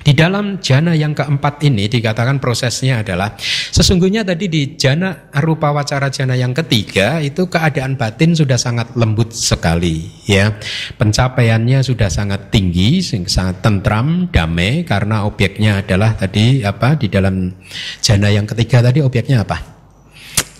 di 0.05 0.13
dalam 0.13 0.61
jana 0.61 0.93
yang 0.93 1.17
keempat 1.17 1.65
ini 1.65 1.89
dikatakan 1.89 2.37
prosesnya 2.37 3.01
adalah 3.01 3.33
sesungguhnya 3.73 4.21
tadi 4.21 4.45
di 4.45 4.77
jana 4.77 5.33
arupa 5.33 5.73
wacara 5.73 6.13
jana 6.13 6.37
yang 6.37 6.53
ketiga 6.53 7.17
itu 7.25 7.49
keadaan 7.49 7.97
batin 7.97 8.37
sudah 8.37 8.53
sangat 8.53 8.93
lembut 8.93 9.33
sekali 9.33 10.05
ya. 10.29 10.53
Pencapaiannya 11.01 11.81
sudah 11.81 12.13
sangat 12.13 12.53
tinggi, 12.53 13.01
sangat 13.01 13.65
tentram, 13.65 14.29
damai 14.29 14.85
karena 14.85 15.25
obyeknya 15.25 15.81
adalah 15.81 16.13
tadi 16.13 16.61
apa 16.61 16.93
di 17.01 17.09
dalam 17.09 17.49
jana 17.97 18.29
yang 18.29 18.45
ketiga 18.45 18.85
tadi 18.85 19.01
obyeknya 19.01 19.41
apa? 19.41 19.74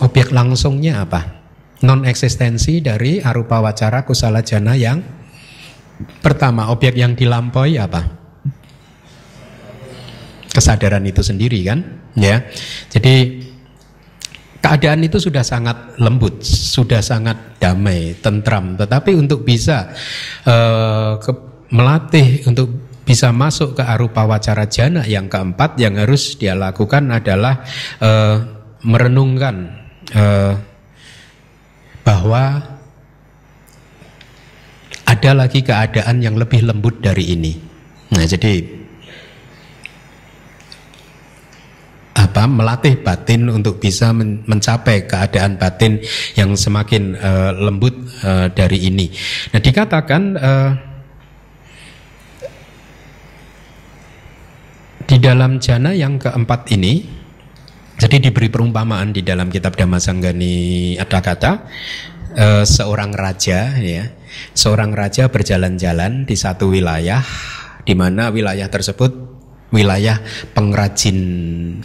Objek 0.04 0.36
langsungnya 0.36 1.08
apa? 1.08 1.46
Non 1.88 2.04
eksistensi 2.04 2.84
dari 2.84 3.24
arupa 3.24 3.64
wacara 3.64 4.04
kusala 4.04 4.44
jana 4.44 4.76
yang 4.76 5.00
pertama 6.20 6.68
objek 6.72 6.96
yang 7.00 7.16
dilampaui 7.16 7.80
apa? 7.80 8.04
Kesadaran 10.52 11.04
itu 11.04 11.20
sendiri 11.20 11.60
kan, 11.68 11.80
ya. 12.16 12.44
Jadi 12.88 13.44
keadaan 14.64 15.04
itu 15.04 15.20
sudah 15.20 15.44
sangat 15.44 16.00
lembut, 16.00 16.42
sudah 16.48 17.04
sangat 17.04 17.60
damai, 17.60 18.16
tentram. 18.20 18.80
Tetapi 18.80 19.14
untuk 19.14 19.44
bisa 19.44 19.92
uh, 20.48 21.20
ke, 21.20 21.32
melatih 21.76 22.48
untuk 22.48 22.72
bisa 23.06 23.30
masuk 23.30 23.78
ke 23.78 23.84
arupa 23.86 24.26
wacara 24.26 24.66
jana 24.66 25.06
yang 25.06 25.30
keempat 25.30 25.78
yang 25.78 26.00
harus 26.02 26.34
dia 26.42 26.58
lakukan 26.58 27.14
adalah 27.14 27.62
uh, 28.02 28.42
merenungkan 28.82 29.85
uh, 30.16 30.56
bahwa 32.02 32.64
ada 35.06 35.32
lagi 35.38 35.62
keadaan 35.62 36.24
yang 36.24 36.40
lebih 36.40 36.66
lembut 36.66 36.98
dari 37.04 37.36
ini. 37.36 37.54
Nah, 38.16 38.26
jadi 38.26 38.86
apa 42.16 42.52
melatih 42.52 43.00
batin 43.00 43.48
untuk 43.48 43.80
bisa 43.80 44.12
mencapai 44.16 45.08
keadaan 45.08 45.56
batin 45.56 46.04
yang 46.36 46.52
semakin 46.56 47.16
uh, 47.16 47.52
lembut 47.56 47.96
uh, 48.28 48.52
dari 48.52 48.88
ini. 48.88 49.08
Nah 49.56 49.60
dikatakan 49.64 50.22
uh, 50.36 50.72
di 55.08 55.18
dalam 55.22 55.64
jana 55.64 55.96
yang 55.96 56.20
keempat 56.20 56.72
ini, 56.76 57.08
jadi 57.96 58.28
diberi 58.28 58.52
perumpamaan 58.52 59.16
di 59.16 59.24
dalam 59.24 59.48
kitab 59.48 59.80
Dhammasanggani 59.80 60.96
ada 61.00 61.20
kata 61.24 61.52
uh, 62.36 62.64
seorang 62.68 63.16
raja 63.16 63.72
ya, 63.80 64.12
seorang 64.52 64.92
raja 64.92 65.32
berjalan-jalan 65.32 66.28
di 66.28 66.36
satu 66.36 66.76
wilayah 66.76 67.24
di 67.88 67.94
mana 67.96 68.34
wilayah 68.34 68.68
tersebut 68.68 69.16
wilayah 69.72 70.20
pengrajin 70.52 71.20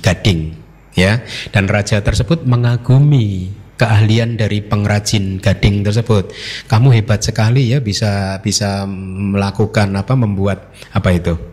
gading 0.03 0.55
ya 0.99 1.23
dan 1.55 1.71
raja 1.71 2.03
tersebut 2.03 2.43
mengagumi 2.43 3.55
keahlian 3.81 4.37
dari 4.37 4.61
pengrajin 4.61 5.41
gading 5.41 5.81
tersebut. 5.81 6.37
Kamu 6.69 6.93
hebat 6.93 7.25
sekali 7.25 7.73
ya 7.73 7.81
bisa 7.81 8.37
bisa 8.45 8.85
melakukan 8.85 9.89
apa 9.97 10.13
membuat 10.13 10.69
apa 10.93 11.17
itu? 11.17 11.50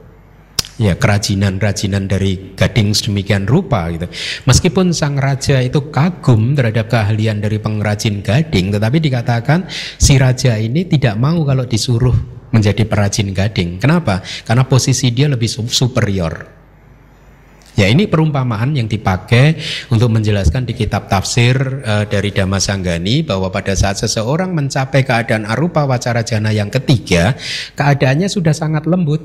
Ya 0.78 0.94
kerajinan-kerajinan 0.94 2.06
dari 2.06 2.54
gading 2.54 2.94
sedemikian 2.94 3.50
rupa 3.50 3.90
gitu. 3.90 4.06
Meskipun 4.46 4.94
sang 4.94 5.18
raja 5.18 5.58
itu 5.58 5.90
kagum 5.90 6.54
terhadap 6.54 6.94
keahlian 6.94 7.42
dari 7.42 7.58
pengrajin 7.58 8.22
gading, 8.22 8.70
tetapi 8.70 9.02
dikatakan 9.02 9.66
si 9.98 10.22
raja 10.22 10.54
ini 10.54 10.86
tidak 10.86 11.18
mau 11.18 11.42
kalau 11.42 11.66
disuruh 11.66 12.14
menjadi 12.54 12.86
perajin 12.86 13.34
gading. 13.34 13.82
Kenapa? 13.82 14.22
Karena 14.46 14.70
posisi 14.70 15.10
dia 15.10 15.26
lebih 15.26 15.50
superior. 15.50 16.58
Ya 17.78 17.86
ini 17.86 18.10
perumpamaan 18.10 18.74
yang 18.74 18.90
dipakai 18.90 19.58
untuk 19.94 20.10
menjelaskan 20.10 20.66
di 20.66 20.74
kitab 20.74 21.06
tafsir 21.10 21.58
uh, 21.86 22.10
dari 22.10 22.34
Dhammasanggani 22.34 23.22
bahwa 23.22 23.54
pada 23.54 23.78
saat 23.78 24.02
seseorang 24.02 24.50
mencapai 24.50 25.06
keadaan 25.06 25.46
arupa 25.46 25.86
wacara 25.86 26.26
jana 26.26 26.50
yang 26.50 26.74
ketiga, 26.74 27.38
keadaannya 27.78 28.34
sudah 28.34 28.54
sangat 28.58 28.90
lembut 28.90 29.22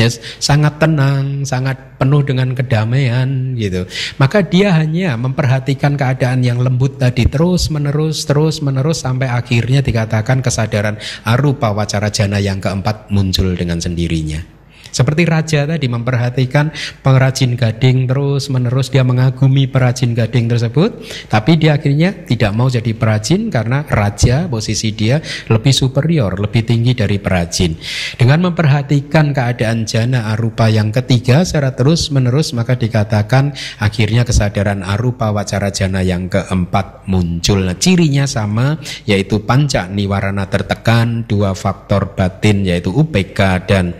yes, 0.00 0.16
sangat 0.40 0.80
tenang, 0.80 1.44
sangat 1.44 2.00
penuh 2.00 2.24
dengan 2.24 2.56
kedamaian 2.56 3.52
gitu. 3.60 3.84
Maka 4.16 4.40
dia 4.40 4.72
hanya 4.80 5.20
memperhatikan 5.20 6.00
keadaan 6.00 6.40
yang 6.40 6.56
lembut 6.64 6.96
tadi 6.96 7.28
terus 7.28 7.68
menerus 7.68 8.24
terus 8.24 8.64
menerus 8.64 9.04
sampai 9.04 9.28
akhirnya 9.28 9.84
dikatakan 9.84 10.40
kesadaran 10.40 10.96
arupa 11.28 11.76
wacara 11.76 12.08
jana 12.08 12.40
yang 12.40 12.56
keempat 12.58 13.12
muncul 13.12 13.52
dengan 13.52 13.76
sendirinya. 13.76 14.59
Seperti 14.90 15.22
raja 15.26 15.66
tadi 15.66 15.86
memperhatikan 15.86 16.70
pengrajin 17.02 17.54
gading 17.54 18.10
terus 18.10 18.50
menerus 18.50 18.90
dia 18.90 19.06
mengagumi 19.06 19.70
perajin 19.70 20.14
gading 20.14 20.50
tersebut, 20.50 21.02
tapi 21.30 21.56
dia 21.56 21.78
akhirnya 21.78 22.26
tidak 22.26 22.52
mau 22.54 22.66
jadi 22.66 22.90
perajin 22.94 23.48
karena 23.50 23.86
raja 23.86 24.50
posisi 24.50 24.90
dia 24.94 25.22
lebih 25.50 25.70
superior, 25.70 26.36
lebih 26.38 26.66
tinggi 26.66 26.92
dari 26.94 27.16
perajin. 27.22 27.76
Dengan 28.18 28.50
memperhatikan 28.50 29.30
keadaan 29.30 29.86
jana 29.86 30.34
arupa 30.34 30.66
yang 30.66 30.90
ketiga 30.90 31.46
secara 31.46 31.74
terus 31.74 32.10
menerus 32.10 32.50
maka 32.56 32.74
dikatakan 32.74 33.54
akhirnya 33.78 34.26
kesadaran 34.26 34.82
arupa 34.82 35.30
wacara 35.30 35.70
jana 35.70 36.02
yang 36.02 36.26
keempat 36.26 37.06
muncul. 37.06 37.62
Nah, 37.62 37.76
cirinya 37.76 38.24
sama 38.24 38.78
yaitu 39.04 39.42
panca 39.44 39.86
niwarana 39.90 40.46
tertekan, 40.48 41.26
dua 41.26 41.52
faktor 41.52 42.14
batin 42.16 42.64
yaitu 42.66 42.90
UPK 42.90 43.40
dan 43.68 43.94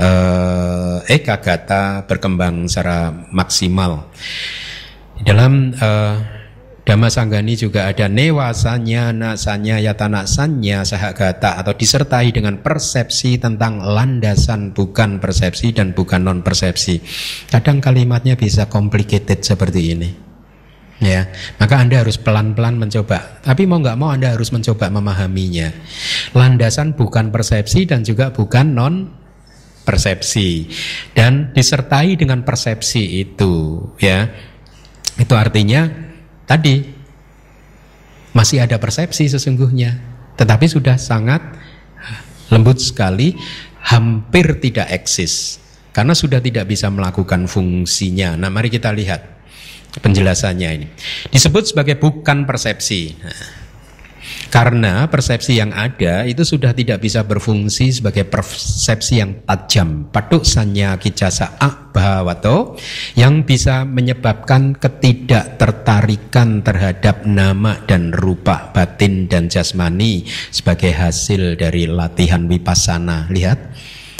uh, 0.00 0.25
eh, 0.26 0.96
ekagata 1.22 2.02
berkembang 2.10 2.66
secara 2.66 3.14
maksimal. 3.30 4.10
Dalam 5.22 5.70
eh, 5.72 6.16
Dhamma 6.86 7.10
Sanggani 7.10 7.58
juga 7.58 7.90
ada 7.90 8.06
newasanya, 8.06 9.10
nasanya, 9.10 9.82
yatana 9.82 10.22
sanya, 10.22 10.86
sahagata 10.86 11.58
atau 11.58 11.74
disertai 11.74 12.30
dengan 12.30 12.62
persepsi 12.62 13.42
tentang 13.42 13.82
landasan 13.82 14.70
bukan 14.70 15.18
persepsi 15.18 15.74
dan 15.74 15.98
bukan 15.98 16.22
non 16.22 16.46
persepsi. 16.46 17.02
Kadang 17.50 17.82
kalimatnya 17.82 18.38
bisa 18.38 18.70
complicated 18.70 19.42
seperti 19.42 19.82
ini. 19.98 20.10
Ya, 21.02 21.26
maka 21.58 21.82
Anda 21.82 22.06
harus 22.06 22.22
pelan-pelan 22.22 22.78
mencoba. 22.78 23.42
Tapi 23.42 23.66
mau 23.66 23.82
nggak 23.82 23.98
mau 23.98 24.14
Anda 24.14 24.38
harus 24.38 24.54
mencoba 24.54 24.86
memahaminya. 24.86 25.74
Landasan 26.38 26.94
bukan 26.94 27.34
persepsi 27.34 27.84
dan 27.90 28.06
juga 28.06 28.30
bukan 28.30 28.78
non 28.78 28.94
persepsi 29.86 30.66
dan 31.14 31.54
disertai 31.54 32.18
dengan 32.18 32.42
persepsi 32.42 33.22
itu 33.22 33.86
ya. 34.02 34.26
Itu 35.16 35.32
artinya 35.38 35.86
tadi 36.44 36.82
masih 38.34 38.66
ada 38.66 38.76
persepsi 38.76 39.30
sesungguhnya 39.30 39.96
tetapi 40.36 40.68
sudah 40.68 41.00
sangat 41.00 41.40
lembut 42.52 42.82
sekali 42.82 43.32
hampir 43.86 44.58
tidak 44.60 44.92
eksis. 44.92 45.62
Karena 45.94 46.12
sudah 46.12 46.44
tidak 46.44 46.68
bisa 46.68 46.92
melakukan 46.92 47.48
fungsinya. 47.48 48.36
Nah 48.36 48.52
mari 48.52 48.68
kita 48.68 48.92
lihat 48.92 49.24
penjelasannya 49.96 50.70
ini. 50.76 50.86
Disebut 51.32 51.72
sebagai 51.72 51.96
bukan 51.96 52.44
persepsi. 52.44 53.16
Nah, 53.16 53.65
karena 54.48 55.10
persepsi 55.10 55.58
yang 55.58 55.74
ada 55.74 56.24
itu 56.24 56.42
sudah 56.46 56.72
tidak 56.72 57.02
bisa 57.02 57.26
berfungsi 57.26 57.90
sebagai 57.90 58.24
persepsi 58.28 59.20
yang 59.20 59.42
tajam. 59.44 60.08
Patuk 60.10 60.46
sanya 60.46 60.96
kicasa 60.96 61.58
bahwato 61.96 62.76
yang 63.16 63.48
bisa 63.48 63.88
menyebabkan 63.88 64.76
ketidaktertarikan 64.76 66.60
terhadap 66.60 67.24
nama 67.24 67.80
dan 67.88 68.12
rupa 68.12 68.68
batin 68.76 69.24
dan 69.32 69.48
jasmani 69.48 70.28
sebagai 70.52 70.92
hasil 70.92 71.56
dari 71.56 71.88
latihan 71.88 72.44
vipassana. 72.44 73.32
Lihat, 73.32 73.58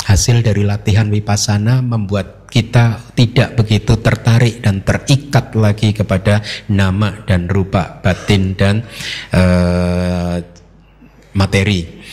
hasil 0.07 0.47
dari 0.47 0.63
latihan 0.63 1.11
vipassana 1.11 1.83
membuat 1.83 2.47
kita 2.47 3.03
tidak 3.19 3.59
begitu 3.59 3.99
tertarik 3.99 4.63
dan 4.63 4.87
terikat 4.87 5.51
lagi 5.59 5.91
kepada 5.91 6.47
nama 6.71 7.27
dan 7.27 7.51
rupa 7.51 7.99
batin 7.99 8.55
dan 8.55 8.87
uh, 9.35 10.39
materi. 11.35 12.07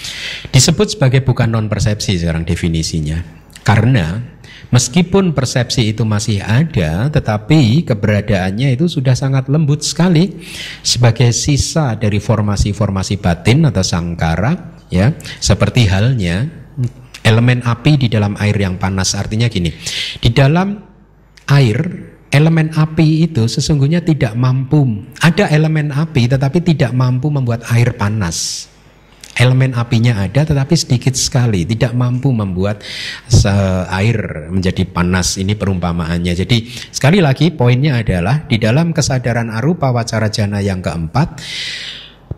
Disebut 0.50 0.98
sebagai 0.98 1.22
bukan 1.22 1.54
non 1.54 1.70
persepsi 1.70 2.18
sekarang 2.18 2.44
definisinya. 2.44 3.22
Karena 3.64 4.20
meskipun 4.74 5.32
persepsi 5.32 5.94
itu 5.94 6.04
masih 6.04 6.44
ada, 6.44 7.08
tetapi 7.08 7.88
keberadaannya 7.88 8.74
itu 8.76 8.90
sudah 8.90 9.16
sangat 9.16 9.48
lembut 9.48 9.86
sekali 9.86 10.44
sebagai 10.84 11.32
sisa 11.32 11.96
dari 11.96 12.20
formasi-formasi 12.20 13.22
batin 13.22 13.70
atau 13.70 13.86
sangkara, 13.86 14.82
ya, 14.92 15.16
seperti 15.40 15.88
halnya 15.88 16.63
elemen 17.24 17.64
api 17.64 17.96
di 17.96 18.08
dalam 18.12 18.36
air 18.38 18.56
yang 18.60 18.76
panas. 18.78 19.16
Artinya 19.16 19.48
gini, 19.48 19.72
di 20.20 20.30
dalam 20.30 20.76
air 21.50 21.80
elemen 22.30 22.70
api 22.76 23.26
itu 23.32 23.48
sesungguhnya 23.48 24.04
tidak 24.04 24.36
mampu. 24.36 25.08
Ada 25.24 25.50
elemen 25.50 25.90
api 25.90 26.28
tetapi 26.28 26.60
tidak 26.62 26.92
mampu 26.92 27.32
membuat 27.32 27.64
air 27.72 27.96
panas. 27.96 28.70
Elemen 29.34 29.74
apinya 29.74 30.22
ada 30.22 30.46
tetapi 30.46 30.78
sedikit 30.78 31.18
sekali, 31.18 31.66
tidak 31.66 31.98
mampu 31.98 32.30
membuat 32.30 32.86
air 33.90 34.46
menjadi 34.54 34.86
panas. 34.86 35.42
Ini 35.42 35.58
perumpamaannya. 35.58 36.38
Jadi 36.38 36.70
sekali 36.94 37.18
lagi 37.18 37.50
poinnya 37.50 37.98
adalah 37.98 38.46
di 38.46 38.62
dalam 38.62 38.94
kesadaran 38.94 39.50
arupa 39.50 39.90
wacara 39.90 40.30
jana 40.30 40.62
yang 40.62 40.86
keempat 40.86 41.42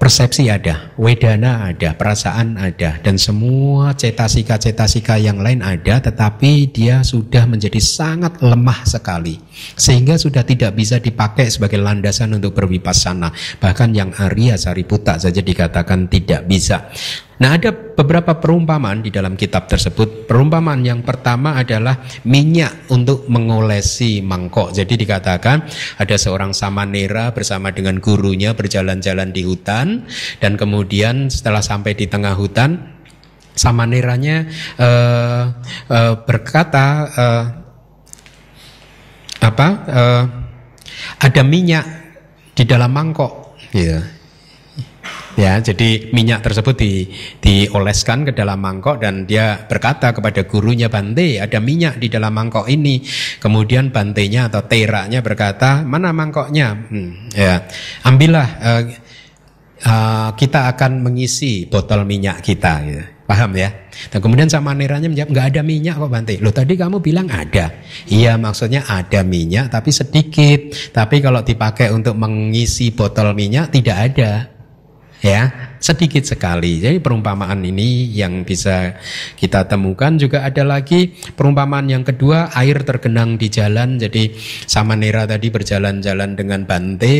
persepsi 0.06 0.54
ada, 0.54 0.94
wedana 1.02 1.66
ada, 1.66 1.98
perasaan 1.98 2.62
ada, 2.62 3.02
dan 3.02 3.18
semua 3.18 3.90
cetasika-cetasika 3.98 5.18
yang 5.18 5.42
lain 5.42 5.66
ada, 5.66 5.98
tetapi 5.98 6.70
dia 6.70 7.02
sudah 7.02 7.50
menjadi 7.50 7.82
sangat 7.82 8.38
lemah 8.38 8.86
sekali, 8.86 9.42
sehingga 9.74 10.14
sudah 10.22 10.46
tidak 10.46 10.78
bisa 10.78 11.02
dipakai 11.02 11.50
sebagai 11.50 11.82
landasan 11.82 12.38
untuk 12.38 12.54
berwipasana. 12.54 13.34
Bahkan 13.58 13.98
yang 13.98 14.14
Arya 14.14 14.62
Sariputa 14.62 15.18
saja 15.18 15.42
dikatakan 15.42 16.06
tidak 16.06 16.46
bisa. 16.46 16.86
Nah 17.36 17.60
ada 17.60 17.76
beberapa 17.76 18.40
perumpamaan 18.40 19.04
di 19.04 19.12
dalam 19.12 19.36
kitab 19.36 19.68
tersebut. 19.68 20.24
Perumpamaan 20.24 20.80
yang 20.88 21.04
pertama 21.04 21.60
adalah 21.60 22.00
minyak 22.24 22.88
untuk 22.88 23.28
mengolesi 23.28 24.24
mangkok. 24.24 24.72
Jadi 24.72 24.96
dikatakan 24.96 25.68
ada 26.00 26.16
seorang 26.16 26.56
samanera 26.56 27.36
bersama 27.36 27.76
dengan 27.76 28.00
gurunya 28.00 28.56
berjalan-jalan 28.56 29.36
di 29.36 29.44
hutan 29.44 30.08
dan 30.40 30.56
kemudian 30.56 31.28
setelah 31.28 31.60
sampai 31.60 31.92
di 31.92 32.08
tengah 32.08 32.36
hutan 32.40 32.96
samaneranya 33.56 34.48
uh, 34.80 35.44
uh, 35.88 36.14
berkata 36.28 36.88
uh, 37.16 37.46
apa 39.44 39.68
ada 41.22 41.42
minyak 41.46 41.86
di 42.58 42.64
dalam 42.66 42.90
mangkok. 42.90 43.60
Yeah 43.76 44.15
Ya, 45.36 45.60
jadi 45.60 46.16
minyak 46.16 46.48
tersebut 46.48 46.80
di, 46.80 47.12
dioleskan 47.44 48.24
ke 48.24 48.32
dalam 48.32 48.56
mangkok 48.56 49.04
dan 49.04 49.28
dia 49.28 49.68
berkata 49.68 50.16
kepada 50.16 50.48
gurunya 50.48 50.88
Bante, 50.88 51.44
ada 51.44 51.60
minyak 51.60 52.00
di 52.00 52.08
dalam 52.08 52.32
mangkok 52.32 52.72
ini. 52.72 53.04
Kemudian 53.44 53.92
Bantenya 53.92 54.48
atau 54.48 54.64
teraknya 54.64 55.20
berkata, 55.20 55.84
mana 55.84 56.16
mangkoknya? 56.16 56.88
Hmm, 56.88 57.12
ya, 57.36 57.68
ambillah. 58.08 58.48
Uh, 58.64 58.84
uh, 59.84 60.30
kita 60.40 60.72
akan 60.72 61.04
mengisi 61.04 61.68
botol 61.68 62.08
minyak 62.08 62.40
kita. 62.40 62.74
Gitu. 62.88 63.04
Paham 63.28 63.58
ya? 63.60 63.74
Dan 64.14 64.24
kemudian 64.24 64.48
sama 64.48 64.72
neranya 64.72 65.12
menjawab, 65.12 65.36
nggak 65.36 65.48
ada 65.52 65.62
minyak 65.68 66.00
kok 66.00 66.12
Bante. 66.14 66.40
Loh 66.40 66.56
tadi 66.56 66.80
kamu 66.80 67.04
bilang 67.04 67.28
ada. 67.28 67.76
Iya 68.08 68.40
maksudnya 68.40 68.88
ada 68.88 69.20
minyak 69.26 69.68
tapi 69.68 69.92
sedikit. 69.92 70.72
Tapi 70.96 71.20
kalau 71.20 71.44
dipakai 71.44 71.92
untuk 71.92 72.16
mengisi 72.16 72.96
botol 72.96 73.36
minyak 73.36 73.74
tidak 73.74 73.98
ada 74.14 74.55
ya 75.26 75.74
sedikit 75.82 76.22
sekali. 76.22 76.78
Jadi 76.82 77.02
perumpamaan 77.02 77.66
ini 77.66 78.14
yang 78.14 78.46
bisa 78.46 78.94
kita 79.34 79.66
temukan 79.66 80.14
juga 80.22 80.46
ada 80.46 80.62
lagi 80.62 81.18
perumpamaan 81.34 81.90
yang 81.90 82.06
kedua 82.06 82.54
air 82.54 82.86
tergenang 82.86 83.42
di 83.42 83.50
jalan. 83.50 83.98
Jadi 83.98 84.38
sama 84.70 84.94
Nera 84.94 85.26
tadi 85.26 85.50
berjalan-jalan 85.50 86.38
dengan 86.38 86.70
Bante 86.70 87.18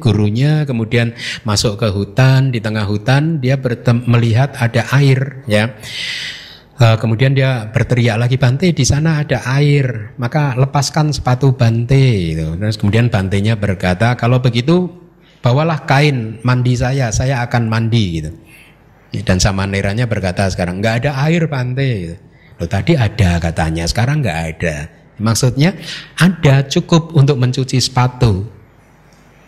gurunya 0.00 0.64
kemudian 0.64 1.12
masuk 1.44 1.84
ke 1.84 1.88
hutan 1.92 2.48
di 2.48 2.64
tengah 2.64 2.88
hutan 2.88 3.44
dia 3.44 3.60
melihat 4.08 4.56
ada 4.56 4.88
air 4.96 5.44
ya. 5.44 5.76
Uh, 6.78 6.94
kemudian 6.94 7.34
dia 7.34 7.66
berteriak 7.74 8.22
lagi 8.22 8.38
Bante 8.38 8.70
di 8.70 8.86
sana 8.86 9.26
ada 9.26 9.42
air 9.58 10.14
maka 10.14 10.54
lepaskan 10.54 11.10
sepatu 11.12 11.52
Bante 11.52 12.32
gitu. 12.32 12.56
Terus 12.56 12.78
kemudian 12.80 13.12
Bantenya 13.12 13.58
berkata 13.58 14.14
kalau 14.14 14.38
begitu 14.38 15.07
bawalah 15.42 15.86
kain 15.88 16.42
mandi 16.42 16.74
saya, 16.74 17.10
saya 17.10 17.42
akan 17.46 17.70
mandi 17.70 18.04
gitu. 18.22 18.30
Dan 19.24 19.40
sama 19.40 19.64
neranya 19.64 20.04
berkata 20.04 20.44
sekarang 20.52 20.84
nggak 20.84 21.04
ada 21.04 21.10
air 21.26 21.48
pantai. 21.48 21.92
Gitu. 22.06 22.16
Loh 22.58 22.68
tadi 22.68 22.92
ada 22.98 23.38
katanya, 23.40 23.84
sekarang 23.86 24.20
nggak 24.20 24.40
ada. 24.54 24.76
Maksudnya 25.18 25.74
ada 26.14 26.62
cukup 26.70 27.10
untuk 27.18 27.42
mencuci 27.42 27.82
sepatu, 27.82 28.46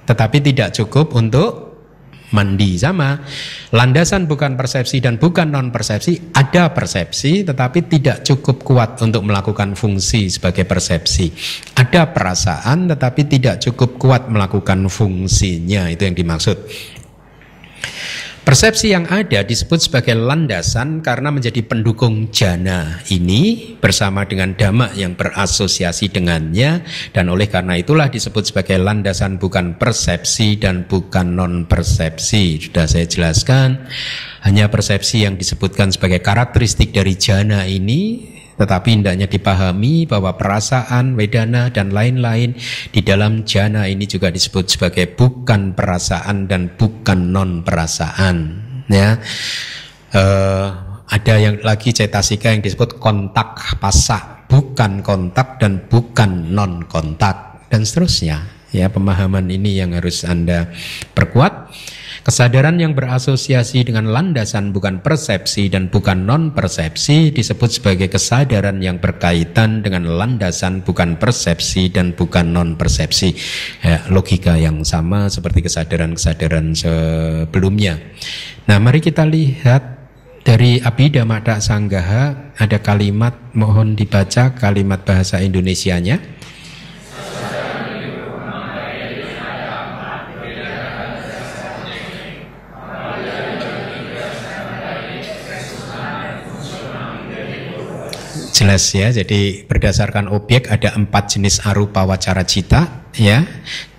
tetapi 0.06 0.42
tidak 0.42 0.74
cukup 0.74 1.14
untuk 1.14 1.69
mandi 2.30 2.78
sama. 2.78 3.18
Landasan 3.74 4.26
bukan 4.26 4.54
persepsi 4.58 4.98
dan 5.02 5.18
bukan 5.18 5.50
non 5.50 5.70
persepsi 5.70 6.34
ada 6.34 6.70
persepsi 6.74 7.46
tetapi 7.46 7.86
tidak 7.86 8.26
cukup 8.26 8.62
kuat 8.62 8.90
untuk 9.02 9.26
melakukan 9.26 9.74
fungsi 9.74 10.30
sebagai 10.30 10.66
persepsi. 10.66 11.30
Ada 11.78 12.10
perasaan 12.10 12.90
tetapi 12.90 13.22
tidak 13.26 13.62
cukup 13.62 13.98
kuat 13.98 14.26
melakukan 14.30 14.86
fungsinya. 14.90 15.90
Itu 15.90 16.06
yang 16.06 16.16
dimaksud 16.18 16.58
Persepsi 18.40 18.96
yang 18.96 19.04
ada 19.12 19.44
disebut 19.44 19.84
sebagai 19.84 20.16
landasan 20.16 21.04
karena 21.04 21.28
menjadi 21.28 21.60
pendukung 21.60 22.32
jana 22.32 22.96
ini 23.12 23.76
bersama 23.76 24.24
dengan 24.24 24.56
dhamma 24.56 24.96
yang 24.96 25.12
berasosiasi 25.12 26.08
dengannya 26.08 26.80
dan 27.12 27.28
oleh 27.28 27.52
karena 27.52 27.76
itulah 27.76 28.08
disebut 28.08 28.48
sebagai 28.48 28.80
landasan 28.80 29.36
bukan 29.36 29.76
persepsi 29.76 30.56
dan 30.56 30.88
bukan 30.88 31.36
non 31.36 31.68
persepsi. 31.68 32.56
Sudah 32.64 32.88
saya 32.88 33.04
jelaskan, 33.04 33.84
hanya 34.40 34.72
persepsi 34.72 35.28
yang 35.28 35.36
disebutkan 35.36 35.92
sebagai 35.92 36.24
karakteristik 36.24 36.96
dari 36.96 37.20
jana 37.20 37.68
ini 37.68 38.39
tetapi 38.60 39.00
hendaknya 39.00 39.24
dipahami 39.24 40.04
bahwa 40.04 40.36
perasaan, 40.36 41.16
wedana 41.16 41.72
dan 41.72 41.96
lain-lain 41.96 42.52
di 42.92 43.00
dalam 43.00 43.48
jana 43.48 43.88
ini 43.88 44.04
juga 44.04 44.28
disebut 44.28 44.68
sebagai 44.68 45.08
bukan 45.16 45.72
perasaan 45.72 46.44
dan 46.44 46.76
bukan 46.76 47.32
non 47.32 47.64
perasaan. 47.64 48.68
Ya, 48.92 49.16
uh, 50.12 50.66
ada 51.08 51.34
yang 51.40 51.64
lagi 51.64 51.96
cetasika 51.96 52.52
yang 52.52 52.60
disebut 52.60 53.00
kontak 53.00 53.80
pasak, 53.80 54.44
bukan 54.52 55.00
kontak 55.00 55.56
dan 55.56 55.88
bukan 55.88 56.52
non 56.52 56.84
kontak 56.84 57.64
dan 57.72 57.88
seterusnya. 57.88 58.44
Ya, 58.76 58.92
pemahaman 58.92 59.48
ini 59.48 59.80
yang 59.80 59.96
harus 59.96 60.20
anda 60.28 60.68
perkuat. 61.16 61.72
Kesadaran 62.30 62.78
yang 62.78 62.94
berasosiasi 62.94 63.82
dengan 63.82 64.14
landasan 64.14 64.70
bukan 64.70 65.02
persepsi 65.02 65.66
dan 65.66 65.90
bukan 65.90 66.30
non 66.30 66.54
persepsi 66.54 67.34
disebut 67.34 67.82
sebagai 67.82 68.06
kesadaran 68.06 68.78
yang 68.78 69.02
berkaitan 69.02 69.82
dengan 69.82 70.06
landasan 70.06 70.86
bukan 70.86 71.18
persepsi 71.18 71.90
dan 71.90 72.14
bukan 72.14 72.54
non 72.54 72.78
persepsi. 72.78 73.34
Ya, 73.82 74.06
logika 74.14 74.54
yang 74.54 74.86
sama 74.86 75.26
seperti 75.26 75.66
kesadaran-kesadaran 75.66 76.70
sebelumnya. 76.78 77.98
Nah, 78.70 78.78
mari 78.78 79.02
kita 79.02 79.26
lihat 79.26 79.82
dari 80.46 80.78
Abhidhamma 80.78 81.42
Sanggaha 81.58 82.54
ada 82.62 82.78
kalimat 82.78 83.34
mohon 83.58 83.98
dibaca 83.98 84.54
kalimat 84.54 85.02
bahasa 85.02 85.42
Indonesianya. 85.42 86.22
Jelas 98.60 98.92
ya. 98.92 99.08
Jadi 99.08 99.64
berdasarkan 99.64 100.28
objek 100.28 100.68
ada 100.68 100.92
empat 100.92 101.32
jenis 101.32 101.64
arupa 101.64 102.04
wacara 102.04 102.44
cita 102.44 103.08
ya. 103.16 103.40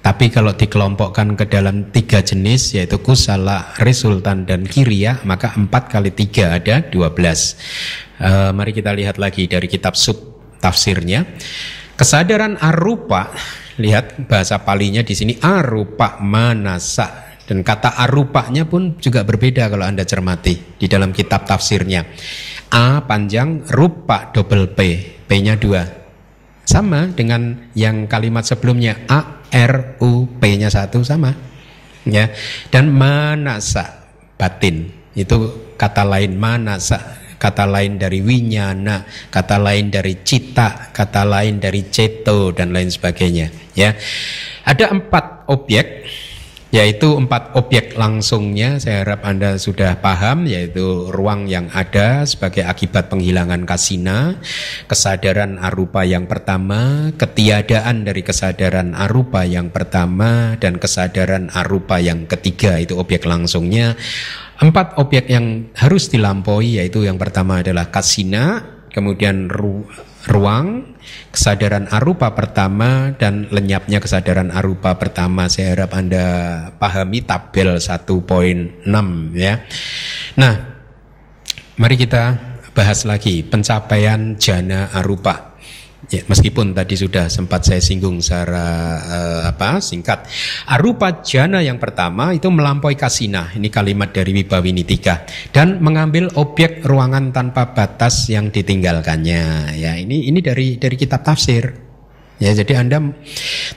Tapi 0.02 0.34
kalau 0.34 0.54
dikelompokkan 0.54 1.38
ke 1.38 1.46
dalam 1.50 1.90
tiga 1.90 2.22
jenis 2.22 2.78
yaitu 2.78 3.02
kusala, 3.02 3.74
resultan 3.82 4.46
dan 4.46 4.66
kiriya 4.66 5.22
maka 5.26 5.54
empat 5.58 5.90
kali 5.90 6.14
tiga 6.14 6.58
ada 6.58 6.86
dua 6.86 7.10
belas. 7.10 7.58
Uh, 8.22 8.54
mari 8.54 8.70
kita 8.74 8.94
lihat 8.94 9.18
lagi 9.18 9.50
dari 9.50 9.66
kitab 9.66 9.98
sub 9.98 10.18
tafsirnya. 10.62 11.26
Kesadaran 11.98 12.58
arupa, 12.58 13.30
lihat 13.78 14.26
bahasa 14.26 14.62
palinya 14.62 15.06
di 15.06 15.14
sini 15.14 15.34
arupa 15.38 16.18
manasa 16.22 17.31
dan 17.48 17.66
kata 17.66 17.98
arupanya 17.98 18.64
pun 18.70 18.98
juga 19.02 19.26
berbeda 19.26 19.68
kalau 19.68 19.86
Anda 19.86 20.06
cermati 20.08 20.78
di 20.78 20.86
dalam 20.86 21.12
kitab 21.12 21.44
tafsirnya. 21.46 22.06
A 22.72 23.04
panjang, 23.04 23.68
rupa 23.68 24.32
double 24.32 24.72
P, 24.72 24.80
P-nya 25.28 25.60
dua. 25.60 25.84
Sama 26.64 27.12
dengan 27.12 27.72
yang 27.76 28.08
kalimat 28.08 28.48
sebelumnya 28.48 29.04
A 29.12 29.44
R 29.52 30.00
U 30.00 30.30
P-nya 30.40 30.72
satu 30.72 31.04
sama. 31.04 31.36
Ya. 32.08 32.32
Dan 32.72 32.96
manasa 32.96 34.08
batin 34.40 34.88
itu 35.12 35.76
kata 35.76 36.08
lain 36.08 36.40
manasa 36.40 37.22
kata 37.42 37.66
lain 37.66 37.98
dari 37.98 38.22
winyana, 38.22 39.02
kata 39.34 39.58
lain 39.58 39.90
dari 39.90 40.22
cita, 40.22 40.94
kata 40.94 41.26
lain 41.26 41.58
dari 41.58 41.90
ceto 41.90 42.54
dan 42.54 42.70
lain 42.70 42.94
sebagainya. 42.94 43.50
Ya, 43.74 43.98
ada 44.62 44.94
empat 44.94 45.50
objek 45.50 46.06
yaitu 46.72 47.20
empat 47.20 47.52
objek 47.54 48.00
langsungnya. 48.00 48.80
Saya 48.80 49.04
harap 49.04 49.28
Anda 49.28 49.60
sudah 49.60 50.00
paham 50.00 50.48
yaitu 50.48 51.12
ruang 51.12 51.46
yang 51.52 51.68
ada 51.76 52.24
sebagai 52.24 52.64
akibat 52.64 53.12
penghilangan 53.12 53.68
kasina 53.68 54.40
kesadaran 54.88 55.60
arupa 55.60 56.08
yang 56.08 56.26
pertama 56.26 57.12
ketiadaan 57.20 58.08
dari 58.08 58.24
kesadaran 58.24 58.96
arupa 58.96 59.44
yang 59.44 59.70
pertama 59.70 60.56
dan 60.58 60.80
kesadaran 60.80 61.52
arupa 61.52 62.00
yang 62.00 62.24
ketiga. 62.26 62.80
Itu 62.80 62.98
objek 62.98 63.28
langsungnya. 63.28 64.00
Empat 64.64 64.96
objek 64.96 65.28
yang 65.28 65.74
harus 65.76 66.08
dilampaui 66.08 66.80
yaitu 66.80 67.04
yang 67.04 67.20
pertama 67.20 67.60
adalah 67.60 67.92
kasina 67.92 68.64
kemudian 68.92 69.48
ru 69.48 69.88
ruang, 70.30 70.98
kesadaran 71.34 71.90
arupa 71.90 72.34
pertama 72.38 73.14
dan 73.18 73.50
lenyapnya 73.50 73.98
kesadaran 73.98 74.54
arupa 74.54 74.96
pertama. 74.98 75.50
Saya 75.50 75.74
harap 75.74 75.94
Anda 75.98 76.26
pahami 76.78 77.26
tabel 77.26 77.78
1.6 77.82 78.86
ya. 79.34 79.64
Nah, 80.38 80.54
mari 81.80 81.96
kita 81.98 82.38
bahas 82.72 83.04
lagi 83.04 83.44
pencapaian 83.44 84.40
jana 84.40 84.92
arupa. 84.96 85.51
Ya, 86.10 86.26
meskipun 86.26 86.74
tadi 86.74 86.98
sudah 86.98 87.30
sempat 87.30 87.62
saya 87.62 87.78
singgung 87.78 88.26
secara 88.26 88.98
uh, 89.06 89.42
apa 89.46 89.78
singkat. 89.78 90.26
Arupa 90.66 91.22
jana 91.22 91.62
yang 91.62 91.78
pertama 91.78 92.34
itu 92.34 92.50
melampaui 92.50 92.98
kasina. 92.98 93.54
Ini 93.54 93.70
kalimat 93.70 94.10
dari 94.10 94.34
Wibawinitika 94.34 95.30
dan 95.54 95.78
mengambil 95.78 96.34
objek 96.34 96.82
ruangan 96.82 97.30
tanpa 97.30 97.78
batas 97.78 98.26
yang 98.34 98.50
ditinggalkannya. 98.50 99.78
Ya, 99.78 99.94
ini 99.94 100.26
ini 100.26 100.42
dari 100.42 100.82
dari 100.82 100.98
kitab 100.98 101.22
tafsir. 101.22 101.70
Ya, 102.42 102.50
jadi 102.58 102.82
Anda 102.82 103.14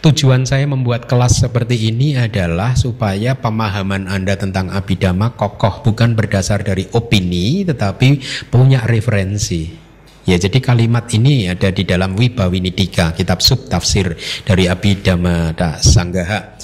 tujuan 0.01 0.49
saya 0.49 0.65
membuat 0.65 1.05
kelas 1.05 1.45
seperti 1.45 1.93
ini 1.93 2.17
adalah 2.17 2.73
supaya 2.73 3.37
pemahaman 3.37 4.09
Anda 4.09 4.41
tentang 4.41 4.73
abidama 4.73 5.37
kokoh 5.37 5.85
bukan 5.85 6.17
berdasar 6.17 6.65
dari 6.65 6.89
opini 6.97 7.69
tetapi 7.69 8.25
punya 8.49 8.81
referensi. 8.89 9.84
Ya 10.25 10.41
jadi 10.41 10.57
kalimat 10.61 11.05
ini 11.13 11.53
ada 11.53 11.69
di 11.69 11.85
dalam 11.85 12.17
Wibawinidika 12.17 13.13
kitab 13.13 13.45
sub 13.45 13.69
tafsir 13.69 14.17
dari 14.49 14.65
Abhidhamma 14.73 15.53
Sanggaha. 15.85 16.57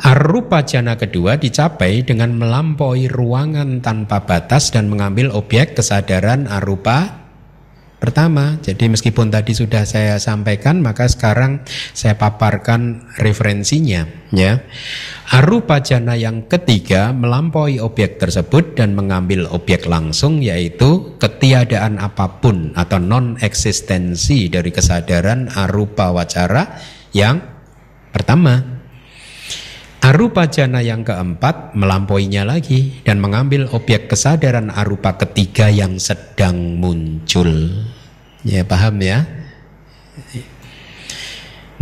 Arupa 0.00 0.64
jana 0.64 0.96
kedua 0.96 1.36
dicapai 1.36 2.00
dengan 2.00 2.32
melampaui 2.32 3.04
ruangan 3.04 3.84
tanpa 3.84 4.24
batas 4.24 4.72
dan 4.72 4.88
mengambil 4.88 5.28
objek 5.36 5.76
kesadaran 5.76 6.48
arupa 6.48 7.19
pertama. 8.00 8.56
Jadi 8.64 8.88
meskipun 8.88 9.28
tadi 9.28 9.52
sudah 9.52 9.84
saya 9.84 10.16
sampaikan, 10.16 10.80
maka 10.80 11.06
sekarang 11.06 11.62
saya 11.92 12.16
paparkan 12.16 13.06
referensinya. 13.20 14.08
Ya, 14.30 14.62
arupa 15.28 15.82
jana 15.82 16.14
yang 16.16 16.46
ketiga 16.48 17.10
melampaui 17.12 17.82
objek 17.82 18.22
tersebut 18.22 18.78
dan 18.78 18.96
mengambil 18.96 19.44
objek 19.52 19.84
langsung, 19.84 20.40
yaitu 20.40 21.14
ketiadaan 21.20 22.00
apa 22.00 22.40
pun 22.40 22.72
atau 22.72 23.02
non 23.02 23.36
eksistensi 23.42 24.48
dari 24.48 24.72
kesadaran 24.72 25.52
arupa 25.52 26.10
wacara 26.10 26.80
yang 27.12 27.42
pertama. 28.16 28.79
Arupa 30.00 30.48
jana 30.48 30.80
yang 30.80 31.04
keempat 31.04 31.76
melampauinya 31.76 32.48
lagi 32.48 33.04
dan 33.04 33.20
mengambil 33.20 33.68
objek 33.68 34.08
kesadaran 34.08 34.72
arupa 34.72 35.20
ketiga 35.20 35.68
yang 35.68 36.00
sedang 36.00 36.80
muncul. 36.80 37.68
Ya 38.40 38.64
paham 38.64 38.96
ya? 39.04 39.28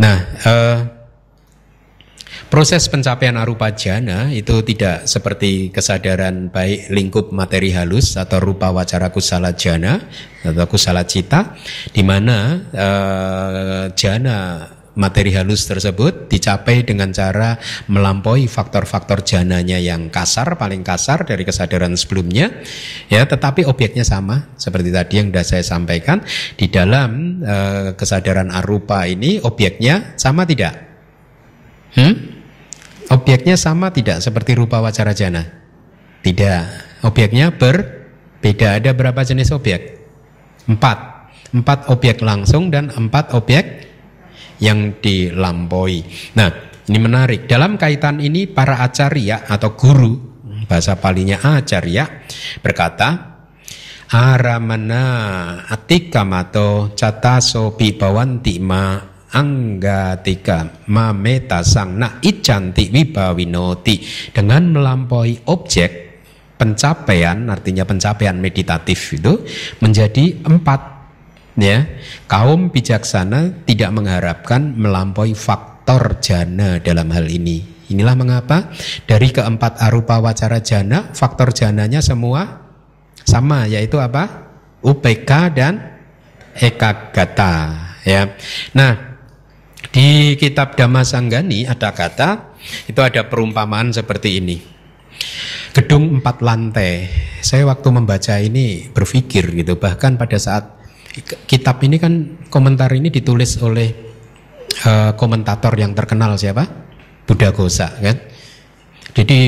Nah, 0.03 0.17
eh, 0.43 0.79
proses 2.51 2.91
pencapaian 2.91 3.39
arupa 3.39 3.71
jana 3.71 4.27
itu 4.35 4.67
tidak 4.67 5.07
seperti 5.07 5.71
kesadaran 5.71 6.51
baik 6.51 6.91
lingkup 6.91 7.31
materi 7.31 7.71
halus 7.71 8.19
atau 8.19 8.43
rupa 8.43 8.75
wacara 8.75 9.15
kusala 9.15 9.55
jana 9.55 9.95
atau 10.43 10.67
kusala 10.67 11.07
cita, 11.07 11.55
di 11.95 12.03
mana 12.03 12.37
eh, 12.67 13.83
jana 13.95 14.67
materi 14.99 15.31
halus 15.31 15.63
tersebut 15.63 16.27
dicapai 16.27 16.83
dengan 16.83 17.15
cara 17.15 17.55
melampaui 17.87 18.51
faktor-faktor 18.51 19.23
jananya 19.23 19.79
yang 19.79 20.11
kasar, 20.11 20.59
paling 20.59 20.83
kasar 20.83 21.23
dari 21.23 21.47
kesadaran 21.47 21.95
sebelumnya, 21.95 22.59
ya, 23.07 23.23
tetapi 23.23 23.63
objeknya 23.63 24.03
sama 24.03 24.51
seperti 24.59 24.91
tadi 24.91 25.23
yang 25.23 25.31
sudah 25.31 25.45
saya 25.47 25.63
sampaikan 25.63 26.19
di 26.59 26.67
dalam 26.67 27.39
uh, 27.39 27.95
kesadaran 27.95 28.51
arupa 28.51 29.07
ini 29.07 29.39
objeknya 29.39 30.19
sama 30.19 30.43
tidak? 30.43 30.75
Hmm? 31.95 32.13
Objeknya 33.09 33.57
sama 33.57 33.89
tidak 33.89 34.21
seperti 34.21 34.53
rupa 34.53 34.83
wacara 34.83 35.17
jana? 35.17 35.41
Tidak. 36.21 36.63
Objeknya 37.07 37.49
berbeda. 37.55 38.77
Ada 38.77 38.93
berapa 38.93 39.17
jenis 39.25 39.49
objek? 39.49 39.97
Empat. 40.69 41.31
Empat 41.49 41.89
objek 41.89 42.21
langsung 42.21 42.69
dan 42.69 42.93
empat 42.93 43.33
objek 43.33 43.88
yang 44.59 44.99
dilampaui. 44.99 46.03
Nah, 46.35 46.49
ini 46.89 46.99
menarik. 46.99 47.47
Dalam 47.47 47.75
kaitan 47.75 48.19
ini 48.19 48.47
para 48.47 48.83
acarya 48.83 49.47
atau 49.47 49.73
guru 49.75 50.13
bahasa 50.69 51.01
palinya 51.01 51.41
acarya 51.41 52.05
berkata 52.61 53.41
aramana 54.13 55.05
atikamato 55.65 56.93
cataso 56.93 57.73
pibawanti 57.73 58.61
ma 58.61 58.97
anggatika 59.29 60.85
mameta 60.89 61.61
sang 61.61 61.97
na 61.97 62.17
icanti 62.21 62.89
wibawinoti 62.89 63.95
dengan 64.33 64.73
melampaui 64.73 65.45
objek 65.49 66.09
pencapaian 66.57 67.49
artinya 67.49 67.85
pencapaian 67.85 68.37
meditatif 68.37 69.13
itu 69.13 69.45
menjadi 69.81 70.41
empat 70.41 70.88
ya 71.59 71.85
kaum 72.25 72.71
bijaksana 72.71 73.67
tidak 73.67 73.91
mengharapkan 73.93 74.73
melampaui 74.73 75.35
faktor 75.35 76.17
jana 76.23 76.79
dalam 76.79 77.11
hal 77.11 77.27
ini. 77.27 77.79
Inilah 77.89 78.13
mengapa 78.13 78.69
dari 79.09 79.33
keempat 79.33 79.81
arupa 79.81 80.21
wacara 80.21 80.61
jana 80.61 81.09
faktor 81.11 81.51
jananya 81.51 81.99
semua 82.05 82.69
sama 83.25 83.65
yaitu 83.65 83.97
apa? 83.97 84.49
UPK 84.79 85.31
dan 85.53 85.73
ekagata 86.55 87.53
ya. 88.07 88.31
Nah 88.73 88.93
di 89.89 90.37
kitab 90.37 90.77
Dhammasanggani 90.77 91.65
ada 91.65 91.91
kata 91.91 92.55
itu 92.87 92.99
ada 93.01 93.25
perumpamaan 93.27 93.89
seperti 93.89 94.39
ini. 94.39 94.57
Gedung 95.73 96.21
empat 96.21 96.41
lantai. 96.45 97.09
Saya 97.41 97.65
waktu 97.69 97.89
membaca 97.89 98.35
ini 98.37 98.89
berpikir 98.89 99.49
gitu 99.53 99.77
bahkan 99.81 100.15
pada 100.15 100.37
saat 100.37 100.78
kitab 101.23 101.81
ini 101.83 101.97
kan 101.97 102.13
komentar 102.47 102.89
ini 102.93 103.09
ditulis 103.13 103.59
oleh 103.61 103.89
uh, 104.85 105.11
komentator 105.15 105.73
yang 105.75 105.95
terkenal 105.95 106.35
siapa? 106.39 106.65
Buddha 107.29 107.53
Gosa 107.53 107.93
kan. 108.01 108.17
Jadi 109.13 109.41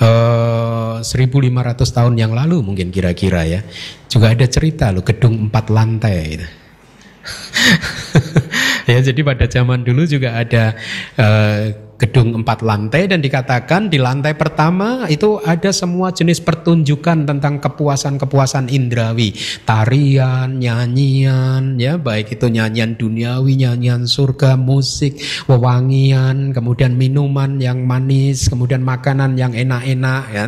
uh, 0.00 1.00
eh, 1.00 1.04
1500 1.04 1.96
tahun 1.96 2.14
yang 2.16 2.32
lalu 2.32 2.64
mungkin 2.64 2.88
kira-kira 2.88 3.44
ya. 3.44 3.60
Juga 4.08 4.32
ada 4.32 4.46
cerita 4.48 4.88
loh 4.88 5.04
gedung 5.04 5.48
empat 5.48 5.68
lantai 5.68 6.16
gitu. 6.32 6.46
ya 8.90 9.00
jadi 9.00 9.20
pada 9.22 9.46
zaman 9.46 9.86
dulu 9.86 10.02
juga 10.04 10.34
ada 10.34 10.74
uh, 11.14 11.90
gedung 12.00 12.32
empat 12.32 12.64
lantai 12.64 13.12
dan 13.12 13.20
dikatakan 13.20 13.92
di 13.92 14.00
lantai 14.00 14.32
pertama 14.32 15.04
itu 15.12 15.36
ada 15.44 15.68
semua 15.68 16.08
jenis 16.08 16.40
pertunjukan 16.40 17.28
tentang 17.28 17.60
kepuasan-kepuasan 17.60 18.72
indrawi, 18.72 19.36
tarian, 19.68 20.56
nyanyian, 20.56 21.76
ya 21.76 22.00
baik 22.00 22.40
itu 22.40 22.48
nyanyian 22.48 22.96
duniawi, 22.96 23.60
nyanyian 23.60 24.08
surga, 24.08 24.56
musik, 24.56 25.20
wewangian, 25.44 26.56
kemudian 26.56 26.96
minuman 26.96 27.60
yang 27.60 27.84
manis, 27.84 28.48
kemudian 28.48 28.80
makanan 28.80 29.36
yang 29.36 29.52
enak-enak, 29.52 30.24
ya. 30.32 30.44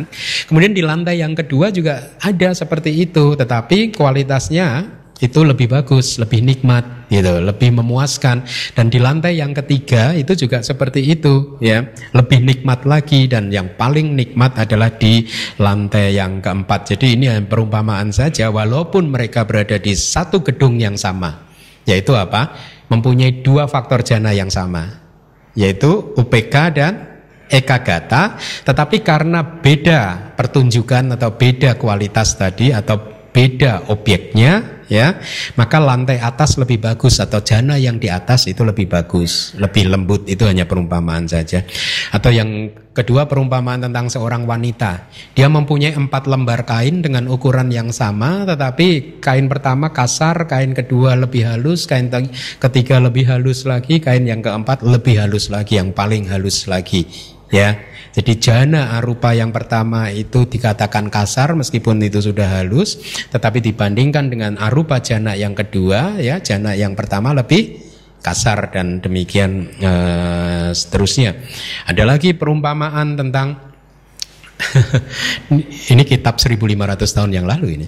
Kemudian 0.49 0.73
di 0.73 0.81
lantai 0.81 1.21
yang 1.21 1.37
kedua 1.37 1.69
juga 1.69 2.17
ada 2.17 2.49
seperti 2.57 2.97
itu, 2.97 3.37
tetapi 3.37 3.93
kualitasnya 3.93 5.02
itu 5.23 5.39
lebih 5.47 5.71
bagus, 5.71 6.19
lebih 6.19 6.43
nikmat, 6.43 7.07
gitu, 7.07 7.39
lebih 7.39 7.79
memuaskan. 7.79 8.43
Dan 8.75 8.91
di 8.91 8.99
lantai 8.99 9.39
yang 9.39 9.55
ketiga 9.55 10.11
itu 10.11 10.35
juga 10.35 10.59
seperti 10.59 10.99
itu, 10.99 11.55
ya, 11.63 11.87
lebih 12.11 12.43
nikmat 12.43 12.83
lagi. 12.83 13.31
Dan 13.31 13.47
yang 13.47 13.79
paling 13.79 14.19
nikmat 14.19 14.59
adalah 14.59 14.91
di 14.91 15.23
lantai 15.63 16.19
yang 16.19 16.43
keempat. 16.43 16.91
Jadi 16.91 17.15
ini 17.15 17.31
perumpamaan 17.47 18.11
saja, 18.11 18.51
walaupun 18.51 19.07
mereka 19.07 19.47
berada 19.47 19.79
di 19.79 19.95
satu 19.95 20.43
gedung 20.43 20.75
yang 20.75 20.99
sama, 20.99 21.47
yaitu 21.87 22.11
apa? 22.19 22.51
Mempunyai 22.91 23.39
dua 23.39 23.71
faktor 23.71 24.03
jana 24.03 24.35
yang 24.35 24.51
sama, 24.51 24.91
yaitu 25.55 26.11
UPK 26.19 26.55
dan 26.75 26.93
ekagata, 27.47 28.35
tetapi 28.67 28.99
karena 29.05 29.39
beda 29.39 30.33
pertunjukan 30.35 31.15
atau 31.15 31.31
beda 31.37 31.79
kualitas 31.79 32.35
tadi 32.35 32.75
atau 32.75 32.99
beda 33.33 33.89
objeknya, 33.89 34.82
ya. 34.87 35.19
Maka 35.59 35.77
lantai 35.79 36.19
atas 36.19 36.55
lebih 36.55 36.79
bagus 36.81 37.19
atau 37.19 37.43
jana 37.43 37.75
yang 37.75 37.99
di 37.99 38.07
atas 38.07 38.47
itu 38.47 38.63
lebih 38.63 38.87
bagus 38.87 39.53
lebih 39.57 39.89
lembut 39.89 40.25
itu 40.27 40.43
hanya 40.47 40.67
perumpamaan 40.69 41.27
saja. 41.27 41.65
Atau 42.13 42.31
yang 42.31 42.71
kedua 42.93 43.25
perumpamaan 43.25 43.81
tentang 43.89 44.07
seorang 44.07 44.45
wanita. 44.45 45.09
Dia 45.33 45.49
mempunyai 45.49 45.97
empat 45.97 46.29
lembar 46.29 46.63
kain 46.63 47.01
dengan 47.01 47.25
ukuran 47.27 47.73
yang 47.73 47.89
sama 47.89 48.45
tetapi 48.45 49.19
kain 49.19 49.49
pertama 49.49 49.89
kasar 49.89 50.45
kain 50.45 50.77
kedua 50.77 51.17
lebih 51.17 51.49
halus 51.49 51.89
kain 51.89 52.13
ketiga 52.61 53.01
lebih 53.01 53.25
halus 53.25 53.65
lagi 53.65 53.97
kain 53.97 54.29
yang 54.29 54.45
keempat 54.45 54.85
lebih 54.85 55.19
halus 55.19 55.49
lagi 55.49 55.81
yang 55.81 55.89
paling 55.89 56.29
halus 56.29 56.69
lagi 56.69 57.32
ya 57.53 57.93
jadi 58.13 58.33
jana 58.37 59.01
arupa 59.01 59.33
yang 59.33 59.49
pertama 59.49 60.13
itu 60.13 60.45
dikatakan 60.45 61.09
kasar 61.09 61.57
meskipun 61.57 61.97
itu 62.05 62.21
sudah 62.21 62.61
halus, 62.61 63.01
tetapi 63.33 63.57
dibandingkan 63.57 64.29
dengan 64.29 64.53
arupa 64.61 65.01
jana 65.01 65.33
yang 65.33 65.57
kedua 65.57 66.21
ya 66.21 66.37
jana 66.37 66.77
yang 66.77 66.93
pertama 66.93 67.33
lebih 67.33 67.81
kasar 68.21 68.69
dan 68.69 69.01
demikian 69.01 69.65
uh, 69.81 70.69
seterusnya. 70.69 71.41
Ada 71.89 72.05
lagi 72.05 72.37
perumpamaan 72.37 73.17
tentang 73.17 73.57
ini 75.91 76.03
kitab 76.05 76.37
1500 76.37 76.69
tahun 77.01 77.31
yang 77.33 77.49
lalu 77.49 77.81
ini. 77.81 77.87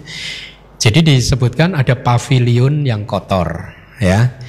Jadi 0.82 1.06
disebutkan 1.06 1.78
ada 1.78 1.94
pavilion 2.02 2.82
yang 2.82 3.06
kotor 3.06 3.78
ya 4.02 4.42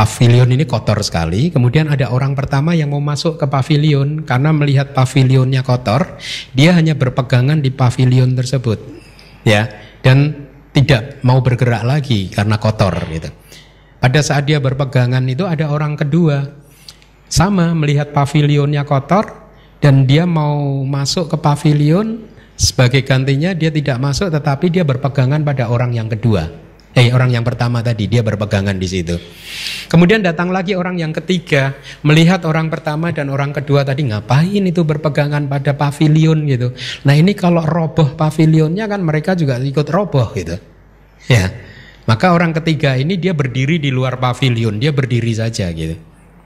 pavilion 0.00 0.48
ini 0.48 0.64
kotor 0.64 1.04
sekali. 1.04 1.52
Kemudian 1.52 1.92
ada 1.92 2.08
orang 2.08 2.32
pertama 2.32 2.72
yang 2.72 2.88
mau 2.88 3.04
masuk 3.04 3.36
ke 3.36 3.44
pavilion 3.44 4.24
karena 4.24 4.48
melihat 4.48 4.96
pavilionnya 4.96 5.60
kotor, 5.60 6.16
dia 6.56 6.72
hanya 6.72 6.96
berpegangan 6.96 7.60
di 7.60 7.68
pavilion 7.68 8.32
tersebut. 8.32 8.80
Ya, 9.44 9.68
dan 10.00 10.48
tidak 10.72 11.20
mau 11.20 11.44
bergerak 11.44 11.84
lagi 11.84 12.32
karena 12.32 12.56
kotor 12.56 12.96
gitu. 13.12 13.28
Pada 14.00 14.20
saat 14.24 14.48
dia 14.48 14.56
berpegangan 14.56 15.20
itu 15.28 15.44
ada 15.44 15.68
orang 15.68 16.00
kedua 16.00 16.48
sama 17.28 17.76
melihat 17.76 18.16
pavilionnya 18.16 18.88
kotor 18.88 19.28
dan 19.84 20.08
dia 20.08 20.24
mau 20.24 20.80
masuk 20.88 21.28
ke 21.28 21.36
pavilion 21.36 22.24
sebagai 22.56 23.04
gantinya 23.04 23.52
dia 23.52 23.68
tidak 23.68 24.00
masuk 24.00 24.32
tetapi 24.32 24.72
dia 24.72 24.84
berpegangan 24.88 25.44
pada 25.44 25.68
orang 25.68 25.92
yang 25.92 26.08
kedua. 26.08 26.69
Eh 26.90 27.14
orang 27.14 27.30
yang 27.30 27.46
pertama 27.46 27.86
tadi 27.86 28.10
dia 28.10 28.18
berpegangan 28.26 28.74
di 28.74 28.88
situ. 28.90 29.14
Kemudian 29.86 30.26
datang 30.26 30.50
lagi 30.50 30.74
orang 30.74 30.98
yang 30.98 31.14
ketiga 31.14 31.78
melihat 32.02 32.42
orang 32.42 32.66
pertama 32.66 33.14
dan 33.14 33.30
orang 33.30 33.54
kedua 33.54 33.86
tadi 33.86 34.10
ngapain 34.10 34.62
itu 34.66 34.82
berpegangan 34.82 35.46
pada 35.46 35.78
pavilion 35.78 36.42
gitu. 36.50 36.74
Nah 37.06 37.14
ini 37.14 37.38
kalau 37.38 37.62
roboh 37.62 38.18
pavilionnya 38.18 38.90
kan 38.90 39.06
mereka 39.06 39.38
juga 39.38 39.62
ikut 39.62 39.86
roboh 39.86 40.34
gitu. 40.34 40.58
Ya. 41.30 41.46
Maka 42.10 42.34
orang 42.34 42.50
ketiga 42.50 42.98
ini 42.98 43.22
dia 43.22 43.38
berdiri 43.38 43.78
di 43.78 43.94
luar 43.94 44.18
pavilion, 44.18 44.82
dia 44.82 44.90
berdiri 44.90 45.30
saja 45.30 45.70
gitu. 45.70 45.94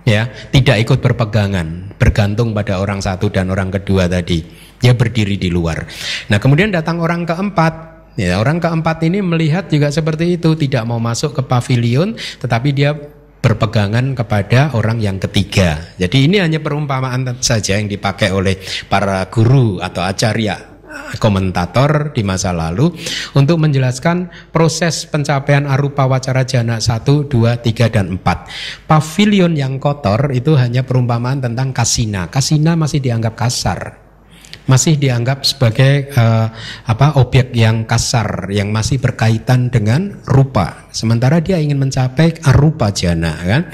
Ya, 0.05 0.29
tidak 0.53 0.85
ikut 0.85 0.99
berpegangan, 1.01 1.97
bergantung 1.97 2.53
pada 2.53 2.77
orang 2.77 3.01
satu 3.01 3.33
dan 3.33 3.49
orang 3.49 3.73
kedua 3.73 4.05
tadi. 4.05 4.45
Dia 4.77 4.93
berdiri 4.93 5.41
di 5.41 5.49
luar. 5.49 5.89
Nah, 6.29 6.37
kemudian 6.37 6.69
datang 6.69 7.01
orang 7.01 7.25
keempat, 7.25 7.94
Ya, 8.15 8.39
orang 8.39 8.63
keempat 8.63 9.03
ini 9.03 9.19
melihat 9.27 9.67
juga 9.67 9.91
seperti 9.91 10.39
itu, 10.39 10.55
tidak 10.55 10.87
mau 10.87 11.03
masuk 11.03 11.35
ke 11.35 11.43
pavilion, 11.43 12.15
tetapi 12.15 12.71
dia 12.71 12.95
berpegangan 13.43 14.17
kepada 14.17 14.73
orang 14.73 15.03
yang 15.03 15.19
ketiga. 15.19 15.83
Jadi 15.99 16.31
ini 16.31 16.41
hanya 16.41 16.63
perumpamaan 16.63 17.27
saja 17.43 17.77
yang 17.77 17.91
dipakai 17.91 18.33
oleh 18.33 18.57
para 18.89 19.27
guru 19.29 19.83
atau 19.83 20.01
acarya 20.01 20.75
komentator 21.19 22.15
di 22.15 22.23
masa 22.23 22.55
lalu 22.55 22.95
untuk 23.35 23.59
menjelaskan 23.59 24.31
proses 24.55 25.11
pencapaian 25.11 25.67
arupa 25.67 26.07
wacara 26.07 26.47
jana 26.47 26.79
1, 26.79 27.03
2, 27.03 27.67
3, 27.67 27.91
dan 27.91 28.07
4. 28.15 28.87
Pavilion 28.87 29.53
yang 29.59 29.83
kotor 29.83 30.31
itu 30.31 30.55
hanya 30.55 30.87
perumpamaan 30.87 31.43
tentang 31.43 31.75
kasina. 31.75 32.31
Kasina 32.31 32.79
masih 32.79 33.03
dianggap 33.03 33.35
kasar 33.35 34.04
masih 34.65 34.97
dianggap 34.97 35.45
sebagai 35.45 36.09
uh, 36.17 36.49
apa 36.89 37.21
objek 37.21 37.53
yang 37.53 37.85
kasar 37.85 38.49
yang 38.49 38.73
masih 38.73 38.97
berkaitan 38.97 39.69
dengan 39.69 40.25
rupa. 40.25 40.89
Sementara 40.95 41.43
dia 41.45 41.61
ingin 41.61 41.77
mencapai 41.77 42.41
arupa 42.49 42.89
jana 42.89 43.37
kan? 43.45 43.69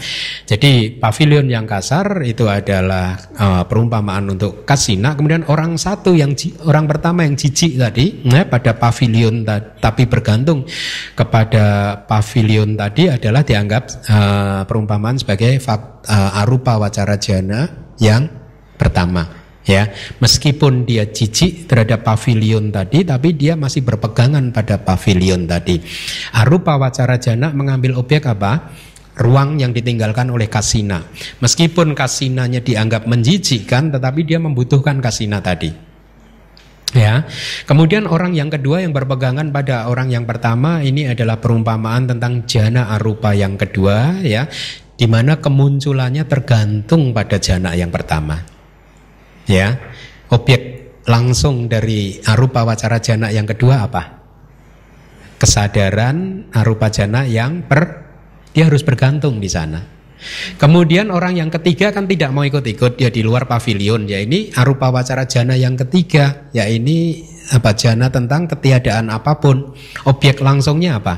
Jadi 0.50 0.98
pavilion 0.98 1.46
yang 1.46 1.68
kasar 1.68 2.26
itu 2.26 2.50
adalah 2.50 3.14
uh, 3.38 3.62
perumpamaan 3.70 4.34
untuk 4.34 4.66
kasina. 4.66 5.14
Kemudian 5.14 5.46
orang 5.46 5.78
satu 5.78 6.16
yang 6.16 6.34
orang 6.66 6.90
pertama 6.90 7.22
yang 7.22 7.38
jijik 7.38 7.78
tadi 7.78 8.26
ya, 8.26 8.48
pada 8.50 8.74
pavilion 8.74 9.46
tapi 9.78 10.10
bergantung 10.10 10.66
kepada 11.14 11.94
pavilion 12.02 12.74
tadi 12.74 13.06
adalah 13.06 13.46
dianggap 13.46 13.82
uh, 14.10 14.62
perumpamaan 14.66 15.22
sebagai 15.22 15.62
uh, 15.62 16.40
arupa 16.42 16.82
wacara 16.82 17.14
jana 17.14 17.68
yang 18.00 18.26
pertama 18.74 19.39
ya 19.70 19.86
meskipun 20.18 20.82
dia 20.82 21.06
jijik 21.06 21.70
terhadap 21.70 22.02
pavilion 22.02 22.74
tadi 22.74 23.06
tapi 23.06 23.38
dia 23.38 23.54
masih 23.54 23.86
berpegangan 23.86 24.50
pada 24.50 24.82
pavilion 24.82 25.46
tadi. 25.46 25.78
Arupa 26.34 26.74
wacara 26.74 27.22
jana 27.22 27.54
mengambil 27.54 27.94
objek 28.02 28.26
apa? 28.26 28.74
Ruang 29.20 29.60
yang 29.60 29.70
ditinggalkan 29.70 30.32
oleh 30.32 30.50
kasina. 30.50 31.06
Meskipun 31.38 31.94
kasinanya 31.94 32.58
dianggap 32.64 33.06
menjijikkan 33.06 33.94
tetapi 33.94 34.26
dia 34.26 34.42
membutuhkan 34.42 34.98
kasina 34.98 35.38
tadi. 35.38 35.70
Ya, 36.90 37.22
kemudian 37.70 38.10
orang 38.10 38.34
yang 38.34 38.50
kedua 38.50 38.82
yang 38.82 38.90
berpegangan 38.90 39.54
pada 39.54 39.86
orang 39.86 40.10
yang 40.10 40.26
pertama 40.26 40.82
ini 40.82 41.06
adalah 41.06 41.38
perumpamaan 41.38 42.10
tentang 42.10 42.42
jana 42.50 42.90
arupa 42.90 43.30
yang 43.30 43.54
kedua, 43.54 44.18
ya, 44.26 44.50
di 44.98 45.06
mana 45.06 45.38
kemunculannya 45.38 46.26
tergantung 46.26 47.14
pada 47.14 47.38
jana 47.38 47.78
yang 47.78 47.94
pertama 47.94 48.42
ya. 49.50 49.68
Objek 50.30 50.62
langsung 51.10 51.66
dari 51.66 52.22
arupa 52.22 52.62
wacara 52.62 53.02
jana 53.02 53.34
yang 53.34 53.50
kedua 53.50 53.90
apa? 53.90 54.02
Kesadaran 55.40 56.48
arupa 56.54 56.86
jana 56.92 57.26
yang 57.26 57.66
per 57.66 58.06
dia 58.54 58.70
harus 58.70 58.86
bergantung 58.86 59.42
di 59.42 59.50
sana. 59.50 59.82
Kemudian 60.60 61.08
orang 61.08 61.40
yang 61.40 61.48
ketiga 61.48 61.96
kan 61.96 62.04
tidak 62.04 62.30
mau 62.30 62.44
ikut-ikut 62.44 63.00
dia 63.00 63.08
di 63.08 63.24
luar 63.24 63.48
pavilion. 63.48 64.04
Ya 64.04 64.20
ini 64.20 64.52
arupa 64.52 64.92
wacara 64.92 65.24
jana 65.24 65.56
yang 65.56 65.80
ketiga 65.80 66.52
ya 66.52 66.68
ini 66.68 67.24
apa 67.50 67.72
jana 67.72 68.12
tentang 68.12 68.46
ketiadaan 68.46 69.08
apa 69.08 69.40
pun. 69.40 69.72
Objek 70.04 70.44
langsungnya 70.44 71.00
apa? 71.00 71.14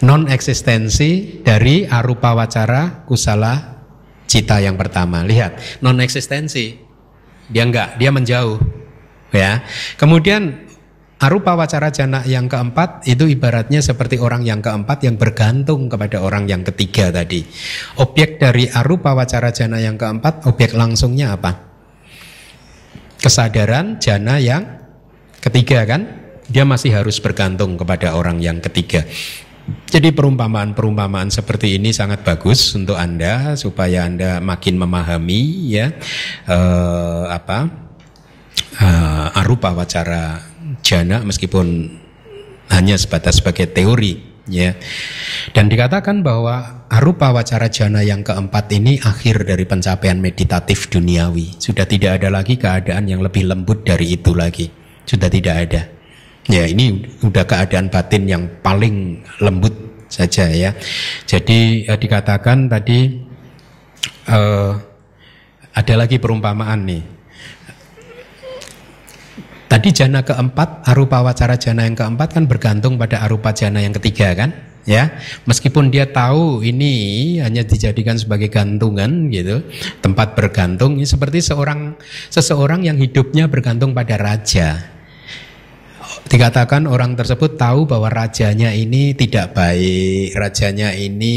Non 0.00 0.24
eksistensi 0.32 1.42
dari 1.44 1.84
arupa 1.84 2.32
wacara 2.32 3.04
kusala 3.04 3.79
cita 4.30 4.62
yang 4.62 4.78
pertama. 4.78 5.26
Lihat, 5.26 5.82
non 5.82 5.98
eksistensi. 5.98 6.78
Dia 7.50 7.66
enggak, 7.66 7.98
dia 7.98 8.14
menjauh. 8.14 8.62
Ya. 9.34 9.66
Kemudian 9.98 10.70
arupa 11.18 11.58
wacara 11.58 11.90
jana 11.90 12.22
yang 12.22 12.46
keempat 12.46 13.10
itu 13.10 13.26
ibaratnya 13.26 13.82
seperti 13.82 14.22
orang 14.22 14.46
yang 14.46 14.62
keempat 14.62 15.02
yang 15.02 15.18
bergantung 15.18 15.90
kepada 15.90 16.22
orang 16.22 16.46
yang 16.46 16.62
ketiga 16.62 17.10
tadi. 17.10 17.42
Objek 17.98 18.38
dari 18.38 18.70
arupa 18.70 19.18
wacara 19.18 19.50
jana 19.50 19.82
yang 19.82 19.98
keempat, 19.98 20.46
objek 20.46 20.78
langsungnya 20.78 21.34
apa? 21.34 21.66
Kesadaran 23.18 23.98
jana 23.98 24.38
yang 24.38 24.62
ketiga 25.42 25.82
kan? 25.84 26.06
Dia 26.50 26.66
masih 26.66 26.94
harus 26.94 27.18
bergantung 27.22 27.78
kepada 27.78 28.14
orang 28.14 28.42
yang 28.42 28.58
ketiga. 28.58 29.06
Jadi 29.90 30.14
perumpamaan-perumpamaan 30.14 31.28
seperti 31.28 31.76
ini 31.76 31.90
sangat 31.90 32.22
bagus 32.22 32.74
untuk 32.78 32.94
Anda 32.94 33.58
supaya 33.58 34.06
Anda 34.06 34.38
makin 34.38 34.78
memahami 34.78 35.42
ya 35.70 35.90
uh, 36.46 37.26
apa 37.30 37.66
uh, 38.78 39.38
arupa 39.38 39.74
wacara 39.74 40.40
jana 40.80 41.22
meskipun 41.26 41.90
hanya 42.70 42.94
sebatas 42.94 43.42
sebagai 43.42 43.70
teori 43.70 44.46
ya. 44.46 44.74
Dan 45.50 45.66
dikatakan 45.66 46.22
bahwa 46.22 46.86
arupa 46.90 47.34
wacara 47.34 47.66
jana 47.70 48.02
yang 48.02 48.22
keempat 48.22 48.70
ini 48.74 48.98
akhir 49.02 49.46
dari 49.46 49.66
pencapaian 49.66 50.18
meditatif 50.18 50.90
duniawi. 50.90 51.58
Sudah 51.58 51.86
tidak 51.86 52.22
ada 52.22 52.28
lagi 52.30 52.58
keadaan 52.58 53.10
yang 53.10 53.20
lebih 53.20 53.46
lembut 53.50 53.82
dari 53.82 54.14
itu 54.14 54.34
lagi. 54.34 54.70
Sudah 55.06 55.26
tidak 55.26 55.56
ada. 55.68 55.99
Ya 56.48 56.64
ini 56.64 57.04
udah 57.20 57.44
keadaan 57.44 57.92
batin 57.92 58.24
yang 58.24 58.48
paling 58.64 59.20
lembut 59.44 59.76
saja 60.08 60.48
ya. 60.48 60.72
Jadi 61.28 61.84
eh, 61.84 61.98
dikatakan 62.00 62.66
tadi 62.66 63.20
eh, 64.26 64.72
ada 65.70 65.94
lagi 65.94 66.16
perumpamaan 66.16 66.80
nih. 66.88 67.02
Tadi 69.70 69.88
jana 69.94 70.26
keempat, 70.26 70.82
arupa 70.90 71.22
wacara 71.22 71.54
jana 71.54 71.86
yang 71.86 71.94
keempat 71.94 72.34
kan 72.34 72.50
bergantung 72.50 72.98
pada 72.98 73.22
arupa 73.22 73.54
jana 73.54 73.78
yang 73.78 73.94
ketiga 73.94 74.34
kan? 74.34 74.50
Ya, 74.82 75.14
meskipun 75.46 75.94
dia 75.94 76.10
tahu 76.10 76.66
ini 76.66 77.38
hanya 77.38 77.62
dijadikan 77.62 78.18
sebagai 78.18 78.50
gantungan 78.50 79.30
gitu, 79.30 79.62
tempat 80.02 80.34
bergantung, 80.34 80.98
seperti 81.06 81.38
seorang 81.38 81.94
seseorang 82.32 82.82
yang 82.82 82.98
hidupnya 82.98 83.46
bergantung 83.46 83.94
pada 83.94 84.18
raja 84.18 84.99
dikatakan 86.30 86.86
orang 86.86 87.18
tersebut 87.18 87.58
tahu 87.58 87.86
bahwa 87.86 88.06
rajanya 88.10 88.70
ini 88.70 89.12
tidak 89.14 89.54
baik, 89.54 90.34
rajanya 90.38 90.94
ini 90.94 91.36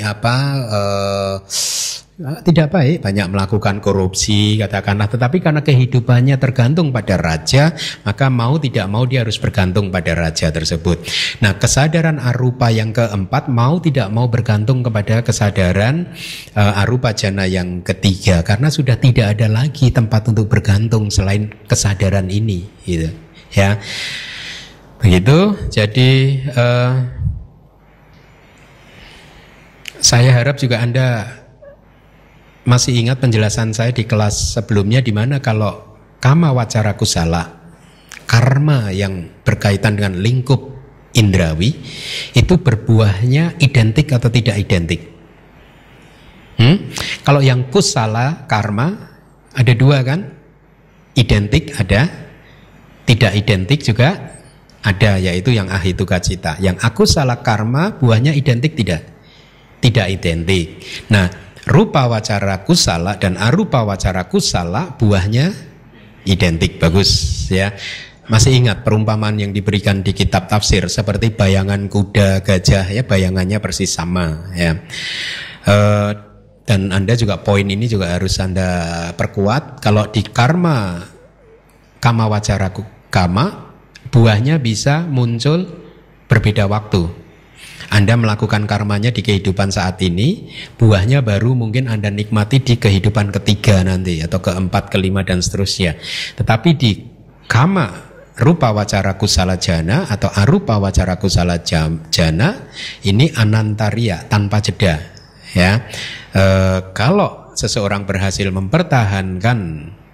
apa 0.00 0.36
uh, 0.68 1.36
tidak 2.22 2.70
baik, 2.70 3.02
banyak 3.02 3.26
melakukan 3.32 3.82
korupsi 3.82 4.54
katakanlah, 4.60 5.10
tetapi 5.10 5.42
karena 5.42 5.64
kehidupannya 5.64 6.36
tergantung 6.38 6.94
pada 6.94 7.18
raja, 7.18 7.74
maka 8.06 8.30
mau 8.30 8.60
tidak 8.62 8.86
mau 8.86 9.02
dia 9.08 9.26
harus 9.26 9.40
bergantung 9.42 9.90
pada 9.90 10.14
raja 10.14 10.52
tersebut. 10.54 11.02
Nah, 11.42 11.58
kesadaran 11.58 12.22
arupa 12.22 12.70
yang 12.70 12.94
keempat 12.94 13.50
mau 13.50 13.82
tidak 13.82 14.12
mau 14.14 14.30
bergantung 14.30 14.86
kepada 14.86 15.24
kesadaran 15.26 16.14
uh, 16.54 16.82
arupa 16.84 17.10
jana 17.10 17.48
yang 17.48 17.82
ketiga. 17.82 18.46
Karena 18.46 18.70
sudah 18.70 18.94
tidak 19.00 19.40
ada 19.40 19.50
lagi 19.50 19.90
tempat 19.90 20.30
untuk 20.30 20.46
bergantung 20.46 21.10
selain 21.10 21.50
kesadaran 21.66 22.30
ini 22.30 22.62
gitu 22.86 23.31
ya. 23.52 23.78
Begitu. 25.02 25.38
Jadi 25.68 26.10
uh, 26.54 26.92
saya 29.98 30.30
harap 30.34 30.58
juga 30.58 30.82
anda 30.82 31.26
masih 32.62 32.94
ingat 32.94 33.18
penjelasan 33.18 33.74
saya 33.74 33.90
di 33.90 34.06
kelas 34.06 34.54
sebelumnya 34.54 35.02
di 35.02 35.10
mana 35.10 35.42
kalau 35.42 35.98
kama 36.22 36.54
wacara 36.54 36.94
kusala 36.94 37.58
karma 38.30 38.94
yang 38.94 39.26
berkaitan 39.42 39.98
dengan 39.98 40.22
lingkup 40.22 40.70
indrawi 41.18 41.74
itu 42.38 42.54
berbuahnya 42.62 43.58
identik 43.58 44.14
atau 44.14 44.30
tidak 44.30 44.56
identik? 44.62 45.10
Hmm? 46.52 46.78
kalau 47.26 47.42
yang 47.42 47.66
kusala 47.74 48.46
karma 48.46 49.10
ada 49.50 49.72
dua 49.74 50.06
kan? 50.06 50.38
Identik 51.12 51.74
ada 51.74 52.21
tidak 53.06 53.32
identik 53.34 53.82
juga 53.82 54.38
ada 54.82 55.18
yaitu 55.18 55.54
yang 55.54 55.70
ahitu 55.70 56.02
kacita. 56.02 56.58
Yang 56.58 56.82
aku 56.82 57.02
salah 57.06 57.38
karma 57.40 57.94
buahnya 57.96 58.34
identik 58.34 58.74
tidak? 58.74 59.06
Tidak 59.82 60.06
identik. 60.10 60.82
Nah, 61.10 61.30
rupa 61.66 62.10
wacara 62.10 62.66
kusala 62.66 63.18
dan 63.18 63.38
arupa 63.38 63.86
wacara 63.86 64.26
kusala 64.26 64.98
buahnya 64.98 65.54
identik 66.26 66.82
bagus 66.82 67.46
ya. 67.50 67.74
Masih 68.30 68.54
ingat 68.54 68.86
perumpamaan 68.86 69.34
yang 69.34 69.50
diberikan 69.50 70.00
di 70.06 70.14
kitab 70.14 70.46
tafsir 70.46 70.86
seperti 70.86 71.34
bayangan 71.34 71.90
kuda, 71.90 72.46
gajah 72.46 72.86
ya 72.94 73.02
bayangannya 73.02 73.58
persis 73.58 73.90
sama 73.90 74.46
ya. 74.54 74.78
Uh, 75.66 76.10
dan 76.62 76.94
Anda 76.94 77.18
juga 77.18 77.42
poin 77.42 77.66
ini 77.66 77.90
juga 77.90 78.14
harus 78.14 78.38
Anda 78.38 79.10
perkuat 79.18 79.82
kalau 79.82 80.06
di 80.06 80.22
karma 80.22 81.02
kama 82.02 82.26
wacara 82.26 82.74
kama 83.14 83.70
buahnya 84.10 84.58
bisa 84.58 85.06
muncul 85.06 85.70
berbeda 86.26 86.66
waktu. 86.66 87.22
Anda 87.92 88.16
melakukan 88.16 88.64
karmanya 88.64 89.12
di 89.12 89.20
kehidupan 89.20 89.68
saat 89.68 90.00
ini, 90.00 90.48
buahnya 90.80 91.20
baru 91.20 91.52
mungkin 91.52 91.92
Anda 91.92 92.08
nikmati 92.08 92.64
di 92.64 92.80
kehidupan 92.80 93.28
ketiga 93.36 93.84
nanti 93.84 94.24
atau 94.24 94.40
keempat, 94.40 94.88
kelima 94.88 95.20
dan 95.20 95.44
seterusnya. 95.44 96.00
Tetapi 96.40 96.70
di 96.72 96.90
kama 97.44 98.12
rupa 98.40 98.72
wacara 98.72 99.20
kusala 99.20 99.60
jana 99.60 100.08
atau 100.08 100.32
arupa 100.32 100.80
wacara 100.80 101.20
kusala 101.20 101.60
jana 101.60 102.48
ini 103.04 103.28
anantaria 103.36 104.24
tanpa 104.24 104.64
jeda 104.64 104.96
ya 105.52 105.84
e, 106.32 106.44
kalau 106.96 107.52
seseorang 107.52 108.08
berhasil 108.08 108.48
mempertahankan 108.48 109.58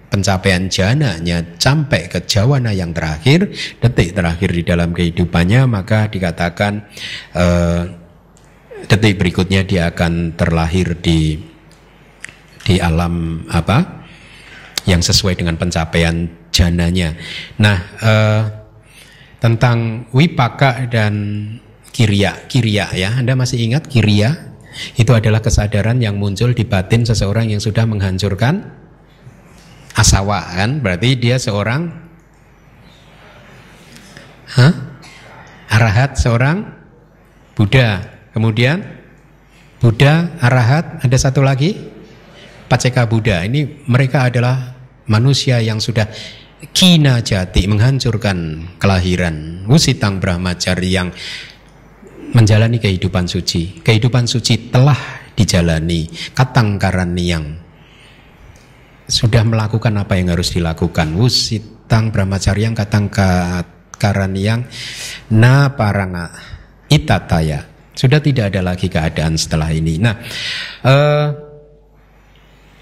pencapaian 0.09 0.65
jananya 0.67 1.45
sampai 1.61 2.09
ke 2.09 2.25
jawana 2.25 2.73
yang 2.73 2.91
terakhir 2.91 3.49
detik 3.77 4.17
terakhir 4.17 4.49
di 4.49 4.63
dalam 4.65 4.89
kehidupannya 4.91 5.69
maka 5.69 6.09
dikatakan 6.09 6.89
e, 7.33 7.45
detik 8.89 9.21
berikutnya 9.21 9.63
dia 9.69 9.93
akan 9.93 10.33
terlahir 10.33 10.97
di 10.97 11.37
di 12.65 12.77
alam 12.77 13.45
apa 13.49 13.99
yang 14.85 15.01
sesuai 15.01 15.37
dengan 15.37 15.57
pencapaian 15.57 16.29
jananya. 16.49 17.13
Nah, 17.61 17.77
eh, 18.01 18.41
tentang 19.39 20.09
wipaka 20.11 20.89
dan 20.89 21.13
kiria, 21.93 22.45
kiria 22.49 22.91
ya, 22.93 23.15
Anda 23.17 23.37
masih 23.37 23.61
ingat 23.63 23.87
kiria? 23.87 24.49
Itu 24.95 25.17
adalah 25.17 25.41
kesadaran 25.41 25.97
yang 25.99 26.21
muncul 26.21 26.53
di 26.53 26.63
batin 26.63 27.03
seseorang 27.03 27.49
yang 27.51 27.59
sudah 27.59 27.89
menghancurkan 27.89 28.69
asawa 29.99 30.39
kan? 30.55 30.79
Berarti 30.79 31.19
dia 31.19 31.35
seorang 31.35 32.07
Hah? 34.49 34.73
Arahat 35.69 36.17
seorang 36.17 36.65
Buddha. 37.53 38.01
Kemudian 38.33 38.81
Buddha, 39.77 40.33
Arahat, 40.41 41.05
ada 41.05 41.17
satu 41.19 41.45
lagi 41.45 41.77
Paceka 42.65 43.05
Buddha. 43.05 43.45
Ini 43.45 43.85
mereka 43.85 44.25
adalah 44.25 44.73
manusia 45.05 45.61
yang 45.61 45.77
sudah 45.77 46.09
kina 46.73 47.23
jati 47.23 47.69
menghancurkan 47.69 48.67
kelahiran 48.81 49.63
wusitang 49.69 50.19
brahmacari 50.19 50.91
yang 50.91 51.09
menjalani 52.35 52.77
kehidupan 52.83 53.25
suci 53.25 53.79
kehidupan 53.79 54.27
suci 54.27 54.69
telah 54.69 54.99
dijalani 55.39 56.11
katang 56.35 56.75
yang 57.15 57.58
sudah 59.09 59.41
melakukan 59.41 59.91
apa 59.97 60.15
yang 60.15 60.31
harus 60.31 60.53
dilakukan 60.53 61.17
wusitang 61.17 62.13
brahmacari 62.13 62.69
yang 62.69 62.77
katang 62.77 63.09
yang 64.37 64.63
na 65.33 65.73
paranga 65.75 66.31
itataya 66.87 67.67
sudah 67.97 68.23
tidak 68.23 68.55
ada 68.55 68.61
lagi 68.63 68.87
keadaan 68.87 69.35
setelah 69.35 69.73
ini 69.73 69.99
nah 69.99 70.15
uh, 70.87 71.27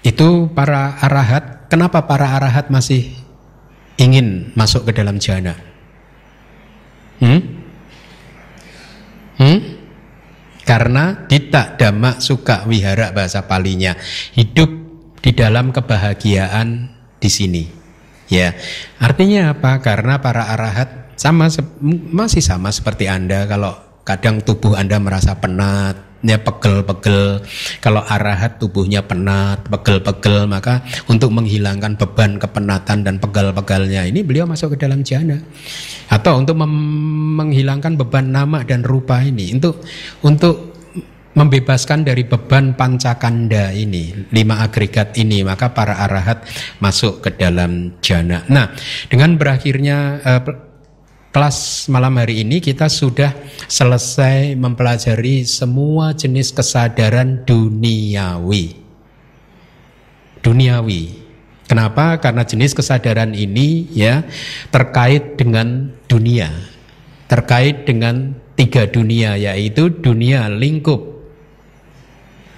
itu 0.06 0.46
para 0.54 1.00
arahat 1.02 1.66
kenapa 1.66 2.06
para 2.06 2.38
arahat 2.38 2.70
masih 2.70 3.10
ingin 3.98 4.54
masuk 4.54 4.88
ke 4.88 4.92
dalam 4.94 5.18
jana? 5.18 5.58
Hmm? 7.18 7.42
Hmm? 9.38 9.58
Karena 10.62 11.26
tidak 11.26 11.76
dhamma 11.80 12.22
suka 12.22 12.64
wihara 12.70 13.10
bahasa 13.10 13.42
palinya 13.44 13.98
hidup 14.38 14.77
di 15.22 15.30
dalam 15.34 15.70
kebahagiaan 15.74 16.88
di 17.18 17.30
sini. 17.30 17.64
Ya, 18.28 18.52
artinya 19.00 19.56
apa? 19.56 19.80
Karena 19.80 20.20
para 20.20 20.52
arahat 20.52 21.16
sama 21.16 21.48
masih 22.12 22.44
sama 22.44 22.68
seperti 22.68 23.08
anda 23.08 23.48
kalau 23.48 23.74
kadang 24.04 24.44
tubuh 24.44 24.76
anda 24.76 25.00
merasa 25.00 25.32
penat, 25.36 25.96
ya 26.22 26.38
pegel-pegel. 26.40 27.42
Kalau 27.78 28.02
arahat 28.02 28.58
tubuhnya 28.58 29.04
penat, 29.04 29.66
pegel-pegel, 29.68 30.50
maka 30.50 30.82
untuk 31.06 31.30
menghilangkan 31.30 31.94
beban 31.96 32.36
kepenatan 32.36 33.06
dan 33.06 33.16
pegal-pegalnya 33.22 34.06
ini 34.08 34.24
beliau 34.24 34.48
masuk 34.48 34.74
ke 34.74 34.84
dalam 34.84 35.04
jana. 35.06 35.38
Atau 36.08 36.40
untuk 36.40 36.56
menghilangkan 36.58 38.00
beban 38.00 38.32
nama 38.32 38.64
dan 38.64 38.82
rupa 38.82 39.20
ini, 39.22 39.56
untuk 39.56 39.84
untuk 40.24 40.67
membebaskan 41.36 42.02
dari 42.02 42.24
beban 42.24 42.72
pancakanda 42.72 43.70
ini, 43.74 44.28
lima 44.32 44.64
agregat 44.64 45.14
ini, 45.20 45.44
maka 45.44 45.70
para 45.70 46.00
arahat 46.00 46.42
masuk 46.80 47.20
ke 47.20 47.36
dalam 47.36 48.00
jana. 48.00 48.42
Nah, 48.48 48.72
dengan 49.12 49.36
berakhirnya 49.36 50.18
uh, 50.24 50.42
kelas 51.28 51.86
malam 51.92 52.16
hari 52.16 52.42
ini 52.42 52.58
kita 52.58 52.88
sudah 52.88 53.30
selesai 53.68 54.56
mempelajari 54.56 55.44
semua 55.44 56.16
jenis 56.16 56.50
kesadaran 56.50 57.44
duniawi. 57.44 58.74
Duniawi. 60.40 61.02
Kenapa? 61.68 62.16
Karena 62.16 62.48
jenis 62.48 62.72
kesadaran 62.72 63.36
ini 63.36 63.92
ya 63.92 64.24
terkait 64.72 65.36
dengan 65.36 65.92
dunia. 66.08 66.48
Terkait 67.28 67.84
dengan 67.84 68.32
tiga 68.56 68.88
dunia 68.88 69.36
yaitu 69.36 69.92
dunia 69.92 70.48
lingkup 70.48 71.17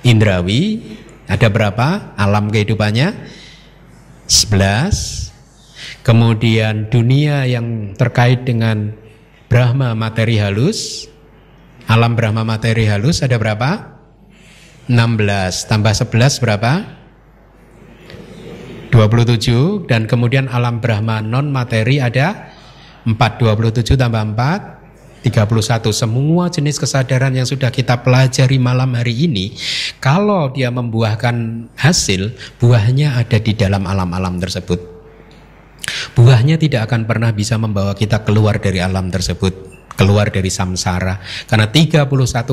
indrawi 0.06 0.82
ada 1.30 1.48
berapa 1.48 2.14
alam 2.18 2.50
kehidupannya? 2.50 3.14
11 4.30 5.30
Kemudian 6.00 6.88
dunia 6.88 7.44
yang 7.44 7.92
terkait 7.92 8.48
dengan 8.48 8.96
Brahma 9.52 9.92
materi 9.92 10.40
halus, 10.40 11.10
alam 11.84 12.16
Brahma 12.16 12.40
materi 12.40 12.88
halus 12.88 13.20
ada 13.20 13.36
berapa? 13.36 14.00
16 14.88 15.68
tambah 15.68 15.92
11 15.92 16.40
berapa? 16.40 16.72
27 18.90 19.86
dan 19.86 20.08
kemudian 20.08 20.48
alam 20.50 20.80
Brahma 20.82 21.22
non 21.22 21.52
materi 21.52 22.02
ada 22.02 22.50
4 23.06 23.14
27 23.14 23.94
tambah 23.94 24.34
4 24.34 24.79
31 25.20 25.84
semua 25.92 26.48
jenis 26.48 26.80
kesadaran 26.80 27.36
yang 27.36 27.44
sudah 27.44 27.68
kita 27.68 28.00
pelajari 28.00 28.56
malam 28.56 28.96
hari 28.96 29.28
ini 29.28 29.52
kalau 30.00 30.48
dia 30.48 30.72
membuahkan 30.72 31.68
hasil 31.76 32.32
buahnya 32.56 33.20
ada 33.20 33.36
di 33.36 33.52
dalam 33.52 33.84
alam-alam 33.84 34.40
tersebut 34.40 35.00
Buahnya 36.14 36.56
tidak 36.58 36.90
akan 36.90 37.06
pernah 37.06 37.30
bisa 37.34 37.56
membawa 37.58 37.94
kita 37.94 38.22
keluar 38.22 38.58
dari 38.58 38.82
alam 38.82 39.08
tersebut, 39.08 39.52
keluar 39.94 40.30
dari 40.30 40.50
samsara. 40.50 41.18
Karena 41.46 41.70
31 41.70 42.06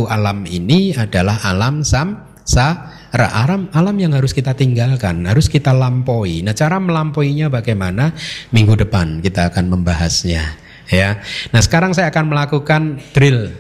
alam 0.08 0.46
ini 0.46 0.94
adalah 0.94 1.42
alam 1.46 1.82
samsara, 1.82 3.28
alam 3.34 3.72
alam 3.74 3.96
yang 3.98 4.14
harus 4.14 4.34
kita 4.34 4.54
tinggalkan, 4.54 5.26
harus 5.26 5.50
kita 5.50 5.74
lampaui. 5.74 6.46
Nah, 6.46 6.54
cara 6.54 6.78
melampauinya 6.78 7.50
bagaimana? 7.50 8.14
Minggu 8.54 8.78
depan 8.88 9.22
kita 9.24 9.50
akan 9.54 9.74
membahasnya, 9.74 10.44
ya. 10.92 11.20
Nah, 11.52 11.62
sekarang 11.64 11.96
saya 11.96 12.12
akan 12.12 12.26
melakukan 12.32 13.00
drill 13.16 13.52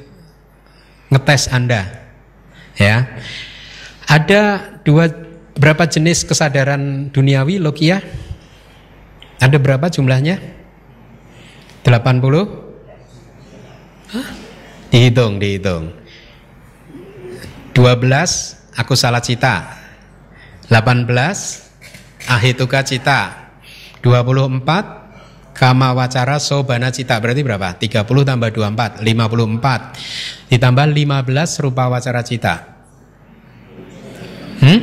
ngetes 1.12 1.48
Anda. 1.52 1.88
Ya. 2.78 3.08
Ada 4.08 4.64
dua 4.88 5.12
berapa 5.58 5.84
jenis 5.90 6.24
kesadaran 6.24 7.12
duniawi 7.12 7.60
Lokia? 7.60 8.00
Ada 9.38 9.62
berapa 9.62 9.86
jumlahnya? 9.92 10.40
80? 11.86 14.12
Hah? 14.12 14.28
Dihitung, 14.90 15.38
dihitung. 15.38 15.94
12 17.76 18.74
aku 18.74 18.94
salah 18.98 19.22
cita. 19.22 19.78
18 20.68 21.06
ahituka 22.28 22.82
cita. 22.82 23.52
24 24.02 25.07
kama 25.58 25.98
wacara 25.98 26.38
sobana 26.38 26.94
cita. 26.94 27.18
Berarti 27.18 27.42
berapa? 27.42 27.74
30 27.82 28.06
tambah 28.06 28.50
24, 28.54 29.02
54. 29.02 30.54
Ditambah 30.54 30.86
15 30.94 31.66
rupa 31.66 31.90
wacara 31.90 32.22
cita. 32.22 32.56
Hmm? 34.62 34.80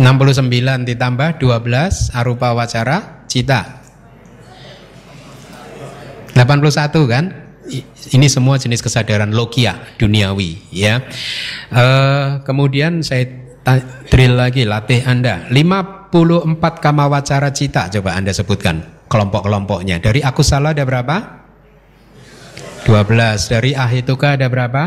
69 0.00 0.88
ditambah 0.88 1.36
12 1.36 2.16
arupa 2.16 2.56
wacara 2.56 3.28
cita. 3.28 3.84
81 6.32 7.04
kan? 7.04 7.24
Ini 8.10 8.26
semua 8.26 8.58
jenis 8.58 8.82
kesadaran 8.82 9.30
logia 9.30 9.78
duniawi 10.00 10.72
ya. 10.74 11.04
Uh, 11.70 12.42
kemudian 12.42 13.04
saya 13.04 13.28
drill 14.10 14.34
lagi 14.34 14.64
latih 14.66 15.04
Anda. 15.06 15.46
54 15.52 16.10
kama 16.82 17.06
wacara 17.06 17.52
cita 17.54 17.92
coba 17.92 18.18
Anda 18.18 18.34
sebutkan. 18.34 18.99
Kelompok-kelompoknya. 19.10 19.98
Dari 19.98 20.22
aku 20.22 20.46
salah 20.46 20.70
ada 20.70 20.86
berapa? 20.86 21.42
12. 22.86 23.50
Dari 23.50 23.74
ahituka 23.74 24.38
ada 24.38 24.46
berapa? 24.46 24.82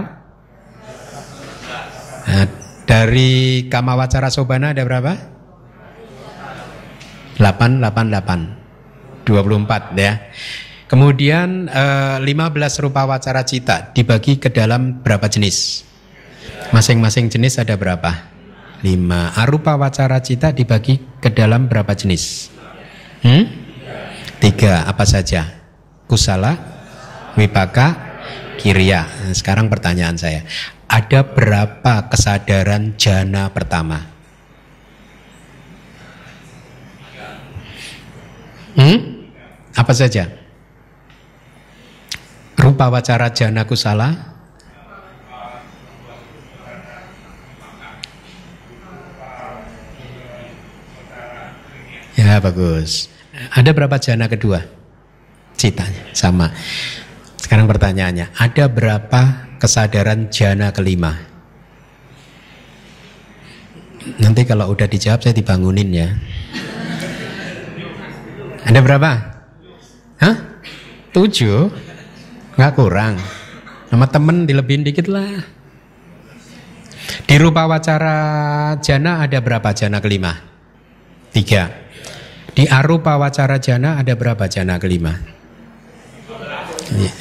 Nah, 2.23 2.47
dari 2.87 3.67
kamawacara 3.67 4.31
sobana 4.31 4.71
ada 4.71 4.87
berapa? 4.87 5.13
8, 7.37 7.83
8, 7.83 9.27
8. 9.27 9.27
24 9.27 9.99
ya. 9.99 10.13
Kemudian 10.87 11.67
eh, 11.67 12.17
15 12.23 12.83
rupa 12.83 13.03
wacara 13.03 13.43
cita 13.43 13.91
dibagi 13.91 14.39
ke 14.39 14.47
dalam 14.51 15.03
berapa 15.03 15.27
jenis? 15.27 15.83
Masing-masing 16.71 17.27
jenis 17.27 17.59
ada 17.59 17.75
berapa? 17.75 18.31
5. 18.83 19.39
Arupa 19.39 19.79
wacara 19.79 20.19
cita 20.19 20.51
dibagi 20.51 20.99
ke 21.23 21.31
dalam 21.31 21.71
berapa 21.71 21.95
jenis? 21.95 22.51
Hmm? 23.23 23.62
Tiga. 24.43 24.83
Apa 24.83 25.07
saja? 25.07 25.47
Kusala, 26.03 26.59
wipaka, 27.39 27.95
kiriya. 28.59 29.31
Sekarang 29.31 29.71
pertanyaan 29.71 30.19
saya. 30.19 30.43
Ada 30.91 31.23
berapa 31.23 32.11
kesadaran 32.11 32.99
jana 32.99 33.47
pertama? 33.55 34.03
Hmm? 38.75 39.31
Apa 39.79 39.95
saja? 39.95 40.27
Rupa 42.59 42.91
wacara 42.91 43.31
jana 43.31 43.63
kusala, 43.63 44.35
Ya 52.13 52.37
bagus. 52.37 53.12
Ada 53.51 53.75
berapa 53.75 53.99
jana 53.99 54.31
kedua? 54.31 54.63
Citanya 55.59 56.15
sama. 56.15 56.53
Sekarang 57.35 57.67
pertanyaannya, 57.67 58.31
ada 58.39 58.65
berapa 58.71 59.21
kesadaran 59.59 60.31
jana 60.31 60.71
kelima? 60.71 61.11
Nanti 64.19 64.43
kalau 64.43 64.71
udah 64.71 64.87
dijawab 64.87 65.23
saya 65.23 65.35
dibangunin 65.35 65.89
ya. 65.91 66.07
Ada 68.63 68.79
berapa? 68.79 69.11
Hah? 70.23 70.35
Tujuh? 71.11 71.67
Nggak 72.55 72.73
kurang. 72.79 73.19
Nama 73.91 74.05
temen 74.07 74.47
dilebihin 74.47 74.87
dikit 74.87 75.11
lah. 75.11 75.43
Di 77.27 77.35
rupa 77.39 77.67
wacara 77.67 78.17
jana 78.79 79.23
ada 79.23 79.39
berapa 79.39 79.69
jana 79.75 79.99
kelima? 79.99 80.33
Tiga. 81.31 81.82
Di 82.53 82.69
arupa 82.69 83.17
wacara 83.17 83.57
jana 83.57 83.97
ada 83.97 84.13
berapa 84.13 84.45
jana 84.45 84.77
kelima? 84.77 85.17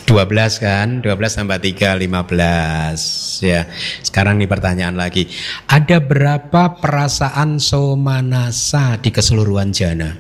12 0.04 0.60
kan, 0.60 1.00
12 1.00 1.38
tambah 1.38 1.56
3, 1.56 1.96
15 1.96 3.40
ya. 3.40 3.64
Sekarang 4.04 4.36
nih 4.36 4.50
pertanyaan 4.50 4.92
lagi. 4.92 5.24
Ada 5.64 6.04
berapa 6.04 6.76
perasaan 6.76 7.56
somanasa 7.56 9.00
di 9.00 9.08
keseluruhan 9.08 9.72
jana? 9.72 10.12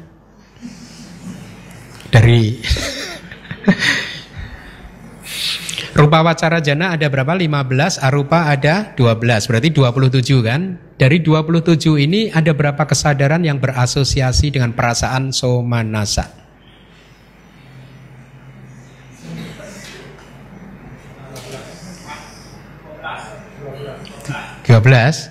Dari 2.08 2.56
Rupa 5.92 6.24
wacara 6.24 6.64
jana 6.64 6.96
ada 6.96 7.04
berapa? 7.12 7.36
15, 7.36 8.00
arupa 8.00 8.48
ada 8.48 8.96
12, 8.96 9.44
berarti 9.44 9.68
27 9.76 10.40
kan? 10.40 10.80
Dari 10.96 11.20
27 11.20 12.00
ini 12.00 12.32
ada 12.32 12.56
berapa 12.56 12.80
kesadaran 12.88 13.44
yang 13.44 13.60
berasosiasi 13.60 14.56
dengan 14.56 14.72
perasaan 14.72 15.36
somanasa? 15.36 16.32
Dua 24.64 24.80
belas, 24.80 25.28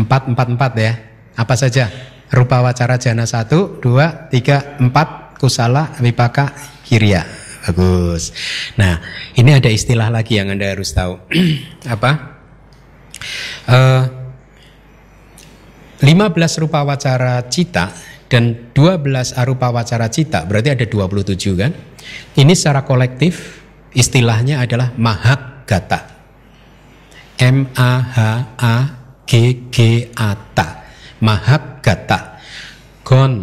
empat 0.00 0.32
empat 0.32 0.46
empat 0.48 0.72
ya. 0.80 0.92
Apa 1.36 1.52
saja? 1.60 1.92
Rupa 2.32 2.64
wacara 2.64 2.96
jana 2.96 3.28
satu, 3.28 3.76
dua, 3.84 4.32
tiga, 4.32 4.80
empat, 4.80 5.36
kusala, 5.36 5.92
wipaka, 6.00 6.56
kiriya. 6.88 7.41
Bagus. 7.62 8.34
Nah, 8.74 8.98
ini 9.38 9.54
ada 9.54 9.70
istilah 9.70 10.10
lagi 10.10 10.34
yang 10.34 10.50
Anda 10.50 10.74
harus 10.74 10.90
tahu. 10.90 11.22
Apa? 11.94 12.10
Uh, 13.70 14.02
eh, 16.02 16.10
15 16.10 16.62
rupa 16.66 16.82
wacara 16.82 17.46
cita 17.46 17.94
dan 18.26 18.74
12 18.74 19.38
arupa 19.38 19.70
wacara 19.70 20.10
cita 20.10 20.42
berarti 20.42 20.74
ada 20.74 20.82
27 20.82 21.54
kan? 21.54 21.70
Ini 22.34 22.52
secara 22.58 22.82
kolektif 22.82 23.62
istilahnya 23.94 24.58
adalah 24.58 24.90
mahagata. 24.98 26.10
M 27.38 27.70
A 27.78 27.92
H 28.02 28.18
A 28.58 28.74
G 29.28 29.32
G 29.70 30.10
A 30.18 30.34
T. 30.34 30.58
Mahagata. 31.22 32.42
Gone 33.06 33.38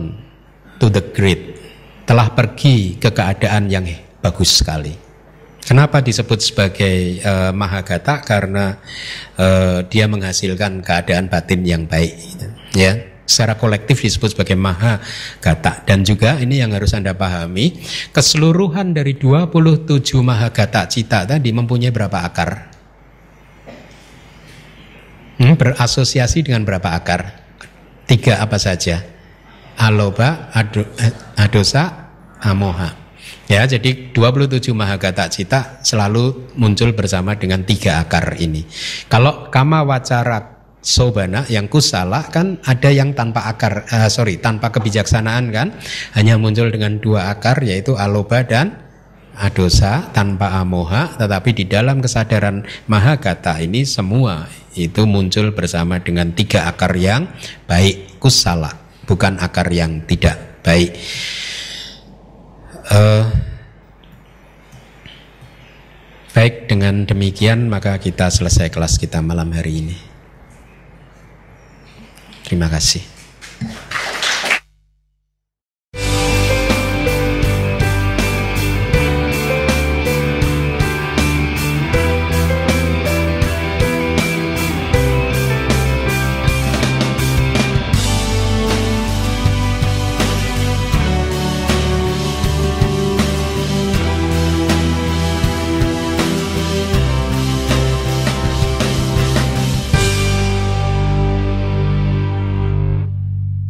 to 0.81 0.91
the 0.91 1.03
grid. 1.15 1.55
Telah 2.03 2.35
pergi 2.35 2.99
ke 2.99 3.15
keadaan 3.15 3.71
yang 3.71 3.87
bagus 4.19 4.61
sekali. 4.61 4.95
Kenapa 5.59 6.01
disebut 6.01 6.39
sebagai 6.41 7.21
uh, 7.21 7.51
mahagata? 7.53 8.25
Karena 8.25 8.79
uh, 9.37 9.85
dia 9.85 10.09
menghasilkan 10.09 10.81
keadaan 10.81 11.29
batin 11.29 11.61
yang 11.61 11.85
baik. 11.85 12.15
Ya, 12.73 13.09
secara 13.29 13.53
kolektif 13.53 14.01
disebut 14.01 14.33
sebagai 14.33 14.57
mahagata. 14.57 15.85
Dan 15.85 16.01
juga 16.01 16.41
ini 16.41 16.57
yang 16.57 16.73
harus 16.73 16.97
anda 16.97 17.13
pahami, 17.13 17.77
keseluruhan 18.09 18.97
dari 18.97 19.13
27 19.13 19.85
mahagata 20.25 20.89
cita 20.89 21.29
tadi 21.29 21.53
mempunyai 21.53 21.93
berapa 21.93 22.17
akar? 22.25 22.73
Hmm, 25.37 25.53
berasosiasi 25.53 26.49
dengan 26.49 26.65
berapa 26.65 26.89
akar? 26.97 27.45
Tiga 28.09 28.41
apa 28.41 28.57
saja? 28.57 29.05
Aloba, 29.77 30.49
ado, 30.51 30.83
eh, 30.97 31.13
adosa, 31.37 32.09
amoha. 32.41 33.08
Ya, 33.49 33.65
jadi 33.65 34.13
27 34.13 34.77
mahagata 34.77 35.25
cita 35.25 35.81
selalu 35.81 36.53
muncul 36.53 36.93
bersama 36.93 37.33
dengan 37.33 37.65
tiga 37.65 37.97
akar 37.97 38.37
ini. 38.37 38.61
Kalau 39.09 39.49
kama 39.49 39.81
wacara 39.81 40.61
sobana 40.85 41.49
yang 41.49 41.65
kusala 41.65 42.29
kan 42.29 42.61
ada 42.61 42.93
yang 42.93 43.17
tanpa 43.17 43.49
akar, 43.49 43.89
uh, 43.89 44.05
sorry 44.05 44.37
tanpa 44.37 44.69
kebijaksanaan 44.69 45.49
kan, 45.49 45.73
hanya 46.13 46.37
muncul 46.37 46.69
dengan 46.69 47.01
dua 47.01 47.33
akar 47.33 47.65
yaitu 47.65 47.97
aloba 47.97 48.45
dan 48.45 48.85
adosa 49.33 50.13
tanpa 50.13 50.53
amoha, 50.61 51.17
tetapi 51.17 51.49
di 51.57 51.65
dalam 51.65 52.05
kesadaran 52.05 52.61
mahagata 52.85 53.57
ini 53.65 53.81
semua 53.81 54.45
itu 54.77 55.09
muncul 55.09 55.57
bersama 55.57 55.97
dengan 55.97 56.37
tiga 56.37 56.69
akar 56.69 56.93
yang 56.93 57.25
baik 57.65 58.21
kusala, 58.21 58.77
bukan 59.09 59.41
akar 59.41 59.73
yang 59.73 60.05
tidak 60.05 60.61
baik. 60.61 60.93
Uh, 62.89 63.29
baik, 66.33 66.65
dengan 66.65 67.05
demikian 67.05 67.69
maka 67.69 67.93
kita 68.01 68.33
selesai 68.33 68.73
kelas 68.73 68.97
kita 68.97 69.21
malam 69.21 69.53
hari 69.53 69.85
ini. 69.85 69.97
Terima 72.41 72.65
kasih. 72.65 73.18